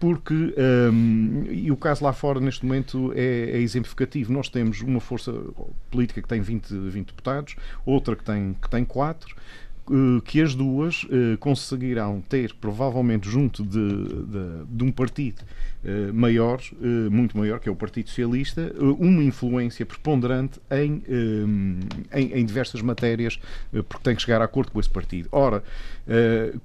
Porque, 0.00 0.54
um, 0.92 1.44
e 1.50 1.70
o 1.70 1.76
caso 1.76 2.02
lá 2.02 2.12
fora 2.14 2.40
neste 2.40 2.64
momento 2.64 3.12
é, 3.14 3.20
é, 3.50 3.58
exemplificativo, 3.58 4.32
nós 4.32 4.48
temos 4.48 4.80
uma 4.80 4.98
força 4.98 5.30
política 5.90 6.22
que 6.22 6.28
tem 6.28 6.40
20, 6.40 6.74
20 6.88 7.06
deputados, 7.08 7.56
outra 7.84 8.16
que 8.16 8.24
tem, 8.24 8.56
que 8.62 8.70
tem 8.70 8.82
4, 8.82 9.36
que 10.24 10.40
as 10.40 10.54
duas 10.54 11.06
conseguirão 11.40 12.22
ter, 12.22 12.54
provavelmente 12.54 13.28
junto 13.28 13.62
de, 13.62 13.78
de, 13.78 14.64
de 14.68 14.84
um 14.84 14.90
partido 14.90 15.42
eh, 15.84 16.10
maior, 16.12 16.60
muito 17.10 17.36
maior, 17.36 17.60
que 17.60 17.68
é 17.68 17.72
o 17.72 17.76
Partido 17.76 18.08
Socialista, 18.08 18.74
uma 18.98 19.22
influência 19.22 19.84
preponderante 19.84 20.58
em, 20.70 21.02
em, 22.12 22.32
em, 22.32 22.44
diversas 22.46 22.80
matérias, 22.80 23.38
porque 23.88 24.02
tem 24.02 24.16
que 24.16 24.22
chegar 24.22 24.40
a 24.40 24.44
acordo 24.44 24.72
com 24.72 24.80
esse 24.80 24.88
partido. 24.88 25.28
Ora, 25.30 25.62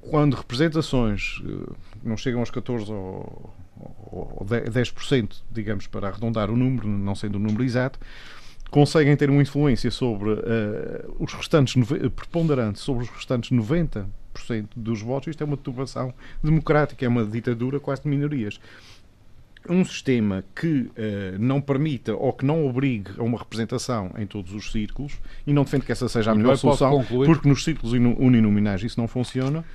quando 0.02 0.36
representações 0.36 1.42
não 2.04 2.16
chegam 2.16 2.40
aos 2.40 2.50
14 2.50 2.92
ou, 2.92 3.54
ou 4.12 4.46
10%, 4.46 5.42
digamos, 5.52 5.88
para 5.88 6.08
arredondar 6.08 6.50
o 6.50 6.56
número, 6.56 6.88
não 6.88 7.16
sendo 7.16 7.36
o 7.36 7.40
número 7.40 7.64
exato, 7.64 8.00
conseguem 8.70 9.16
ter 9.16 9.30
uma 9.30 9.42
influência 9.42 9.92
sobre 9.92 10.30
os 11.20 11.34
restantes, 11.34 11.76
preponderante 12.16 12.80
sobre 12.80 13.04
os 13.04 13.10
restantes 13.10 13.52
90% 13.52 14.06
dos 14.76 15.02
votos, 15.02 15.30
isto 15.30 15.42
é 15.42 15.46
uma 15.46 15.58
turbação 15.58 16.14
democrática, 16.44 17.06
é 17.06 17.08
uma 17.08 17.26
ditadura 17.26 17.80
quase 17.80 18.04
de 18.04 18.10
minorias 18.10 18.60
um 19.68 19.84
sistema 19.84 20.44
que 20.56 20.68
uh, 20.68 20.92
não 21.38 21.60
permita 21.60 22.16
ou 22.16 22.32
que 22.32 22.46
não 22.46 22.66
obrigue 22.66 23.12
a 23.18 23.24
uma 23.24 23.38
representação 23.38 24.12
em 24.18 24.26
todos 24.26 24.54
os 24.54 24.72
círculos 24.72 25.20
e 25.46 25.52
não 25.52 25.64
defende 25.64 25.86
que 25.86 25.92
essa 25.92 26.08
seja 26.08 26.32
a 26.32 26.36
melhor 26.36 26.56
solução, 26.56 27.04
porque 27.26 27.48
nos 27.48 27.64
círculos 27.64 27.94
uninominais 27.94 28.84
isso 28.84 29.00
não 29.00 29.08
funciona. 29.08 29.66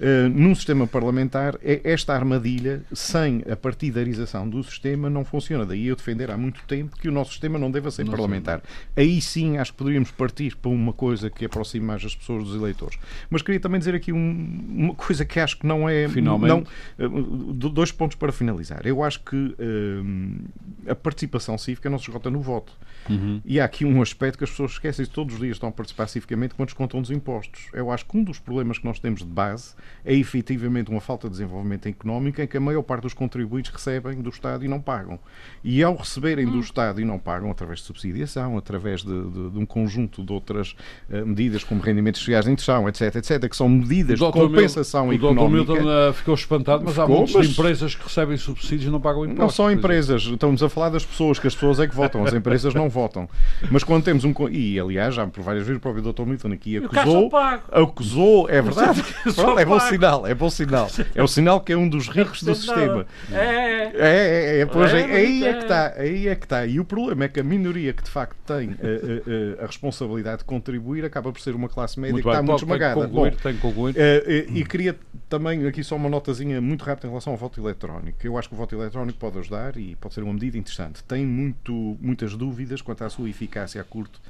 Uh, 0.00 0.28
num 0.28 0.54
sistema 0.54 0.88
parlamentar, 0.88 1.56
é 1.62 1.80
esta 1.84 2.12
armadilha, 2.14 2.82
sem 2.92 3.44
a 3.48 3.54
partidarização 3.54 4.48
do 4.48 4.62
sistema, 4.64 5.08
não 5.08 5.24
funciona. 5.24 5.64
Daí 5.64 5.86
eu 5.86 5.94
defender 5.94 6.32
há 6.32 6.36
muito 6.36 6.62
tempo 6.66 6.96
que 6.96 7.08
o 7.08 7.12
nosso 7.12 7.30
sistema 7.30 7.60
não 7.60 7.70
deve 7.70 7.88
ser 7.92 8.04
não 8.04 8.10
parlamentar. 8.10 8.60
Aí 8.96 9.20
sim 9.20 9.56
acho 9.56 9.70
que 9.72 9.78
poderíamos 9.78 10.10
partir 10.10 10.56
para 10.56 10.70
uma 10.70 10.92
coisa 10.92 11.30
que 11.30 11.44
aproxime 11.44 11.86
mais 11.86 12.04
as 12.04 12.14
pessoas 12.14 12.44
dos 12.44 12.56
eleitores. 12.56 12.98
Mas 13.30 13.40
queria 13.42 13.60
também 13.60 13.78
dizer 13.78 13.94
aqui 13.94 14.12
um, 14.12 14.64
uma 14.68 14.94
coisa 14.94 15.24
que 15.24 15.38
acho 15.38 15.58
que 15.58 15.66
não 15.66 15.88
é. 15.88 16.08
Finalmente. 16.08 16.66
Não, 16.98 17.06
uh, 17.06 17.52
dois 17.52 17.92
pontos 17.92 18.16
para 18.16 18.32
finalizar. 18.32 18.84
Eu 18.86 19.02
acho 19.04 19.20
que 19.20 19.36
uh, 19.36 20.90
a 20.90 20.94
participação 20.96 21.56
cívica 21.56 21.88
não 21.88 21.98
se 21.98 22.04
esgota 22.04 22.30
no 22.30 22.40
voto. 22.40 22.72
Uhum. 23.08 23.40
E 23.44 23.60
há 23.60 23.64
aqui 23.64 23.84
um 23.84 24.02
aspecto 24.02 24.38
que 24.38 24.44
as 24.44 24.50
pessoas 24.50 24.72
esquecem. 24.72 25.06
Todos 25.06 25.34
os 25.34 25.40
dias 25.40 25.56
estão 25.56 25.68
a 25.68 25.72
participar 25.72 26.08
civicamente 26.08 26.54
quando 26.54 26.68
descontam 26.68 27.00
dos 27.00 27.12
impostos. 27.12 27.68
Eu 27.72 27.92
acho 27.92 28.04
que 28.06 28.16
um 28.16 28.24
dos 28.24 28.40
problemas 28.40 28.78
que 28.78 28.84
nós 28.84 28.98
temos 28.98 29.20
de 29.20 29.26
base 29.26 29.74
é 30.04 30.14
efetivamente 30.14 30.90
uma 30.90 31.00
falta 31.00 31.28
de 31.28 31.32
desenvolvimento 31.32 31.88
económico 31.88 32.40
em 32.40 32.46
que 32.46 32.56
a 32.56 32.60
maior 32.60 32.82
parte 32.82 33.02
dos 33.02 33.14
contribuintes 33.14 33.72
recebem 33.72 34.20
do 34.20 34.28
Estado 34.28 34.64
e 34.64 34.68
não 34.68 34.80
pagam. 34.80 35.18
E 35.62 35.82
ao 35.82 35.96
receberem 35.96 36.46
do 36.46 36.60
Estado 36.60 37.00
e 37.00 37.04
não 37.04 37.18
pagam, 37.18 37.50
através 37.50 37.80
de 37.80 37.86
subsidiação, 37.86 38.58
através 38.58 39.02
de, 39.02 39.30
de, 39.30 39.50
de 39.50 39.58
um 39.58 39.64
conjunto 39.64 40.22
de 40.22 40.32
outras 40.32 40.76
uh, 41.10 41.26
medidas, 41.26 41.64
como 41.64 41.80
rendimentos 41.80 42.20
sociais 42.20 42.44
de 42.44 42.52
inserção, 42.52 42.88
etc., 42.88 43.16
etc., 43.16 43.48
que 43.48 43.56
são 43.56 43.68
medidas 43.68 44.18
de 44.18 44.30
compensação 44.30 45.06
Mil, 45.06 45.16
económica. 45.16 45.62
O 45.62 45.64
Dr. 45.64 45.72
Milton 45.74 46.10
uh, 46.10 46.12
ficou 46.12 46.34
espantado, 46.34 46.84
mas 46.84 46.98
há 46.98 47.06
ficou, 47.06 47.18
muitas 47.18 47.46
empresas 47.46 47.94
que 47.94 48.04
recebem 48.04 48.36
subsídios 48.36 48.84
e 48.84 48.90
não 48.90 49.00
pagam 49.00 49.24
impostos. 49.24 49.38
Não 49.38 49.50
são 49.50 49.70
empresas, 49.70 50.22
estamos 50.22 50.62
a 50.62 50.68
falar 50.68 50.90
das 50.90 51.04
pessoas, 51.04 51.38
que 51.38 51.46
as 51.46 51.54
pessoas 51.54 51.80
é 51.80 51.86
que 51.86 51.94
votam, 51.94 52.24
as 52.24 52.34
empresas 52.34 52.74
não 52.74 52.88
votam. 52.88 53.28
Mas 53.70 53.82
quando 53.82 54.04
temos 54.04 54.24
um. 54.24 54.34
E, 54.50 54.78
aliás, 54.78 55.14
já 55.14 55.26
por 55.26 55.42
várias 55.42 55.64
vezes 55.64 55.78
o 55.78 55.80
próprio 55.80 56.12
Dr. 56.12 56.22
Milton 56.22 56.52
aqui 56.52 56.76
acusou. 56.78 57.30
Acusou, 57.72 58.48
é 58.50 58.60
verdade. 58.60 59.02
Pronto, 59.34 59.58
é 59.58 59.64
bom 59.64 59.73
sinal, 59.80 60.26
é 60.26 60.34
bom 60.34 60.50
sinal. 60.50 60.88
É 61.14 61.22
o 61.22 61.28
sinal 61.28 61.60
que 61.60 61.72
é 61.72 61.76
um 61.76 61.88
dos 61.88 62.08
ricos 62.08 62.42
do 62.42 62.54
sistema. 62.54 63.06
É, 63.32 63.36
é, 63.36 63.90
é. 63.94 64.60
é, 64.60 64.66
pois 64.66 64.92
é, 64.92 65.04
aí 65.04 65.44
é 65.44 65.52
que 65.54 65.62
está, 65.62 65.94
aí 65.96 66.28
é 66.28 66.34
que 66.34 66.44
está. 66.44 66.66
E 66.66 66.80
o 66.80 66.84
problema 66.84 67.24
é 67.24 67.28
que 67.28 67.40
a 67.40 67.44
minoria 67.44 67.92
que 67.92 68.02
de 68.02 68.10
facto 68.10 68.36
tem 68.46 68.70
a, 68.70 69.60
a, 69.60 69.64
a 69.64 69.66
responsabilidade 69.66 70.38
de 70.38 70.44
contribuir 70.44 71.04
acaba 71.04 71.32
por 71.32 71.40
ser 71.40 71.54
uma 71.54 71.68
classe 71.68 71.98
média 71.98 72.12
muito 72.12 72.24
que 72.24 72.30
bem, 72.30 72.40
está 72.40 72.42
muito 72.42 72.64
esmagada. 72.64 72.94
Tem 72.94 73.02
que 73.02 73.10
concluir, 73.10 73.30
Bom, 73.30 73.36
tem 73.42 73.54
que 73.54 73.60
concluir. 73.60 73.94
Uh, 73.94 74.56
e 74.58 74.64
queria 74.64 74.96
também 75.28 75.66
aqui 75.66 75.82
só 75.82 75.96
uma 75.96 76.08
notazinha 76.08 76.60
muito 76.60 76.84
rápida 76.84 77.06
em 77.06 77.10
relação 77.10 77.32
ao 77.32 77.38
voto 77.38 77.60
eletrónico. 77.60 78.18
Eu 78.22 78.38
acho 78.38 78.48
que 78.48 78.54
o 78.54 78.58
voto 78.58 78.74
eletrónico 78.74 79.18
pode 79.18 79.38
ajudar 79.38 79.76
e 79.76 79.96
pode 79.96 80.14
ser 80.14 80.22
uma 80.22 80.32
medida 80.32 80.58
interessante. 80.58 81.02
Tem 81.04 81.24
muito, 81.24 81.96
muitas 82.00 82.36
dúvidas 82.36 82.80
quanto 82.82 83.04
à 83.04 83.10
sua 83.10 83.28
eficácia 83.28 83.80
a 83.80 83.84
curto 83.84 84.20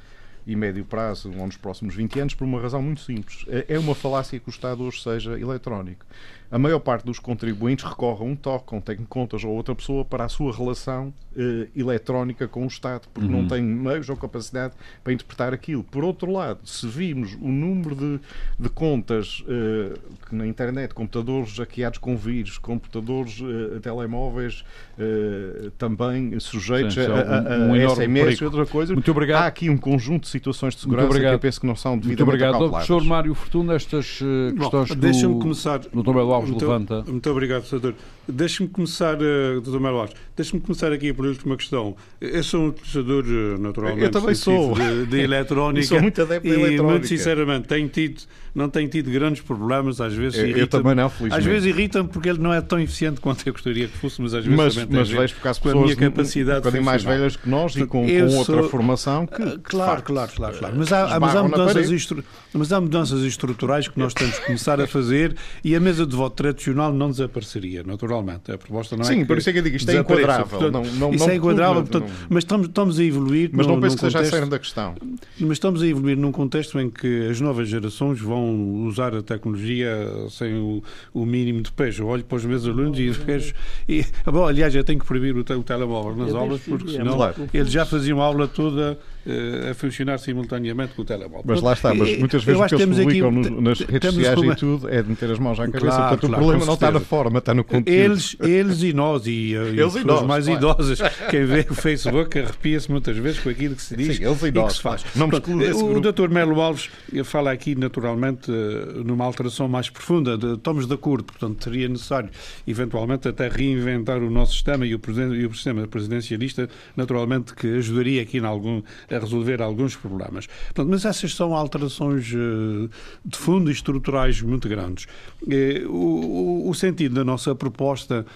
e 0.47 0.55
médio 0.55 0.85
prazo, 0.85 1.33
ou 1.37 1.47
nos 1.47 1.57
próximos 1.57 1.95
20 1.95 2.21
anos, 2.21 2.35
por 2.35 2.45
uma 2.45 2.61
razão 2.61 2.83
muito 2.83 3.01
simples. 3.01 3.45
É 3.69 3.79
uma 3.79 3.95
falácia 3.95 4.39
que 4.39 4.49
o 4.49 4.51
Estado 4.51 4.83
hoje 4.83 5.03
seja 5.03 5.39
eletrónico 5.39 6.05
a 6.51 6.59
maior 6.59 6.81
parte 6.81 7.05
dos 7.05 7.19
contribuintes 7.19 7.85
recorre 7.85 8.23
a 8.23 8.25
um 8.25 8.35
um 8.73 8.81
técnico 8.81 9.03
de 9.03 9.09
contas 9.09 9.45
ou 9.45 9.53
outra 9.53 9.75
pessoa 9.75 10.05
para 10.05 10.25
a 10.25 10.29
sua 10.29 10.53
relação 10.53 11.13
eh, 11.37 11.69
eletrónica 11.75 12.47
com 12.47 12.65
o 12.65 12.67
Estado, 12.67 13.09
porque 13.13 13.29
uhum. 13.29 13.43
não 13.43 13.49
tem 13.49 13.63
meios 13.63 14.09
ou 14.09 14.17
capacidade 14.17 14.75
para 15.03 15.13
interpretar 15.13 15.53
aquilo. 15.53 15.83
Por 15.83 16.05
outro 16.05 16.31
lado, 16.31 16.61
se 16.65 16.87
vimos 16.87 17.35
o 17.35 17.49
número 17.49 17.95
de, 17.95 18.21
de 18.59 18.69
contas 18.69 19.45
eh, 19.49 19.99
na 20.31 20.47
internet, 20.47 20.95
computadores 20.95 21.59
hackeados 21.59 21.99
com 21.99 22.17
vírus, 22.17 22.59
computadores 22.59 23.41
eh, 23.41 23.81
telemóveis 23.81 24.65
eh, 24.99 25.71
também 25.79 26.39
sujeitos 26.39 26.95
Sim, 26.95 27.01
a, 27.01 27.15
a, 27.15 27.55
a, 27.55 27.59
um, 27.59 27.73
um 27.73 27.91
SMS 27.91 28.41
e 28.41 28.45
outra 28.45 28.67
coisa, 28.67 28.93
Muito 28.93 29.11
obrigado. 29.11 29.43
há 29.43 29.47
aqui 29.47 29.69
um 29.71 29.77
conjunto 29.77 30.25
de 30.25 30.29
situações 30.29 30.75
de 30.75 30.83
segurança 30.83 31.19
que 31.19 31.27
eu 31.27 31.39
penso 31.39 31.61
que 31.61 31.67
não 31.67 31.77
são 31.77 31.99
devidamente 31.99 32.25
Muito 32.25 32.45
obrigado. 32.45 32.71
Professor 32.71 33.05
Mário 33.05 33.35
Fortuna, 33.35 33.75
estas 33.75 34.21
uh, 34.21 34.55
questões 34.57 34.89
Bom, 34.91 34.97
deixa-me 34.97 35.41
começar. 35.41 35.81
Nobel 35.93 36.34
Alves 36.35 36.51
muito, 36.51 36.63
levanta. 36.65 37.05
Muito 37.07 37.31
obrigado, 37.31 37.65
Senador. 37.67 37.95
Deixe-me 38.27 38.69
começar, 38.69 39.17
uh, 39.17 39.61
Dr. 39.61 39.79
Melo 39.79 39.99
Alves, 39.99 40.15
deixe-me 40.35 40.61
começar 40.61 40.93
aqui 40.93 41.13
por 41.13 41.27
última 41.27 41.57
questão. 41.57 41.95
Eu 42.21 42.43
sou 42.43 42.63
um 42.63 42.69
utilizador, 42.69 43.25
uh, 43.25 43.61
naturalmente, 43.61 44.05
eu 44.05 44.11
também 44.11 44.35
sou. 44.35 44.75
De, 44.75 45.07
de 45.07 45.21
eletrónica. 45.25 45.87
sou 45.87 46.01
muito 46.01 46.23
adepto 46.23 46.49
de 46.49 46.55
eletrónica. 46.55 46.83
muito 46.83 47.07
sinceramente, 47.07 47.69
tenho 47.69 47.89
tido, 47.89 48.23
não 48.55 48.71
tenho 48.71 48.89
tido 48.89 49.11
grandes 49.11 49.43
problemas, 49.43 50.01
às 50.01 50.15
vezes 50.15 50.39
Eu, 50.39 50.57
eu 50.57 50.67
também 50.67 50.95
não, 50.95 51.11
felizmente. 51.11 51.39
Às 51.39 51.45
vezes 51.45 51.69
irritam 51.69 52.07
porque 52.07 52.31
ele 52.31 52.39
não 52.39 52.53
é 52.53 52.61
tão 52.63 52.81
eficiente 52.81 53.21
quanto 53.21 53.47
eu 53.47 53.53
gostaria 53.53 53.89
que 53.89 53.97
fosse, 53.99 54.23
mas 54.23 54.33
às 54.33 54.45
vezes 54.45 54.57
mas, 54.57 54.75
também 54.75 54.99
mas 54.99 55.11
vejo 55.11 55.35
porque 55.35 55.49
há 55.49 55.55
pessoas 55.55 55.75
a 55.75 55.81
minha 55.81 55.97
capacidade 55.97 56.79
um 56.79 56.83
mais 56.83 57.03
velhas 57.03 57.37
que 57.37 57.49
nós 57.49 57.77
e 57.77 57.87
com, 57.87 58.07
com 58.07 58.37
outra 58.37 58.61
sou... 58.61 58.69
formação 58.71 59.27
que, 59.27 59.43
uh, 59.43 59.61
claro, 59.63 60.03
que 60.03 60.07
claro, 60.07 60.33
claro, 60.35 60.59
claro. 60.59 60.75
Mas 60.79 60.93
há, 60.93 61.21
mas 61.21 61.37
há 61.37 61.43
mudanças 61.43 61.91
estru... 61.91 62.25
mas 62.53 62.73
há 62.73 62.81
mudanças 62.81 63.23
estruturais 63.23 63.87
que 63.87 63.99
nós 63.99 64.15
temos 64.15 64.39
que 64.39 64.47
começar 64.47 64.81
a 64.81 64.87
fazer 64.87 65.37
e 65.63 65.75
a 65.77 65.81
mesa 65.81 66.07
de 66.07 66.17
voto 66.17 66.24
tradicional 66.31 66.93
não 66.93 67.11
desapareceria, 67.11 67.83
naturalmente. 67.83 68.53
A 68.53 68.59
proposta 68.59 68.97
não 68.97 69.05
Sim, 69.05 69.13
é 69.13 69.17
Sim, 69.19 69.25
por 69.27 69.39
isso 69.39 69.51
é 69.51 69.53
que 69.53 69.59
eu 69.59 69.63
digo, 69.63 69.77
isto 69.77 69.91
é 69.91 69.97
enquadrável. 69.97 70.47
Portanto, 70.47 70.73
não, 70.73 70.85
não, 70.85 71.15
isso 71.15 71.25
não 71.25 71.33
é 71.33 71.37
enquadrável, 71.37 71.83
portanto, 71.83 72.09
não... 72.09 72.27
mas 72.29 72.45
estamos, 72.45 72.67
estamos 72.69 72.99
a 72.99 73.05
evoluir. 73.05 73.51
Mas 73.53 73.67
não 73.67 73.81
penso 73.81 73.97
que 73.97 74.03
seja 74.03 74.19
contexto, 74.19 74.43
a 74.43 74.47
da 74.47 74.59
questão. 74.59 74.95
Mas 75.39 75.53
estamos 75.53 75.83
a 75.83 75.87
evoluir 75.87 76.17
num 76.17 76.33
contexto 76.33 76.79
em 76.81 76.91
que 76.91 77.29
as 77.29 77.41
novas 77.41 77.69
gerações 77.69 78.21
vão 78.21 78.85
usar 78.85 79.15
a 79.15 79.23
tecnologia 79.23 79.91
sem 80.31 80.55
o, 80.55 80.83
o 81.13 81.25
mínimo 81.25 81.63
de 81.63 81.73
peso. 81.73 82.03
Eu 82.03 82.07
olho 82.09 82.25
para 82.25 82.37
os 82.37 82.45
meus 82.45 82.67
alunos 82.67 82.99
e 82.99 83.11
vejo. 83.11 83.55
E, 83.89 84.05
bom, 84.27 84.47
aliás, 84.47 84.75
eu 84.75 84.85
tenho 84.85 84.99
que 84.99 85.07
proibir 85.07 85.37
o, 85.37 85.41
o 85.41 85.63
telemóvel 85.63 86.17
nas 86.17 86.35
aulas, 86.35 86.61
porque 86.61 86.93
senão 86.93 87.19
eles 87.53 87.71
já 87.71 87.85
faziam 87.85 88.21
a 88.21 88.25
aula 88.25 88.49
toda 88.49 88.99
uh, 89.27 89.71
a 89.71 89.75
funcionar 89.75 90.19
simultaneamente 90.19 90.95
com 90.95 91.03
o 91.03 91.05
telemóvel. 91.05 91.45
Mas 91.45 91.61
lá 91.61 91.73
está, 91.73 91.95
mas 91.95 92.19
muitas 92.19 92.45
vezes 92.45 92.61
o 92.61 92.67
que 92.67 92.75
eles 92.75 92.99
publicam 92.99 93.29
aqui, 93.29 93.51
no, 93.51 93.61
nas 93.61 93.81
redes 93.81 94.15
sociais 94.15 94.41
e 94.41 94.57
tudo 94.57 94.89
é 94.89 95.03
de 95.03 95.09
meter 95.09 95.31
as 95.31 95.39
mãos 95.39 95.61
à 95.61 95.67
cabeça. 95.67 95.87
Claro, 95.87 96.09
Portanto, 96.09 96.29
claro, 96.29 96.35
o 96.35 96.47
problema 96.47 96.67
não 96.67 96.75
está 96.75 96.91
na 96.91 97.01
forma, 97.01 97.39
está 97.39 97.55
no 97.55 97.65
conteúdo. 97.65 97.89
Eles, 97.89 98.37
eles 98.41 98.83
e 98.83 98.93
nós, 98.93 99.27
e, 99.27 99.53
eles 99.53 99.95
e 99.95 100.05
nós, 100.05 100.23
mais 100.23 100.47
claro. 100.47 100.59
idosas, 100.59 100.99
quem 101.31 101.45
vê 101.45 101.67
o 101.69 101.75
Facebook 101.75 102.39
arrepia-se 102.39 102.91
muitas 102.91 103.17
vezes 103.17 103.41
com 103.41 103.49
aquilo 103.49 103.75
que 103.75 103.83
se 103.83 103.97
diz 103.97 104.17
Sim, 104.17 104.25
eles 104.25 104.43
e, 104.43 104.53
nós, 104.53 104.73
que 104.73 104.77
se 104.77 104.83
faz. 104.83 105.05
Não 105.15 105.29
Pronto, 105.29 105.51
o 105.51 106.01
Dr. 106.01 106.29
Melo 106.29 106.61
Alves 106.61 106.91
fala 107.25 107.53
aqui, 107.53 107.75
naturalmente, 107.75 108.51
eh, 108.51 109.03
numa 109.05 109.25
alteração 109.25 109.69
mais 109.69 109.89
profunda. 109.91 110.37
De, 110.37 110.55
estamos 110.55 110.87
de 110.87 110.95
acordo, 110.95 111.25
portanto, 111.25 111.63
seria 111.63 111.89
necessário, 111.89 112.31
eventualmente, 112.67 113.29
até 113.29 113.49
reinventar 113.49 114.19
o 114.19 114.31
nosso 114.31 114.53
sistema 114.53 114.87
e 114.87 114.95
o, 114.95 115.01
e 115.35 115.47
o 115.47 115.55
sistema 115.55 115.87
presidencialista, 115.87 116.69
naturalmente, 116.97 117.55
que 117.55 117.67
ajudaria 117.67 118.23
aqui 118.23 118.39
em 118.39 118.45
algum, 118.45 118.83
a 119.15 119.19
resolver 119.19 119.63
alguns 119.63 119.97
problemas. 119.97 120.47
Portanto, 120.47 120.89
mas 120.89 121.05
essas 121.05 121.35
são 121.35 121.55
alterações 121.55 122.33
eh, 122.33 122.89
de 123.25 123.39
fundo 123.39 123.71
e 123.71 123.73
estruturais 123.73 124.41
muito 124.43 124.69
grandes. 124.69 125.07
Eh, 125.49 125.85
o, 125.87 126.69
o 126.69 126.75
sentido 126.75 127.15
da 127.15 127.25
nossa 127.25 127.55
proposta 127.55 128.27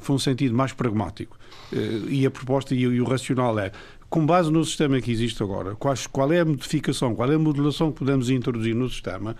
foi 0.00 0.16
um 0.16 0.18
sentido 0.18 0.54
mais 0.54 0.72
pragmático. 0.72 1.38
E 2.08 2.24
a 2.24 2.30
proposta 2.30 2.74
e 2.74 3.00
o 3.00 3.04
racional 3.04 3.58
é 3.58 3.72
com 4.14 4.24
base 4.24 4.48
no 4.48 4.64
sistema 4.64 5.00
que 5.00 5.10
existe 5.10 5.42
agora, 5.42 5.74
quais, 5.74 6.06
qual 6.06 6.32
é 6.32 6.38
a 6.38 6.44
modificação, 6.44 7.16
qual 7.16 7.32
é 7.32 7.34
a 7.34 7.38
modulação 7.38 7.90
que 7.90 7.98
podemos 7.98 8.30
introduzir 8.30 8.72
no 8.72 8.88
sistema 8.88 9.34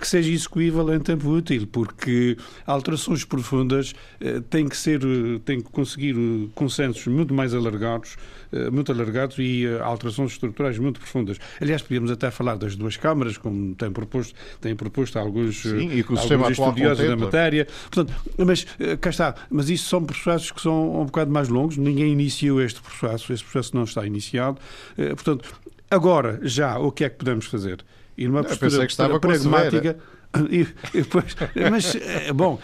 que 0.00 0.08
seja 0.08 0.30
execuível 0.30 0.94
em 0.94 0.98
tempo 0.98 1.28
útil, 1.28 1.66
porque 1.70 2.34
alterações 2.66 3.22
profundas 3.22 3.94
têm 4.48 4.66
que 4.66 4.78
ser, 4.78 5.00
têm 5.44 5.60
que 5.60 5.70
conseguir 5.70 6.16
consensos 6.54 7.06
muito 7.06 7.34
mais 7.34 7.52
alargados 7.52 8.16
eh, 8.54 8.70
muito 8.70 8.92
alargados 8.92 9.36
e 9.38 9.66
eh, 9.66 9.80
alterações 9.82 10.32
estruturais 10.32 10.78
muito 10.78 11.00
profundas. 11.00 11.38
Aliás, 11.60 11.82
podíamos 11.82 12.10
até 12.10 12.30
falar 12.30 12.56
das 12.56 12.76
duas 12.76 12.96
câmaras, 12.96 13.36
como 13.36 13.74
tem 13.74 13.90
proposto, 13.90 14.34
tem 14.60 14.76
proposto 14.76 15.18
alguns, 15.18 15.62
Sim, 15.62 15.90
e 15.90 16.00
alguns 16.00 16.50
estudiosos 16.50 17.04
da 17.04 17.16
matéria. 17.16 17.66
Portanto, 17.90 18.14
mas 18.38 18.64
cá 19.00 19.10
está. 19.10 19.34
Mas 19.50 19.68
isso 19.68 19.88
são 19.88 20.04
processos 20.04 20.52
que 20.52 20.60
são 20.60 21.00
um 21.00 21.04
bocado 21.06 21.32
mais 21.32 21.48
longos. 21.48 21.76
Ninguém 21.76 22.12
iniciou 22.12 22.62
este 22.62 22.80
processo. 22.80 23.32
Este 23.32 23.44
processo 23.44 23.74
não 23.74 23.82
está 23.82 24.06
iniciado. 24.14 24.58
Portanto, 24.96 25.54
agora, 25.90 26.38
já, 26.42 26.78
o 26.78 26.90
que 26.90 27.04
é 27.04 27.08
que 27.08 27.16
podemos 27.16 27.46
fazer? 27.46 27.84
E 28.16 28.26
numa 28.26 28.44
postura 28.44 29.20
pragmática 29.20 29.96
e, 30.50 30.66
e 30.92 31.02
depois, 31.02 31.36
mas, 31.70 31.94
é, 31.94 32.32
bom, 32.32 32.58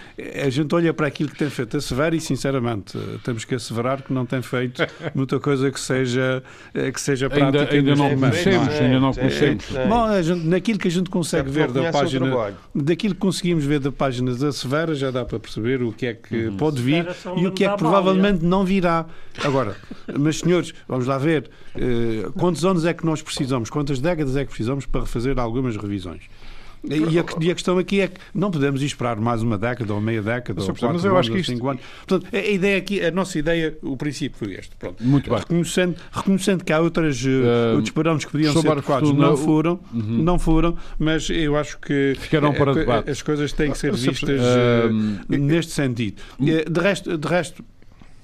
a 0.44 0.50
gente 0.50 0.74
olha 0.74 0.92
para 0.92 1.06
aquilo 1.06 1.30
que 1.30 1.38
tem 1.38 1.50
feito 1.50 1.76
a 1.76 1.80
Severo 1.80 2.16
e, 2.16 2.20
sinceramente, 2.20 2.98
temos 3.24 3.44
que 3.44 3.54
asseverar 3.54 4.02
que 4.02 4.12
não 4.12 4.26
tem 4.26 4.42
feito 4.42 4.82
muita 5.14 5.38
coisa 5.38 5.70
que 5.70 5.80
seja, 5.80 6.42
eh, 6.74 6.90
que 6.90 7.00
seja 7.00 7.28
prática. 7.28 7.72
Ainda, 7.72 7.90
ainda 7.90 7.96
não 7.96 8.16
conhecemos, 8.16 8.68
é, 8.68 8.84
ainda 8.84 9.00
não 9.00 9.12
conhecemos. 9.12 9.64
Bom, 9.88 10.22
gente, 10.22 10.46
naquilo 10.46 10.78
que 10.78 10.88
a 10.88 10.90
gente 10.90 11.10
consegue 11.10 11.50
ver 11.50 11.70
da 11.70 11.90
página, 11.92 12.54
daquilo 12.74 13.14
que 13.14 13.20
conseguimos 13.20 13.64
ver 13.64 13.80
da 13.80 13.92
página 13.92 14.34
da 14.34 14.52
Severa, 14.52 14.94
já 14.94 15.10
dá 15.10 15.24
para 15.24 15.38
perceber 15.38 15.82
o 15.82 15.92
que 15.92 16.06
é 16.06 16.14
que 16.14 16.46
uhum. 16.46 16.56
pode 16.56 16.82
vir 16.82 17.06
e 17.36 17.46
o 17.46 17.52
que 17.52 17.64
é 17.64 17.70
que 17.70 17.76
provavelmente 17.76 18.44
não 18.44 18.64
virá. 18.64 19.06
Agora, 19.42 19.76
mas 20.18 20.38
senhores, 20.38 20.74
vamos 20.88 21.06
lá 21.06 21.18
ver, 21.18 21.50
uh, 21.76 22.32
quantos 22.32 22.64
anos 22.64 22.84
é 22.84 22.92
que 22.92 23.04
nós 23.06 23.22
precisamos, 23.22 23.70
quantas 23.70 24.00
décadas 24.00 24.36
é 24.36 24.44
que 24.44 24.50
precisamos 24.50 24.86
para 24.86 25.02
refazer 25.02 25.38
algumas 25.38 25.76
revisões? 25.76 26.22
E 26.82 27.18
a, 27.18 27.24
e 27.40 27.50
a, 27.50 27.54
questão 27.54 27.76
aqui 27.78 28.00
é 28.00 28.08
que 28.08 28.18
não 28.34 28.50
podemos 28.50 28.80
esperar 28.82 29.20
mais 29.20 29.42
uma 29.42 29.58
década 29.58 29.92
ou 29.92 30.00
meia 30.00 30.22
década 30.22 30.60
ou 30.60 30.66
quatro 30.66 30.92
mas 30.94 31.04
eu 31.04 31.10
anos, 31.10 31.20
acho 31.20 31.32
que 31.32 31.38
isto... 31.38 31.52
cinco 31.52 31.68
anos. 31.68 31.82
Portanto, 32.06 32.34
a, 32.34 32.38
ideia 32.38 32.78
aqui, 32.78 33.04
a 33.04 33.10
nossa 33.10 33.38
ideia, 33.38 33.76
o 33.82 33.96
princípio 33.96 34.38
foi 34.38 34.54
este. 34.54 34.74
Pronto. 34.76 35.02
Muito 35.02 35.28
bem. 35.28 35.38
Reconhecendo, 35.38 35.96
reconhecendo 36.10 36.64
que 36.64 36.72
há 36.72 36.80
outras 36.80 37.22
uh, 37.22 37.74
outros 37.74 37.90
parâmetros 37.90 38.24
que 38.24 38.32
podiam 38.32 38.54
ser 38.54 38.70
adequados, 38.70 39.12
não 39.12 39.36
foram, 39.36 39.80
uhum. 39.92 40.22
não 40.22 40.38
foram, 40.38 40.76
mas 40.98 41.28
eu 41.28 41.56
acho 41.56 41.78
que 41.78 42.14
Ficaram 42.18 42.54
para 42.54 42.72
debate. 42.72 43.10
as 43.10 43.20
coisas 43.20 43.52
têm 43.52 43.72
que 43.72 43.78
ser 43.78 43.92
vistas 43.92 44.40
uh, 44.40 44.92
neste 45.28 45.72
sentido. 45.72 46.20
De 46.38 46.80
resto, 46.80 47.18
de 47.18 47.28
resto 47.28 47.64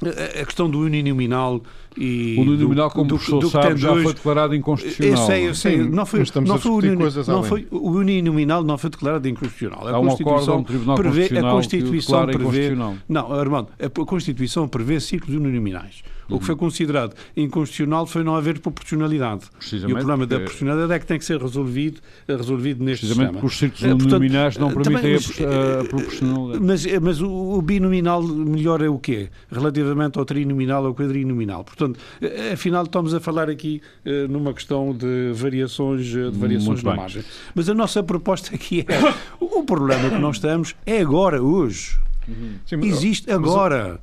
a 0.03 0.45
questão 0.45 0.69
do 0.69 0.81
uninominal 0.81 1.63
e 1.97 2.37
o 2.39 2.43
uninominal, 2.43 2.91
como 2.91 3.09
do, 3.09 3.15
o 3.15 3.19
professor 3.19 3.41
do, 3.41 3.49
sabe, 3.49 3.81
já 3.81 3.93
foi 3.93 4.15
declarado 4.15 4.55
inconstitucional. 4.55 5.13
Eu 5.13 5.27
sei, 5.27 5.49
eu 5.49 5.55
sei. 5.55 5.83
Sim, 5.83 5.91
não 5.91 6.05
foi, 6.05 6.21
não 6.45 6.59
foi, 6.59 7.25
não 7.27 7.43
foi 7.43 7.67
o 7.71 7.91
uninominal 7.91 8.63
não 8.63 8.77
foi 8.77 8.91
declarado 8.91 9.27
inconstitucional. 9.29 9.87
A 9.87 9.97
Há 9.97 10.01
Constituição 10.01 10.59
um 10.59 10.95
prevê 10.95 11.39
a 11.39 11.43
Constituição 11.43 12.27
prevê 12.27 12.77
Não, 13.09 13.33
Armando, 13.33 13.69
a 13.81 14.05
Constituição 14.05 14.69
prevê 14.69 15.01
ciclos 15.01 15.35
uninominais. 15.35 16.03
O 16.29 16.39
que 16.39 16.47
foi 16.47 16.57
considerado 16.57 17.15
inconstitucional 17.37 18.07
foi 18.07 18.25
não 18.25 18.35
haver 18.35 18.59
proporcionalidade. 18.59 19.45
E 19.73 19.77
o 19.77 19.91
problema 19.91 20.27
da 20.27 20.37
proporcionalidade 20.37 20.93
é 20.93 20.99
que 20.99 21.07
tem 21.07 21.19
que 21.19 21.25
ser 21.25 21.41
resolvido, 21.41 22.01
resolvido 22.29 22.83
neste 22.85 23.07
Precisamente 23.07 23.35
sistema. 23.35 23.41
porque 23.41 23.47
os 23.47 23.59
círculos 23.59 24.05
uninominais 24.05 24.57
não 24.57 24.73
permitem 24.73 25.15
a, 25.15 25.81
a 25.81 25.85
proporcionalidade. 25.85 26.65
Mas, 26.65 26.87
mas 27.01 27.21
o, 27.21 27.31
o 27.31 27.63
binominal 27.63 28.23
melhora 28.23 28.91
o 28.91 28.99
quê? 28.99 29.29
Relativamente 29.51 30.19
ao 30.19 30.25
trinominal 30.25 30.85
ou 30.85 30.95
quadrinominal. 30.95 31.65
Portanto, 31.65 31.99
afinal, 32.53 32.85
estamos 32.85 33.15
a 33.15 33.21
falar 33.21 33.49
aqui 33.49 33.81
uh, 34.05 34.29
numa 34.31 34.53
questão 34.53 34.93
de 34.93 35.33
variações, 35.35 36.07
de 36.07 36.31
variações 36.31 36.83
na 36.83 36.95
margem. 36.95 37.23
Mas 37.55 37.69
a 37.69 37.75
nossa 37.75 38.03
proposta 38.03 38.55
aqui 38.55 38.81
é: 38.81 39.15
o 39.41 39.63
problema 39.65 40.11
que 40.11 40.19
nós 40.19 40.37
estamos 40.37 40.75
é 40.85 41.01
agora, 41.01 41.43
hoje. 41.43 41.99
Sim, 42.67 42.81
Existe 42.83 43.31
agora. 43.31 44.01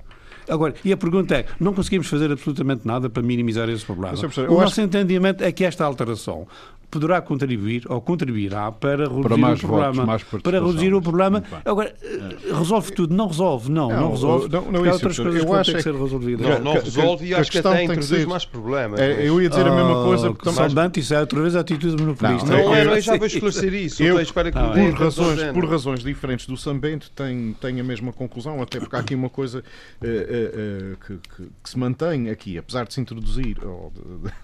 Agora, 0.49 0.73
e 0.83 0.91
a 0.91 0.97
pergunta 0.97 1.35
é: 1.35 1.45
não 1.59 1.73
conseguimos 1.73 2.07
fazer 2.07 2.31
absolutamente 2.31 2.85
nada 2.85 3.09
para 3.09 3.23
minimizar 3.23 3.69
esse 3.69 3.85
problema? 3.85 4.15
O 4.49 4.61
nosso 4.61 4.81
entendimento 4.81 5.43
é 5.43 5.51
que 5.51 5.63
esta 5.63 5.85
alteração 5.85 6.47
poderá 6.93 7.19
contribuir 7.21 7.83
ou 7.89 7.99
contribuirá 7.99 8.71
para 8.71 9.07
reduzir 9.07 9.41
para 9.41 9.53
o 9.53 9.57
problema. 9.57 10.05
Votos, 10.05 10.41
para 10.43 10.59
reduzir 10.59 10.93
o 10.93 11.01
problema. 11.01 11.43
Agora, 11.65 11.95
é. 12.03 12.53
resolve 12.53 12.91
tudo? 12.91 13.15
Não 13.15 13.27
resolve, 13.27 13.71
não, 13.71 13.89
não, 13.89 13.99
não 13.99 14.11
resolve. 14.11 14.49
Não, 14.49 14.71
não, 14.71 14.85
é 14.85 14.93
outras 14.93 15.17
coisas 15.17 15.43
eu 15.43 15.53
acho 15.53 15.71
que 15.71 15.71
têm 15.71 15.75
que 15.77 15.83
ser 15.83 16.01
resolvidas. 16.01 16.47
Não, 16.47 16.59
não 16.59 16.73
resolve 16.73 17.25
e 17.25 17.33
acho 17.33 17.51
que 17.51 17.57
até 17.57 17.83
introduz 17.83 18.25
mais 18.25 18.45
problemas. 18.45 18.99
É, 18.99 19.27
eu 19.27 19.41
ia 19.41 19.49
dizer 19.49 19.65
a 19.65 19.75
mesma 19.75 20.03
coisa. 20.03 20.27
Porque 20.29 20.43
também... 20.43 20.57
Saldante, 20.57 20.99
isso 20.99 21.13
é 21.15 21.19
outra 21.19 21.41
vez 21.41 21.55
a 21.55 21.61
atitude 21.61 22.01
monopolista. 22.01 22.45
Não, 22.45 22.63
não, 22.65 22.75
eu 22.75 23.01
já 23.01 23.17
vou 23.17 23.25
esclarecer 23.25 23.73
isso. 23.73 24.03
Eu, 24.03 24.21
espero 24.21 24.51
que 24.51 24.59
por, 24.59 24.93
razões, 24.93 25.51
por 25.51 25.65
razões 25.65 26.03
diferentes 26.03 26.45
do 26.45 26.55
Sambento, 26.55 27.09
tem, 27.15 27.55
tem 27.59 27.79
a 27.79 27.83
mesma 27.83 28.13
conclusão, 28.13 28.61
até 28.61 28.79
porque 28.79 28.95
há 28.95 28.99
aqui 28.99 29.15
uma 29.15 29.29
coisa 29.29 29.59
uh, 29.59 30.05
uh, 30.05 30.93
uh, 30.93 30.97
que, 30.97 31.17
que, 31.17 31.49
que, 31.63 31.69
se 31.69 31.77
mantém 31.77 32.29
aqui, 32.29 32.57
apesar 32.57 32.85
de 32.85 32.93
se 32.93 33.01
introduzir, 33.01 33.57
ou 33.65 33.91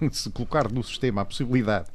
de, 0.01 0.09
de 0.09 0.17
se 0.17 0.29
colocar 0.31 0.71
no 0.71 0.83
sistema 0.83 1.21
a 1.21 1.25
possibilidade 1.25 1.87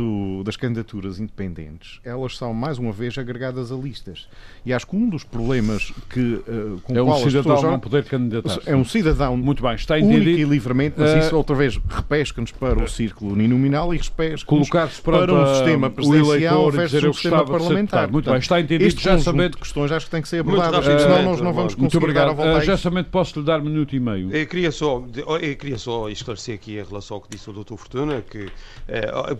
do, 0.00 0.42
das 0.42 0.56
candidaturas 0.56 1.20
independentes, 1.20 2.00
elas 2.02 2.36
são, 2.36 2.54
mais 2.54 2.78
uma 2.78 2.90
vez, 2.90 3.18
agregadas 3.18 3.70
a 3.70 3.76
listas. 3.76 4.26
E 4.64 4.72
acho 4.72 4.86
que 4.86 4.96
um 4.96 5.08
dos 5.08 5.24
problemas 5.24 5.92
que, 6.08 6.20
uh, 6.20 6.80
com 6.82 6.96
é 6.96 7.02
um 7.02 7.14
cidadão 7.16 7.62
não 7.62 7.78
poder 7.78 8.04
candidatar. 8.04 8.58
É 8.64 8.74
um 8.74 8.84
cidadão 8.84 9.36
Muito 9.36 9.62
bem, 9.62 9.74
está 9.74 9.96
único 9.96 10.28
e 10.28 10.44
livremente, 10.44 10.96
mas 10.98 11.12
uh, 11.12 11.18
isso 11.18 11.36
outra 11.36 11.54
vez 11.54 11.78
repesca-nos 11.88 12.50
para 12.52 12.82
o 12.82 12.88
círculo 12.88 13.32
uninominal 13.32 13.92
e 13.92 13.98
repesca 13.98 14.46
colocar-se 14.46 15.02
para 15.02 15.32
um 15.32 15.54
sistema 15.54 15.90
presidencial 15.90 16.70
versus 16.70 17.04
um 17.04 17.12
sistema 17.12 17.44
parlamentar. 17.44 18.10
Muito 18.10 18.30
bem, 18.30 18.38
está 18.38 18.60
entendido. 18.60 18.98
já 18.98 19.18
sabendo 19.18 19.58
questões 19.58 19.92
acho 19.92 20.06
que 20.06 20.12
têm 20.12 20.22
que 20.22 20.28
ser 20.28 20.40
abordadas, 20.40 20.84
porque 20.84 20.98
senão 20.98 21.22
nós 21.24 21.40
não 21.40 21.52
vamos 21.52 21.74
conseguir 21.74 22.12
dar 22.14 22.28
a 22.28 22.32
volta 22.32 22.58
uh, 22.58 22.62
Já 22.62 22.76
somente 22.76 23.10
posso 23.10 23.38
lhe 23.38 23.44
dar 23.44 23.60
um 23.60 23.64
minuto 23.64 23.94
e 23.94 24.00
meio. 24.00 24.34
Eu 24.34 24.46
queria 24.46 24.72
só, 24.72 25.04
eu 25.14 25.56
queria 25.56 25.76
só 25.76 26.08
esclarecer 26.08 26.54
aqui 26.54 26.78
em 26.78 26.84
relação 26.84 27.16
ao 27.16 27.20
que 27.20 27.28
disse 27.28 27.50
o 27.50 27.52
Dr. 27.52 27.74
Fortuna, 27.76 28.22
que, 28.22 28.50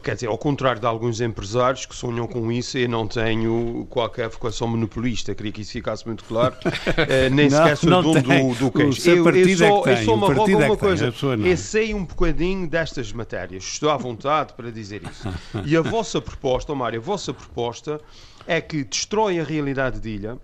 quer 0.02 0.14
dizer, 0.14 0.26
ao 0.26 0.36
contrário 0.51 0.80
de 0.80 0.86
alguns 0.86 1.20
empresários 1.20 1.86
que 1.86 1.94
sonham 1.94 2.26
com 2.26 2.51
isso, 2.51 2.76
eu 2.76 2.88
não 2.88 3.07
tenho 3.07 3.86
qualquer 3.88 4.28
vocação 4.28 4.66
monopolista. 4.66 5.32
Queria 5.32 5.53
que 5.53 5.61
isso 5.61 5.72
ficasse 5.72 6.05
muito 6.05 6.24
claro. 6.24 6.57
uh, 6.57 7.30
nem 7.32 7.48
sequer 7.48 7.76
sou 7.76 7.90
dono 8.03 8.14
do, 8.14 8.55
do 8.55 8.70
queijo. 8.72 9.11
Eu, 9.11 9.30
eu, 9.30 9.57
só, 9.57 9.86
é 9.86 9.92
eu 9.92 10.05
só 10.05 10.16
me 10.16 10.24
arrogo 10.24 10.57
uma 10.57 10.76
coisa. 10.76 11.14
Eu 11.44 11.57
sei 11.57 11.94
um 11.94 12.05
bocadinho 12.05 12.68
destas 12.68 13.12
matérias. 13.12 13.62
Estou 13.62 13.90
à 13.90 13.96
vontade 13.96 14.53
para 14.55 14.70
dizer 14.70 15.03
isso. 15.05 15.28
E 15.64 15.76
a 15.76 15.82
vossa 15.82 16.20
proposta, 16.20 16.74
Mário, 16.74 17.01
a 17.01 17.03
vossa 17.03 17.32
proposta 17.32 18.01
é 18.46 18.61
que 18.61 18.82
destrói 18.82 19.38
a 19.38 19.44
realidade 19.44 20.01
de 20.01 20.09
ilha, 20.09 20.38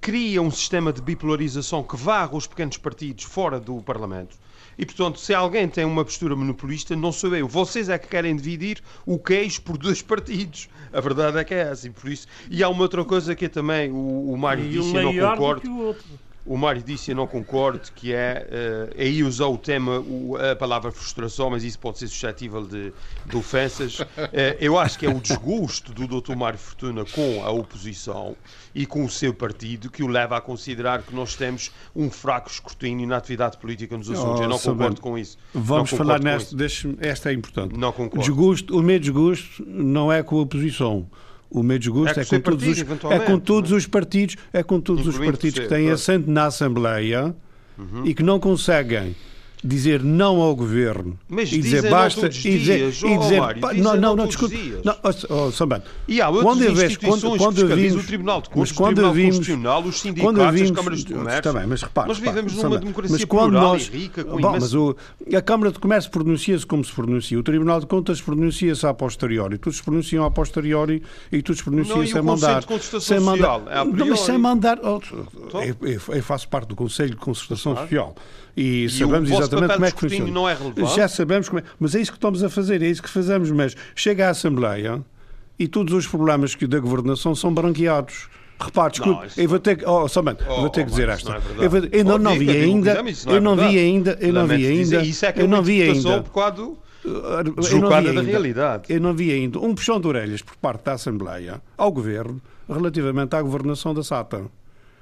cria 0.00 0.40
um 0.40 0.50
sistema 0.50 0.92
de 0.92 1.02
bipolarização 1.02 1.82
que 1.82 1.96
varra 1.96 2.36
os 2.36 2.46
pequenos 2.46 2.76
partidos 2.76 3.24
fora 3.24 3.58
do 3.58 3.80
Parlamento 3.82 4.36
e, 4.78 4.86
portanto, 4.86 5.18
se 5.18 5.34
alguém 5.34 5.68
tem 5.68 5.84
uma 5.84 6.04
postura 6.04 6.36
monopolista, 6.36 6.94
não 6.94 7.10
sou 7.10 7.34
eu. 7.34 7.48
Vocês 7.48 7.88
é 7.88 7.98
que 7.98 8.06
querem 8.06 8.36
dividir 8.36 8.80
o 9.04 9.18
queijo 9.18 9.60
por 9.62 9.76
dois 9.76 10.00
partidos. 10.02 10.68
A 10.92 11.00
verdade 11.00 11.38
é 11.38 11.44
que 11.44 11.54
é. 11.54 11.72
E, 11.84 11.90
por 11.90 12.08
isso... 12.08 12.28
e 12.48 12.62
há 12.62 12.68
uma 12.68 12.82
outra 12.82 13.04
coisa 13.04 13.34
que 13.34 13.48
também 13.48 13.90
o, 13.90 14.32
o 14.32 14.36
Mário 14.38 14.64
e 14.64 14.68
disse 14.68 14.90
e 14.90 15.02
não 15.02 15.30
concordo 15.30 15.96
o 16.48 16.56
Mário 16.56 16.82
disse 16.82 17.10
e 17.10 17.14
não 17.14 17.26
concordo, 17.26 17.80
que 17.94 18.14
é, 18.14 18.90
uh, 18.90 19.00
aí 19.00 19.22
usou 19.22 19.54
o 19.54 19.58
tema, 19.58 20.00
o, 20.00 20.34
a 20.36 20.56
palavra 20.56 20.90
frustração, 20.90 21.50
mas 21.50 21.62
isso 21.62 21.78
pode 21.78 21.98
ser 21.98 22.08
suscetível 22.08 22.66
de, 22.66 22.90
de 23.26 23.36
ofensas. 23.36 24.00
Uh, 24.00 24.06
eu 24.58 24.78
acho 24.78 24.98
que 24.98 25.04
é 25.04 25.10
o 25.10 25.20
desgosto 25.20 25.92
do 25.92 26.06
Dr. 26.06 26.34
Mário 26.34 26.58
Fortuna 26.58 27.04
com 27.04 27.44
a 27.44 27.50
oposição 27.50 28.34
e 28.74 28.86
com 28.86 29.04
o 29.04 29.10
seu 29.10 29.34
partido 29.34 29.90
que 29.90 30.02
o 30.02 30.06
leva 30.06 30.38
a 30.38 30.40
considerar 30.40 31.02
que 31.02 31.14
nós 31.14 31.36
temos 31.36 31.70
um 31.94 32.10
fraco 32.10 32.50
escrutínio 32.50 33.06
na 33.06 33.18
atividade 33.18 33.58
política 33.58 33.96
nos 33.98 34.10
assuntos. 34.10 34.40
Oh, 34.40 34.44
eu 34.44 34.48
não 34.48 34.58
concordo 34.58 35.00
com 35.02 35.18
isso. 35.18 35.36
Vamos 35.52 35.90
falar 35.90 36.18
nesta, 36.18 36.56
esta 37.00 37.30
é 37.30 37.34
importante. 37.34 37.78
Não 37.78 37.92
concordo. 37.92 38.24
Desgosto, 38.24 38.78
o 38.78 38.82
meu 38.82 38.98
desgosto 38.98 39.62
não 39.66 40.10
é 40.10 40.22
com 40.22 40.38
a 40.38 40.40
oposição. 40.40 41.06
O 41.50 41.62
meu 41.62 41.78
desgosto 41.78 42.18
é, 42.18 42.22
é, 42.22 42.26
com, 42.26 42.40
todos 42.40 42.64
partido, 42.64 42.94
os, 42.94 43.12
é 43.12 43.18
com 43.20 43.38
todos 43.38 43.72
os 43.72 43.86
partidos, 43.86 44.36
é 44.52 44.62
com 44.62 44.80
todos 44.80 45.06
os 45.06 45.16
partidos 45.16 45.60
que 45.60 45.66
têm 45.66 45.90
assento 45.90 46.30
na 46.30 46.46
Assembleia 46.46 47.34
uhum. 47.78 48.04
e 48.04 48.14
que 48.14 48.22
não 48.22 48.38
conseguem 48.38 49.16
dizer 49.62 50.02
não 50.02 50.40
ao 50.40 50.54
governo 50.54 51.18
mas 51.28 51.52
e 51.52 51.60
dizer 51.60 51.90
basta 51.90 52.26
e 52.26 52.28
dizer, 52.28 52.78
dias, 52.78 53.02
e 53.02 53.18
dizer 53.18 53.40
Mário, 53.40 53.82
não 53.82 53.96
não 53.96 54.16
não 54.16 54.26
desculpe 54.26 54.74
não 54.84 54.96
oh, 55.28 55.50
Sambano 55.50 55.82
e 56.06 56.20
há 56.20 56.30
quando 56.30 56.62
eu 56.62 56.74
vejo 56.74 57.00
quando 57.00 57.36
quando 57.36 57.66
vimos 57.66 58.04
o 58.04 58.06
Tribunal 58.06 58.40
de 58.40 58.50
Contas, 58.50 58.70
o 58.70 58.84
Tribunal 58.84 59.12
vimos, 59.12 59.36
Constitucional 59.36 59.82
os 59.82 60.00
sindicatos 60.00 60.54
vimos, 60.54 60.70
as 60.70 60.76
câmaras 60.76 61.04
de 61.04 61.14
comércio. 61.14 61.42
Também 61.42 61.66
mas 61.66 61.82
repare 61.82 62.08
nós 62.08 62.18
vivemos 62.18 62.52
repare, 62.52 62.68
numa 62.68 62.78
democracia 62.78 63.16
mas 63.16 63.24
quando 63.24 63.50
plural 63.50 63.72
nós, 63.72 63.88
rica 63.88 64.24
com 64.24 64.40
bom, 64.40 64.52
mas 64.52 64.74
o, 64.74 64.96
a 65.34 65.42
Câmara 65.42 65.72
de 65.72 65.78
Comércio 65.78 66.10
pronuncia-se 66.10 66.66
como 66.66 66.84
se 66.84 66.92
pronuncia 66.92 67.38
o 67.38 67.42
Tribunal 67.42 67.80
de 67.80 67.86
Contas 67.86 68.20
pronuncia-se 68.20 68.86
a 68.86 68.94
posteriori 68.94 69.58
todos 69.58 69.78
se 69.78 69.82
pronunciam 69.82 70.24
a 70.24 70.30
posteriori 70.30 71.02
e 71.32 71.42
todos 71.42 71.58
se 71.58 71.64
pronunciam 71.64 72.06
sem 72.06 72.22
mandar 72.22 72.62
sem 73.00 73.20
mandar 73.20 73.60
é 73.70 73.84
não 73.84 74.06
mas 74.06 74.20
sem 74.20 74.38
mandar 74.38 74.78
oh, 74.84 75.00
então? 75.46 75.62
eu 75.62 76.22
faço 76.22 76.48
parte 76.48 76.68
do 76.68 76.76
Conselho 76.76 77.10
de 77.10 77.16
Concertação 77.16 77.74
Social 77.76 78.14
e 78.56 78.88
sabemos 78.90 79.30
exatamente 79.30 79.47
como 79.50 79.84
é 79.84 79.90
que 79.90 80.00
funciona. 80.00 80.30
Não 80.30 80.48
é 80.48 80.54
relevante. 80.54 80.94
Já 80.94 81.08
sabemos 81.08 81.48
como 81.48 81.60
é. 81.60 81.64
Mas 81.78 81.94
é 81.94 82.00
isso 82.00 82.10
que 82.10 82.18
estamos 82.18 82.42
a 82.42 82.48
fazer, 82.48 82.82
é 82.82 82.86
isso 82.86 83.02
que 83.02 83.10
fazemos. 83.10 83.50
Mas 83.50 83.74
chega 83.94 84.26
à 84.26 84.30
Assembleia 84.30 85.02
e 85.58 85.66
todos 85.66 85.92
os 85.94 86.06
problemas 86.06 86.54
que 86.54 86.66
da 86.66 86.78
governação 86.78 87.34
são 87.34 87.52
branqueados. 87.52 88.28
Repare, 88.60 88.90
desculpe, 88.90 89.20
não, 89.36 89.42
eu 89.44 89.48
vou 89.48 89.58
ter 89.60 89.76
que, 89.76 89.86
oh, 89.86 90.08
somente, 90.08 90.42
oh, 90.48 90.62
vou 90.62 90.68
ter 90.68 90.84
que 90.84 90.90
dizer 90.90 91.08
esta. 91.08 91.36
É 91.36 91.64
eu, 91.64 91.70
vou, 91.70 91.80
eu 91.92 92.04
não, 92.04 92.18
não 92.18 92.36
vi 92.36 92.50
ainda, 92.50 93.04
eu 93.26 93.40
não 93.40 93.54
vi 93.54 93.78
ainda, 93.78 94.18
eu 94.20 94.32
não 94.32 94.46
vi 94.48 94.66
ainda, 94.66 94.98
é 95.00 95.42
eu 95.42 95.46
não 95.48 95.62
vi 95.62 95.82
ainda. 95.82 96.24
Deslocada 97.56 98.12
da 98.12 98.20
realidade. 98.20 98.82
Eu 98.88 99.00
não 99.00 99.14
vi 99.14 99.30
ainda 99.30 99.60
um 99.60 99.74
puxão 99.74 100.00
de 100.00 100.08
orelhas 100.08 100.42
por 100.42 100.56
parte 100.56 100.84
da 100.84 100.94
Assembleia 100.94 101.62
ao 101.76 101.92
Governo 101.92 102.42
relativamente 102.68 103.34
à 103.34 103.40
governação 103.40 103.94
da 103.94 104.02
SATA 104.02 104.44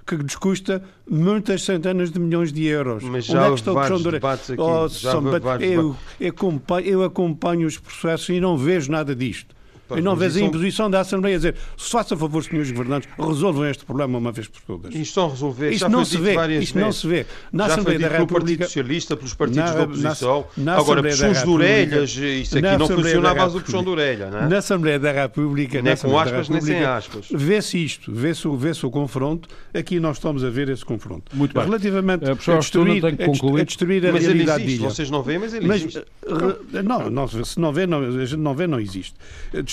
que 0.06 0.16
nos 0.16 0.36
custa 0.36 0.82
muitas 1.08 1.62
centenas 1.64 2.10
de 2.10 2.20
milhões 2.20 2.52
de 2.52 2.64
euros. 2.64 3.02
Mas 3.02 3.24
já 3.24 3.50
Onde 3.50 3.60
é 3.60 3.62
que 3.62 3.70
está 3.70 3.94
o 3.94 3.98
debates 4.12 4.50
aqui. 4.50 4.60
Oh, 4.60 4.88
já 4.88 5.12
eu, 5.60 5.96
eu, 6.20 6.28
acompanho, 6.30 6.86
eu 6.86 7.02
acompanho 7.02 7.66
os 7.66 7.76
processos 7.76 8.28
e 8.28 8.40
não 8.40 8.56
vejo 8.56 8.90
nada 8.92 9.14
disto. 9.14 9.54
E 9.94 10.00
não 10.00 10.16
vês 10.16 10.36
a 10.36 10.40
imposição 10.40 10.90
da 10.90 11.00
Assembleia 11.00 11.36
a 11.36 11.38
dizer 11.38 11.54
se 11.76 11.90
faça 11.90 12.16
favor, 12.16 12.42
senhores 12.42 12.70
governantes, 12.70 13.08
resolvam 13.18 13.66
este 13.66 13.84
problema 13.84 14.18
uma 14.18 14.32
vez 14.32 14.48
por 14.48 14.60
todas. 14.62 14.90
Isto 14.94 15.02
estão 15.02 15.26
a 15.26 15.30
resolver. 15.30 15.70
Isto 15.70 15.88
não 15.88 16.04
se 16.04 16.18
vê. 16.18 16.58
Isto 16.58 16.78
não 16.78 16.92
se 16.92 17.06
vê. 17.06 17.26
Na 17.52 17.66
Já 17.66 17.74
Assembleia 17.74 17.98
da 17.98 18.08
República. 18.08 18.36
Partido 18.36 18.64
Socialista, 18.64 19.16
pelos 19.16 19.34
partidos 19.34 19.72
da 19.72 19.82
oposição. 19.82 20.46
Na, 20.56 20.64
na 20.64 20.78
Agora, 20.78 21.02
puxões 21.02 21.42
de 21.42 21.48
orelhas, 21.48 22.16
isso 22.16 22.58
aqui 22.58 22.78
não 22.78 22.88
funciona 22.88 23.30
à 23.30 23.34
base 23.34 23.54
do 23.54 23.60
puxão 23.60 23.82
de 23.82 23.88
orelha. 23.90 24.30
Não 24.30 24.38
é? 24.38 24.48
Na 24.48 24.58
Assembleia 24.58 24.98
da 24.98 25.12
República. 25.12 25.82
Nem 25.82 25.96
com 25.96 26.18
aspas, 26.18 26.48
nem 26.48 26.60
sem 26.60 26.84
aspas. 26.84 27.28
Vê-se 27.30 27.84
isto, 27.84 28.12
vê-se 28.12 28.46
vê 28.56 28.86
o 28.86 28.90
confronto. 28.90 29.48
Aqui 29.74 30.00
nós 30.00 30.16
estamos 30.16 30.44
a 30.44 30.50
ver 30.50 30.68
esse 30.68 30.84
confronto. 30.84 31.34
Muito 31.34 31.54
bem. 31.54 31.64
Relativamente 31.64 32.24
a, 32.24 32.32
a, 32.32 32.58
destruir, 32.58 33.04
a, 33.04 33.08
a 33.08 33.64
destruir 33.64 34.06
a 34.06 34.12
mas 34.12 34.24
realidade 34.24 34.62
ele 34.62 34.72
existe. 34.72 34.84
Vocês 34.84 35.10
não 35.10 35.22
veem, 35.22 35.38
mas 35.38 35.54
ele 35.54 35.72
existe. 35.72 36.04
Não, 36.84 37.10
não, 37.10 37.28
se 37.28 37.58
não 37.58 37.72
vê, 37.72 37.86
não, 37.86 38.00
a 38.00 38.24
gente 38.24 38.40
não 38.40 38.54
vê, 38.54 38.66
não 38.66 38.80
existe. 38.80 39.14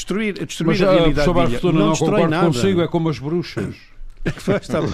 Destruir, 0.04 0.34
destruir 0.46 0.86
a 0.86 0.92
realidade 0.92 1.26
sobre 1.26 1.42
a 1.44 1.72
não, 1.72 1.88
não 1.88 1.96
concordo 1.96 2.28
nada. 2.28 2.48
consigo, 2.48 2.82
é 2.82 2.88
como 2.90 3.08
as 3.08 3.20
bruxas. 3.20 3.74
está 4.62 4.82
bem. 4.82 4.90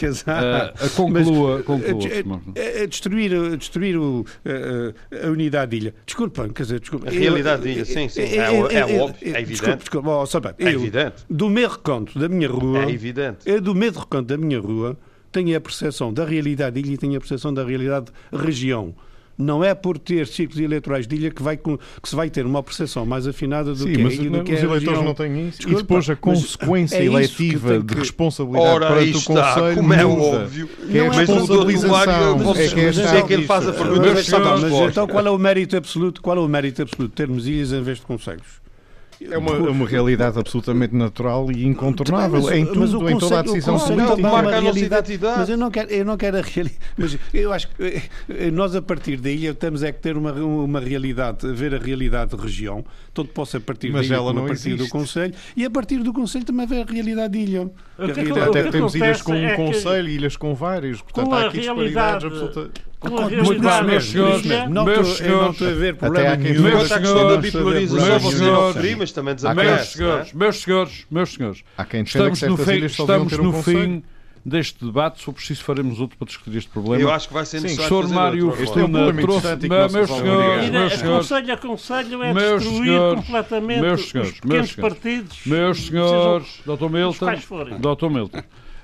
Uh, 0.00 0.90
conclua, 0.96 1.56
Mas, 1.56 1.66
conclua. 1.66 2.42
A, 2.56 2.82
a, 2.82 2.86
destruir, 2.86 3.56
destruir 3.56 3.96
o, 3.98 4.24
a, 4.44 5.26
a, 5.26 5.30
unidade 5.30 5.70
de 5.70 5.76
ilha. 5.76 5.94
Desculpa, 6.06 6.48
quer 6.48 6.62
dizer, 6.62 6.80
desculpa. 6.80 7.08
A 7.08 7.10
realidade 7.10 7.62
de 7.62 7.68
ilha, 7.70 7.84
sim, 7.84 8.08
sim. 8.08 8.22
É, 8.22 8.36
é, 8.36 8.40
é, 8.40 8.78
é 8.78 9.02
óbvio, 9.02 9.16
é 9.22 9.40
evidente. 9.40 9.48
Desculpa, 9.48 9.76
desculpa, 9.76 10.10
oh, 10.10 10.26
sabe, 10.26 10.48
é 10.58 10.64
eu, 10.64 10.80
evidente. 10.80 11.16
Do 11.28 11.50
meio 11.50 11.68
recanto 11.68 12.18
da 12.18 12.28
minha 12.28 12.48
rua. 12.48 12.84
É 12.84 12.90
evidente. 12.90 13.38
Eu, 13.44 13.60
do 13.60 13.74
meio 13.74 13.92
recanto 13.92 14.24
da 14.24 14.38
minha 14.38 14.60
rua, 14.60 14.96
tenho 15.30 15.56
a 15.56 15.60
percepção 15.60 16.12
da 16.12 16.24
realidade 16.24 16.80
de 16.80 16.86
ilha 16.86 16.94
e 16.94 16.98
tenho 16.98 17.16
a 17.16 17.20
percepção 17.20 17.52
da 17.52 17.64
realidade 17.64 18.10
região 18.32 18.94
não 19.40 19.64
é 19.64 19.74
por 19.74 19.98
ter 19.98 20.26
círculos 20.26 20.62
eleitorais 20.62 21.06
de 21.06 21.16
ilha 21.16 21.30
que, 21.30 21.42
vai, 21.42 21.56
que 21.56 21.78
se 22.04 22.14
vai 22.14 22.28
ter 22.30 22.44
uma 22.46 22.62
percepção 22.62 23.04
mais 23.06 23.26
afinada 23.26 23.70
do 23.72 23.76
Sim, 23.84 23.92
que 23.92 23.98
mas 24.02 24.14
é, 24.14 24.16
do 24.22 24.44
que 24.44 24.52
os 24.52 24.58
é 24.58 24.62
a 24.62 24.64
eleitores 24.64 24.84
região. 24.84 25.04
não 25.04 25.14
têm 25.14 25.48
isso. 25.48 25.58
Desculpa, 25.58 25.78
e 25.78 25.82
depois 25.82 26.10
a 26.10 26.12
mas 26.12 26.20
consequência 26.20 26.96
é 26.96 27.04
isso 27.04 27.10
que 27.10 27.16
eletiva 27.16 27.68
tem 27.70 27.80
de 27.80 27.86
que- 27.86 27.98
responsabilidade 27.98 28.66
Ora, 28.74 28.86
perante 28.88 29.16
o 29.16 29.22
Conselho 29.24 29.74
como 29.76 29.94
é 29.94 30.06
óbvio. 30.06 30.68
Que 30.68 30.98
é 30.98 31.00
a 31.00 31.04
é 31.04 31.08
Mas 31.08 31.16
responsabilização. 31.18 31.90
Mário, 31.90 32.12
É 32.60 32.68
que 32.68 32.80
é 32.80 32.86
mas 32.86 32.98
é 32.98 33.22
que 33.22 33.32
ele 33.32 33.46
faz 33.46 33.68
a 33.68 33.72
pergunta, 33.72 34.00
Mas, 34.00 34.12
mas 34.14 34.26
sabe 34.26 34.46
a 34.46 34.56
mas 34.56 34.72
então 34.90 35.06
qual 35.06 35.26
é 35.26 35.30
o 35.30 35.38
mérito 35.38 35.76
absoluto? 35.76 36.20
Qual 36.22 36.36
é 36.36 36.40
o 36.40 36.48
mérito 36.48 36.82
absoluto 36.82 37.10
de 37.10 37.16
termos 37.16 37.46
ilhas 37.48 37.72
em 37.72 37.82
vez 37.82 37.98
de 37.98 38.04
conselhos? 38.06 38.60
É 39.22 39.36
uma, 39.36 39.52
é 39.54 39.70
uma 39.70 39.86
realidade 39.86 40.38
absolutamente 40.38 40.94
natural 40.94 41.52
e 41.52 41.66
incontornável. 41.66 42.40
Mas- 42.42 42.52
em 42.52 42.64
mas 42.64 42.90
tudo, 42.90 43.04
o 43.04 43.10
em 43.10 43.18
toda 43.18 43.40
a 43.40 43.42
decisão 43.42 43.74
conceito 43.78 44.02
política. 44.02 44.18
é 44.28 44.30
Marca 44.30 44.48
uma 44.48 44.56
a 44.56 44.60
nossa 44.60 44.60
realidade. 44.72 45.12
identidade. 45.12 45.38
Mas 45.40 45.48
eu 45.50 45.56
não 45.58 45.70
quero, 45.70 45.90
eu 45.90 46.04
não 46.06 46.16
quero 46.16 46.36
a 46.38 46.40
realidade. 46.40 46.78
Mas 46.96 47.18
eu 47.34 47.52
acho 47.52 47.68
que 47.68 48.02
eh, 48.30 48.50
nós, 48.50 48.74
a 48.74 48.80
partir 48.80 49.16
da 49.18 49.30
ilha, 49.30 49.52
temos 49.52 49.82
é 49.82 49.92
que 49.92 50.00
ter 50.00 50.16
uma, 50.16 50.32
uma 50.32 50.80
realidade, 50.80 51.46
ver 51.52 51.74
a 51.74 51.78
realidade 51.78 52.34
de 52.34 52.42
região. 52.42 52.84
Todo 53.12 53.28
possa 53.28 53.58
a 53.58 53.60
partir 53.60 53.90
Mas 53.90 54.08
da 54.08 54.14
ilha, 54.14 54.20
ela 54.22 54.32
não 54.32 54.44
a 54.44 54.48
partir 54.48 54.70
do 54.70 54.74
existe. 54.76 54.90
Conselho. 54.90 55.34
E 55.56 55.64
a 55.66 55.70
partir 55.70 55.98
do 55.98 56.12
Conselho 56.12 56.44
também 56.44 56.66
ver 56.66 56.80
a 56.88 56.90
realidade 56.90 57.32
de 57.32 57.38
ilha. 57.40 57.62
O 57.62 57.68
Que 57.68 58.02
a 58.02 58.06
que 58.06 58.20
realidade- 58.22 58.40
acontece 58.40 58.68
Até 58.68 58.70
temos 58.78 58.94
ilhas 58.94 59.22
com 59.22 59.34
é 59.34 59.36
um 59.46 59.48
que- 59.50 59.56
conselho 59.56 60.08
e 60.08 60.14
ilhas 60.14 60.36
com 60.36 60.54
vários. 60.54 61.02
Portanto, 61.02 61.26
Com 61.26 61.34
há 61.34 61.42
a 61.42 61.46
aqui 61.48 61.58
disparidades 61.58 62.22
realidade- 62.22 62.26
absolutas. 62.26 62.89
Com 63.00 63.16
a 63.16 63.30
Muito 63.30 63.62
bem, 63.62 63.84
meus 63.84 64.04
senhores, 64.04 64.46
Não 64.68 64.84
Meus 64.84 65.20
estou, 65.20 65.68
a 65.68 65.72
ver 65.72 65.96
problema 65.96 66.36
Quanto 66.36 66.36
à 66.36 66.36
questão 66.36 66.92
da 66.92 66.98
senhores, 67.00 67.40
bipolarização, 67.40 68.06
meus 68.08 68.34
senhores, 68.34 68.94
mas 68.96 69.12
também 69.12 69.24
Meus 69.32 69.36
desaparece. 69.42 69.80
é? 69.80 69.84
senhores, 69.96 70.32
meus 70.34 70.56
senhores, 70.62 71.06
meus 71.10 71.32
senhores, 71.32 71.64
Há 71.78 71.84
quem 71.86 72.04
defenda 72.04 72.30
que 72.30 72.34
estamos 72.36 72.58
no, 72.60 72.64
fim, 72.66 72.84
estamos 72.84 73.32
no 73.38 73.52
fim 73.62 74.02
deste 74.44 74.84
debate. 74.84 75.18
Se 75.18 75.24
for 75.24 75.32
preciso, 75.32 75.64
faremos 75.64 75.98
outro 75.98 76.18
para 76.18 76.26
discutir 76.26 76.58
este 76.58 76.70
problema. 76.70 77.02
Eu 77.02 77.10
acho 77.10 77.28
que 77.28 77.34
vai 77.34 77.46
ser 77.46 77.62
necessário 77.62 78.06
Sr. 78.08 78.14
Mário 78.14 78.50
é 78.50 78.52
um 78.52 78.90
problema 78.90 79.22
trouxe. 79.22 79.38
interessante 79.38 79.60
que 79.62 79.68
Meus 79.68 80.10
senhores, 80.10 80.70
meus 80.70 80.92
senhores, 80.92 81.28
conselho 81.28 81.52
a 81.52 81.56
conselho 81.56 82.22
é 82.22 82.34
Meus 82.34 82.62
destruir 82.62 82.84
senhores, 82.84 83.24
completamente 83.24 83.80
meus 83.80 84.00
os 84.00 84.08
senhores, 84.10 84.32
pequenos 84.32 84.54
meus 84.56 84.70
senhores, 84.70 84.94
partidos. 84.94 85.38
meus 85.46 85.86
senhores, 85.86 86.60
Dr. 86.66 86.90
Milton. 86.90 87.26
Dr. 87.80 88.10
Milton. 88.10 88.38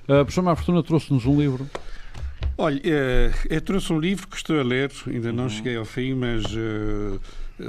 A 0.08 0.24
professora 0.24 0.44
Má 0.44 0.56
Fortuna 0.56 0.82
trouxe-nos 0.82 1.26
um 1.26 1.38
livro. 1.38 1.68
Olha, 2.58 2.80
eh, 2.84 3.30
eu 3.50 3.60
trouxe 3.60 3.92
um 3.92 3.98
livro 4.00 4.26
que 4.28 4.36
estou 4.36 4.58
a 4.58 4.62
ler, 4.62 4.90
ainda 5.06 5.28
Uhum. 5.28 5.34
não 5.34 5.48
cheguei 5.48 5.76
ao 5.76 5.84
fim, 5.84 6.14
mas 6.14 6.42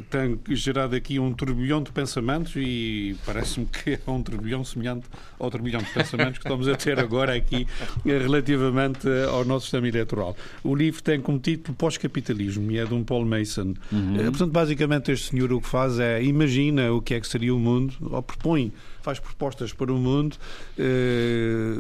tem 0.10 0.38
gerado 0.50 0.96
aqui 0.98 1.18
um 1.18 1.32
turbilhão 1.34 1.82
de 1.82 1.92
pensamentos 1.94 2.54
e 2.58 3.16
parece-me 3.26 3.66
que 3.68 3.92
é 3.94 4.12
um 4.12 4.22
turbilhão 4.22 4.62
semelhante 4.64 5.08
ao 5.40 5.50
turbilhão 5.50 5.82
de 5.82 5.90
pensamentos 5.94 6.40
que 6.40 6.46
estamos 6.46 6.68
a 6.68 6.76
ter 6.76 7.00
agora 7.00 7.34
aqui 7.34 7.66
eh, 8.06 8.18
relativamente 8.18 9.08
ao 9.32 9.46
nosso 9.46 9.66
sistema 9.66 9.88
eleitoral. 9.88 10.36
O 10.64 10.76
livro 10.76 11.02
tem 11.02 11.22
como 11.22 11.40
título 11.40 11.74
Pós-Capitalismo 11.78 12.70
e 12.72 12.78
é 12.80 12.86
de 12.86 12.94
um 12.94 13.04
Paul 13.04 13.26
Mason. 13.26 13.74
Eh, 14.20 14.24
Portanto, 14.24 14.52
basicamente, 14.52 15.12
este 15.12 15.30
senhor 15.32 15.52
o 15.54 15.62
que 15.62 15.68
faz 15.70 16.00
é 16.00 16.22
imagina 16.22 16.92
o 16.92 17.02
que 17.02 17.14
é 17.14 17.20
que 17.22 17.28
seria 17.28 17.56
o 17.56 17.60
mundo, 17.60 17.94
ou 18.02 18.22
propõe, 18.22 18.74
faz 19.08 19.20
propostas 19.20 19.72
para 19.72 19.90
o 19.90 19.98
mundo, 19.98 20.36
eh, 20.78 21.76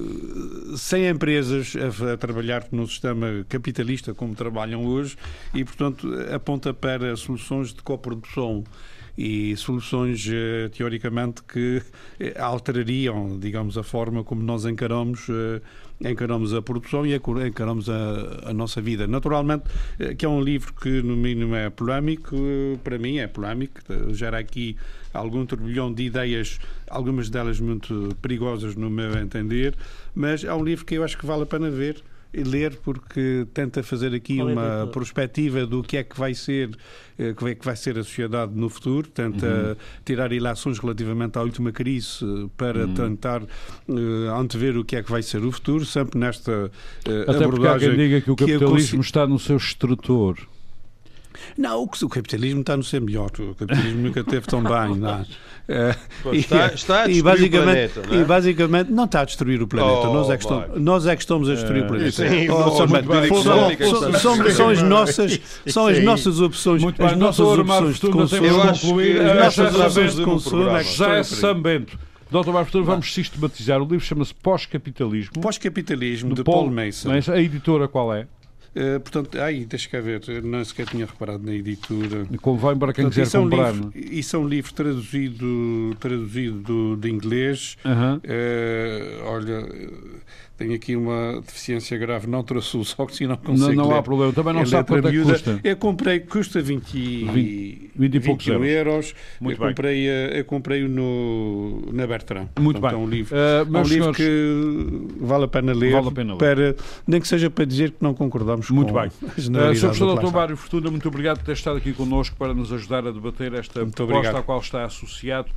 sem 0.77 1.09
empresas 1.09 1.73
a, 1.75 2.15
trabalhar 2.15 2.65
no 2.71 2.87
sistema 2.87 3.45
capitalista 3.49 4.13
como 4.13 4.33
trabalham 4.33 4.85
hoje 4.85 5.17
e, 5.53 5.65
portanto, 5.65 6.07
aponta 6.33 6.73
para 6.73 7.17
soluções 7.17 7.73
de 7.73 7.83
coprodução 7.83 8.63
e 9.17 9.57
soluções, 9.57 10.25
eh, 10.31 10.69
teoricamente, 10.69 11.43
que 11.43 11.81
eh, 12.17 12.33
alterariam, 12.39 13.37
digamos, 13.37 13.77
a 13.77 13.83
forma 13.83 14.23
como 14.23 14.41
nós 14.41 14.63
encaramos, 14.63 15.27
encaramos 15.99 16.53
a 16.53 16.61
produção 16.61 17.05
e 17.05 17.13
encaramos 17.13 17.89
a, 17.89 18.51
a 18.51 18.53
nossa 18.53 18.79
vida. 18.79 19.05
Naturalmente, 19.05 19.65
que 20.17 20.25
é 20.25 20.29
um 20.29 20.39
livro 20.39 20.73
que, 20.73 21.01
no 21.01 21.17
mínimo, 21.17 21.55
é 21.55 21.69
polémico, 21.69 22.37
para 22.85 22.97
mim 22.97 23.17
é 23.17 23.27
polémico, 23.27 23.81
gera 24.13 24.37
aqui 24.37 24.77
algum 25.17 25.45
turbilhão 25.45 25.91
de 25.93 26.03
ideias, 26.03 26.59
algumas 26.89 27.29
delas 27.29 27.59
muito 27.59 28.15
perigosas, 28.21 28.75
no 28.75 28.89
meu 28.89 29.17
entender, 29.17 29.75
mas 30.15 30.43
é 30.43 30.53
um 30.53 30.63
livro 30.63 30.85
que 30.85 30.95
eu 30.95 31.03
acho 31.03 31.17
que 31.17 31.25
vale 31.25 31.43
a 31.43 31.45
pena 31.45 31.69
ver 31.69 32.01
e 32.33 32.43
ler 32.43 32.75
porque 32.83 33.47
tenta 33.53 33.81
fazer 33.81 34.13
aqui 34.13 34.35
Qual 34.35 34.49
é 34.49 34.51
uma 34.53 34.61
editora? 34.67 34.87
perspectiva 34.87 35.65
do 35.65 35.81
que 35.81 35.95
é 35.95 36.03
que 36.03 36.19
vai 36.19 36.33
ser 36.33 36.69
eh, 37.17 37.33
que 37.33 37.45
é 37.45 37.55
que 37.55 37.65
vai 37.65 37.75
ser 37.75 37.97
a 37.97 38.03
sociedade 38.03 38.51
no 38.53 38.69
futuro 38.69 39.07
tenta 39.07 39.77
tirar 40.03 40.33
ilações 40.33 40.77
relativamente 40.77 41.37
à 41.37 41.41
última 41.41 41.71
crise 41.71 42.19
para 42.57 42.85
tentar 42.89 43.41
eh, 43.43 44.29
antever 44.37 44.77
o 44.77 44.83
que 44.83 44.97
é 44.97 45.03
que 45.03 45.09
vai 45.09 45.23
ser 45.23 45.41
o 45.43 45.51
futuro 45.53 45.85
sempre 45.85 46.19
nesta 46.19 46.69
eh, 47.05 47.21
Até 47.21 47.25
porque 47.25 47.39
há 47.39 47.45
abordagem 47.45 47.89
quem 47.91 47.97
diga 47.97 48.21
que 48.21 48.29
o 48.31 48.35
que 48.35 48.45
capitalismo 48.45 48.97
consi- 48.97 49.07
está 49.07 49.25
no 49.25 49.39
seu 49.39 49.55
extrator. 49.55 50.37
Não, 51.57 51.83
o, 51.83 51.89
o 52.03 52.09
capitalismo 52.09 52.61
está 52.61 52.75
no 52.77 52.83
ser 52.83 53.01
melhor. 53.01 53.29
O 53.39 53.55
capitalismo 53.55 54.01
nunca 54.01 54.23
teve 54.23 54.45
tão 54.47 54.61
bem. 54.63 54.95
Não 54.97 55.09
é? 55.09 55.25
Eh, 55.69 55.93
está- 56.31 56.67
está 56.67 57.03
a 57.03 57.09
e 57.09 57.15
destruir 57.15 57.19
o 57.19 57.23
basicamente, 57.25 57.91
planeta, 57.91 58.01
não 58.07 58.17
é? 58.17 58.21
E 58.21 58.23
basicamente 58.23 58.89
não 58.89 59.03
está 59.03 59.19
a 59.19 59.25
destruir 59.25 59.61
o 59.61 59.67
planeta. 59.67 60.07
Oh, 60.07 60.13
nós, 60.13 60.29
é 60.29 60.37
que 60.37 60.43
estamos, 60.43 60.81
nós 60.81 61.05
é 61.07 61.15
que 61.17 61.21
estamos 61.21 61.49
a 61.49 61.53
destruir 61.55 61.83
o 61.83 61.87
planeta. 61.87 62.11
sim, 62.11 62.49
Oh, 62.49 62.87
Médico, 62.87 63.13
bem, 63.13 63.43
são- 63.43 64.39
as 64.71 64.81
nossas, 64.81 65.41
são 65.67 65.87
as 65.87 66.01
nossas 66.01 66.39
opções. 66.39 66.81
Muito 66.81 67.03
as 67.03 67.11
bem, 67.11 67.19
nossas 67.19 67.45
doutor 67.45 67.59
opções 67.65 67.99
de 67.99 68.09
consumo. 68.09 68.45
Eu 68.45 68.63
acho 68.63 68.95
que 68.95 69.17
As 69.19 69.29
As 69.29 69.57
nossas 69.57 69.75
opções 69.75 70.15
de 70.15 70.23
consumo 70.23 70.69
é 70.69 70.69
Já 70.69 70.77
é 70.77 70.81
estão 70.81 71.05
a 71.05 71.09
perigo. 71.11 71.25
São 71.35 71.61
Bento. 71.61 71.99
Doutor 72.31 72.53
Fortuna, 72.53 72.83
vamos 72.85 73.13
sistematizar. 73.13 73.81
O 73.81 73.85
livro 73.87 73.99
chama-se 74.05 74.33
Pós-Capitalismo. 74.33 75.33
Pós-capitalismo 75.41 76.33
de 76.33 76.43
Paul 76.45 76.69
Mason. 76.71 77.09
Mas 77.09 77.27
a 77.27 77.41
editora 77.41 77.87
qual 77.89 78.13
é? 78.13 78.25
Eh, 78.79 78.99
portanto, 78.99 79.39
ai, 79.41 79.65
deixa 79.65 79.89
cá 79.89 79.99
ver, 79.99 80.21
não 80.43 80.63
sequer 80.63 80.85
tinha 80.85 81.03
reparado 81.07 81.43
na 81.43 81.51
editora. 81.51 82.27
Convém 82.41 82.77
para 82.77 82.93
quem 82.93 83.05
Portanto, 83.05 83.09
quiser 83.09 83.23
isso, 83.23 83.37
é 83.37 83.39
comprar. 83.39 83.73
livro, 83.73 83.91
é? 83.95 83.99
isso 83.99 84.35
é 84.35 84.39
um 84.39 84.47
livro 84.47 84.71
traduzido, 84.73 85.95
traduzido 85.99 86.59
do- 86.59 86.95
de 86.95 87.09
inglês. 87.09 87.75
Aham. 87.83 88.21
Eh, 88.23 89.19
olha, 89.23 89.67
eh, 90.57 90.63
tenho 90.65 90.73
aqui 90.75 90.95
uma 90.95 91.41
deficiência 91.41 91.97
grave, 91.97 92.27
não 92.27 92.43
trouxe 92.43 92.77
os 92.77 92.93
óculos 92.93 93.19
e 93.21 93.23
não 93.27 93.31
Não, 93.31 93.37
consigo 93.37 93.73
não 93.73 93.91
há 93.91 93.95
ler. 93.95 94.03
problema. 94.03 94.33
Também 94.33 94.53
não 94.53 94.65
sabe 94.65 94.91
letra 94.93 94.95
quanto 95.01 95.07
é 95.07 95.11
que 95.11 95.31
custa. 95.31 95.59
Eu 95.63 95.77
comprei, 95.77 96.19
custa 96.19 96.61
20, 96.61 96.93
e- 96.95 97.23
20 97.25 97.91
20 97.95 98.15
e 98.15 98.19
poucos 98.19 98.45
21 98.45 98.63
euros. 98.65 99.13
Muito 99.39 99.55
eu 99.55 99.59
bem. 99.59 99.67
comprei, 99.69 100.07
eh, 100.07 100.39
eu 100.39 100.45
comprei 100.45 100.87
no, 100.87 101.81
na 101.91 102.07
Bertrand. 102.07 102.47
Muito 102.59 102.79
Portanto, 102.79 102.97
bem. 102.99 103.03
É 103.03 103.05
um 103.05 103.09
livro, 103.09 103.35
Uh, 103.37 103.39
é 103.39 103.63
um 103.79 103.83
livro 103.83 104.15
senhores, 104.15 104.17
que 104.17 105.07
vale 105.19 105.43
a 105.45 105.47
pena 105.47 105.73
ler, 105.73 105.91
Vale 105.91 106.07
a 106.07 106.11
pena 106.11 106.33
ler. 106.33 106.37
Para, 106.39 106.75
nem 107.07 107.21
que 107.21 107.27
seja 107.27 107.49
para 107.49 107.65
dizer 107.65 107.91
que 107.91 107.97
não 108.01 108.13
concordamos 108.13 108.69
Muito 108.69 108.93
com 108.93 108.99
bem. 108.99 109.09
Uh, 109.09 109.41
Sr. 109.41 109.79
Professor 109.79 110.19
Dr. 110.19 110.31
Mário 110.33 110.57
Fortuna, 110.57 110.89
muito 110.91 111.07
obrigado 111.07 111.37
por 111.39 111.45
ter 111.45 111.53
estado 111.53 111.77
aqui 111.77 111.93
connosco 111.93 112.35
para 112.37 112.53
nos 112.53 112.71
ajudar 112.73 113.05
a 113.07 113.11
debater 113.11 113.53
esta 113.53 113.81
Muito 113.81 113.95
proposta 113.95 114.17
obrigado. 114.19 114.37
à 114.41 114.43
qual 114.43 114.59
está 114.59 114.85
associado 114.85 115.47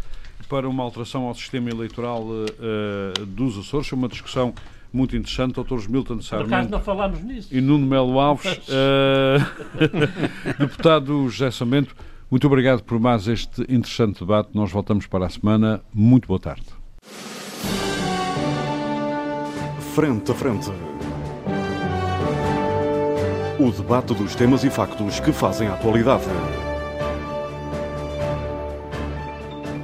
para 0.48 0.68
uma 0.68 0.82
alteração 0.82 1.24
ao 1.24 1.34
sistema 1.34 1.70
eleitoral 1.70 2.22
uh, 2.22 2.44
uh, 3.22 3.26
dos 3.26 3.58
Açores. 3.58 3.86
Foi 3.88 3.98
uma 3.98 4.08
discussão 4.08 4.54
muito 4.92 5.16
interessante. 5.16 5.54
Doutores 5.54 5.86
Milton 5.86 6.16
Por 6.18 6.22
acaso 6.22 6.28
Sarmento 6.28 6.70
não 6.70 6.80
falámos 6.80 7.22
nisso. 7.22 7.48
e 7.50 7.60
Nuno 7.60 7.86
Melo 7.86 8.18
Alves, 8.18 8.58
uh, 8.68 9.40
deputado 10.58 11.28
José 11.28 11.50
Samento, 11.50 11.94
muito 12.30 12.46
obrigado 12.46 12.82
por 12.84 13.00
mais 13.00 13.26
este 13.26 13.62
interessante 13.62 14.20
debate. 14.20 14.50
Nós 14.54 14.70
voltamos 14.70 15.06
para 15.06 15.26
a 15.26 15.28
semana. 15.28 15.82
Muito 15.92 16.28
boa 16.28 16.38
tarde. 16.38 16.66
Frente 19.94 20.30
a 20.30 20.34
frente. 20.34 20.70
O 23.58 23.70
debate 23.72 24.14
dos 24.14 24.34
temas 24.36 24.62
e 24.62 24.70
factos 24.70 25.18
que 25.18 25.32
fazem 25.32 25.66
a 25.66 25.74
atualidade. 25.74 26.24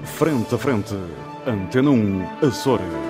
Frente 0.05 0.55
a 0.55 0.59
frente. 0.59 0.95
Antena 1.47 1.91
1, 1.91 2.47
Açores. 2.47 3.06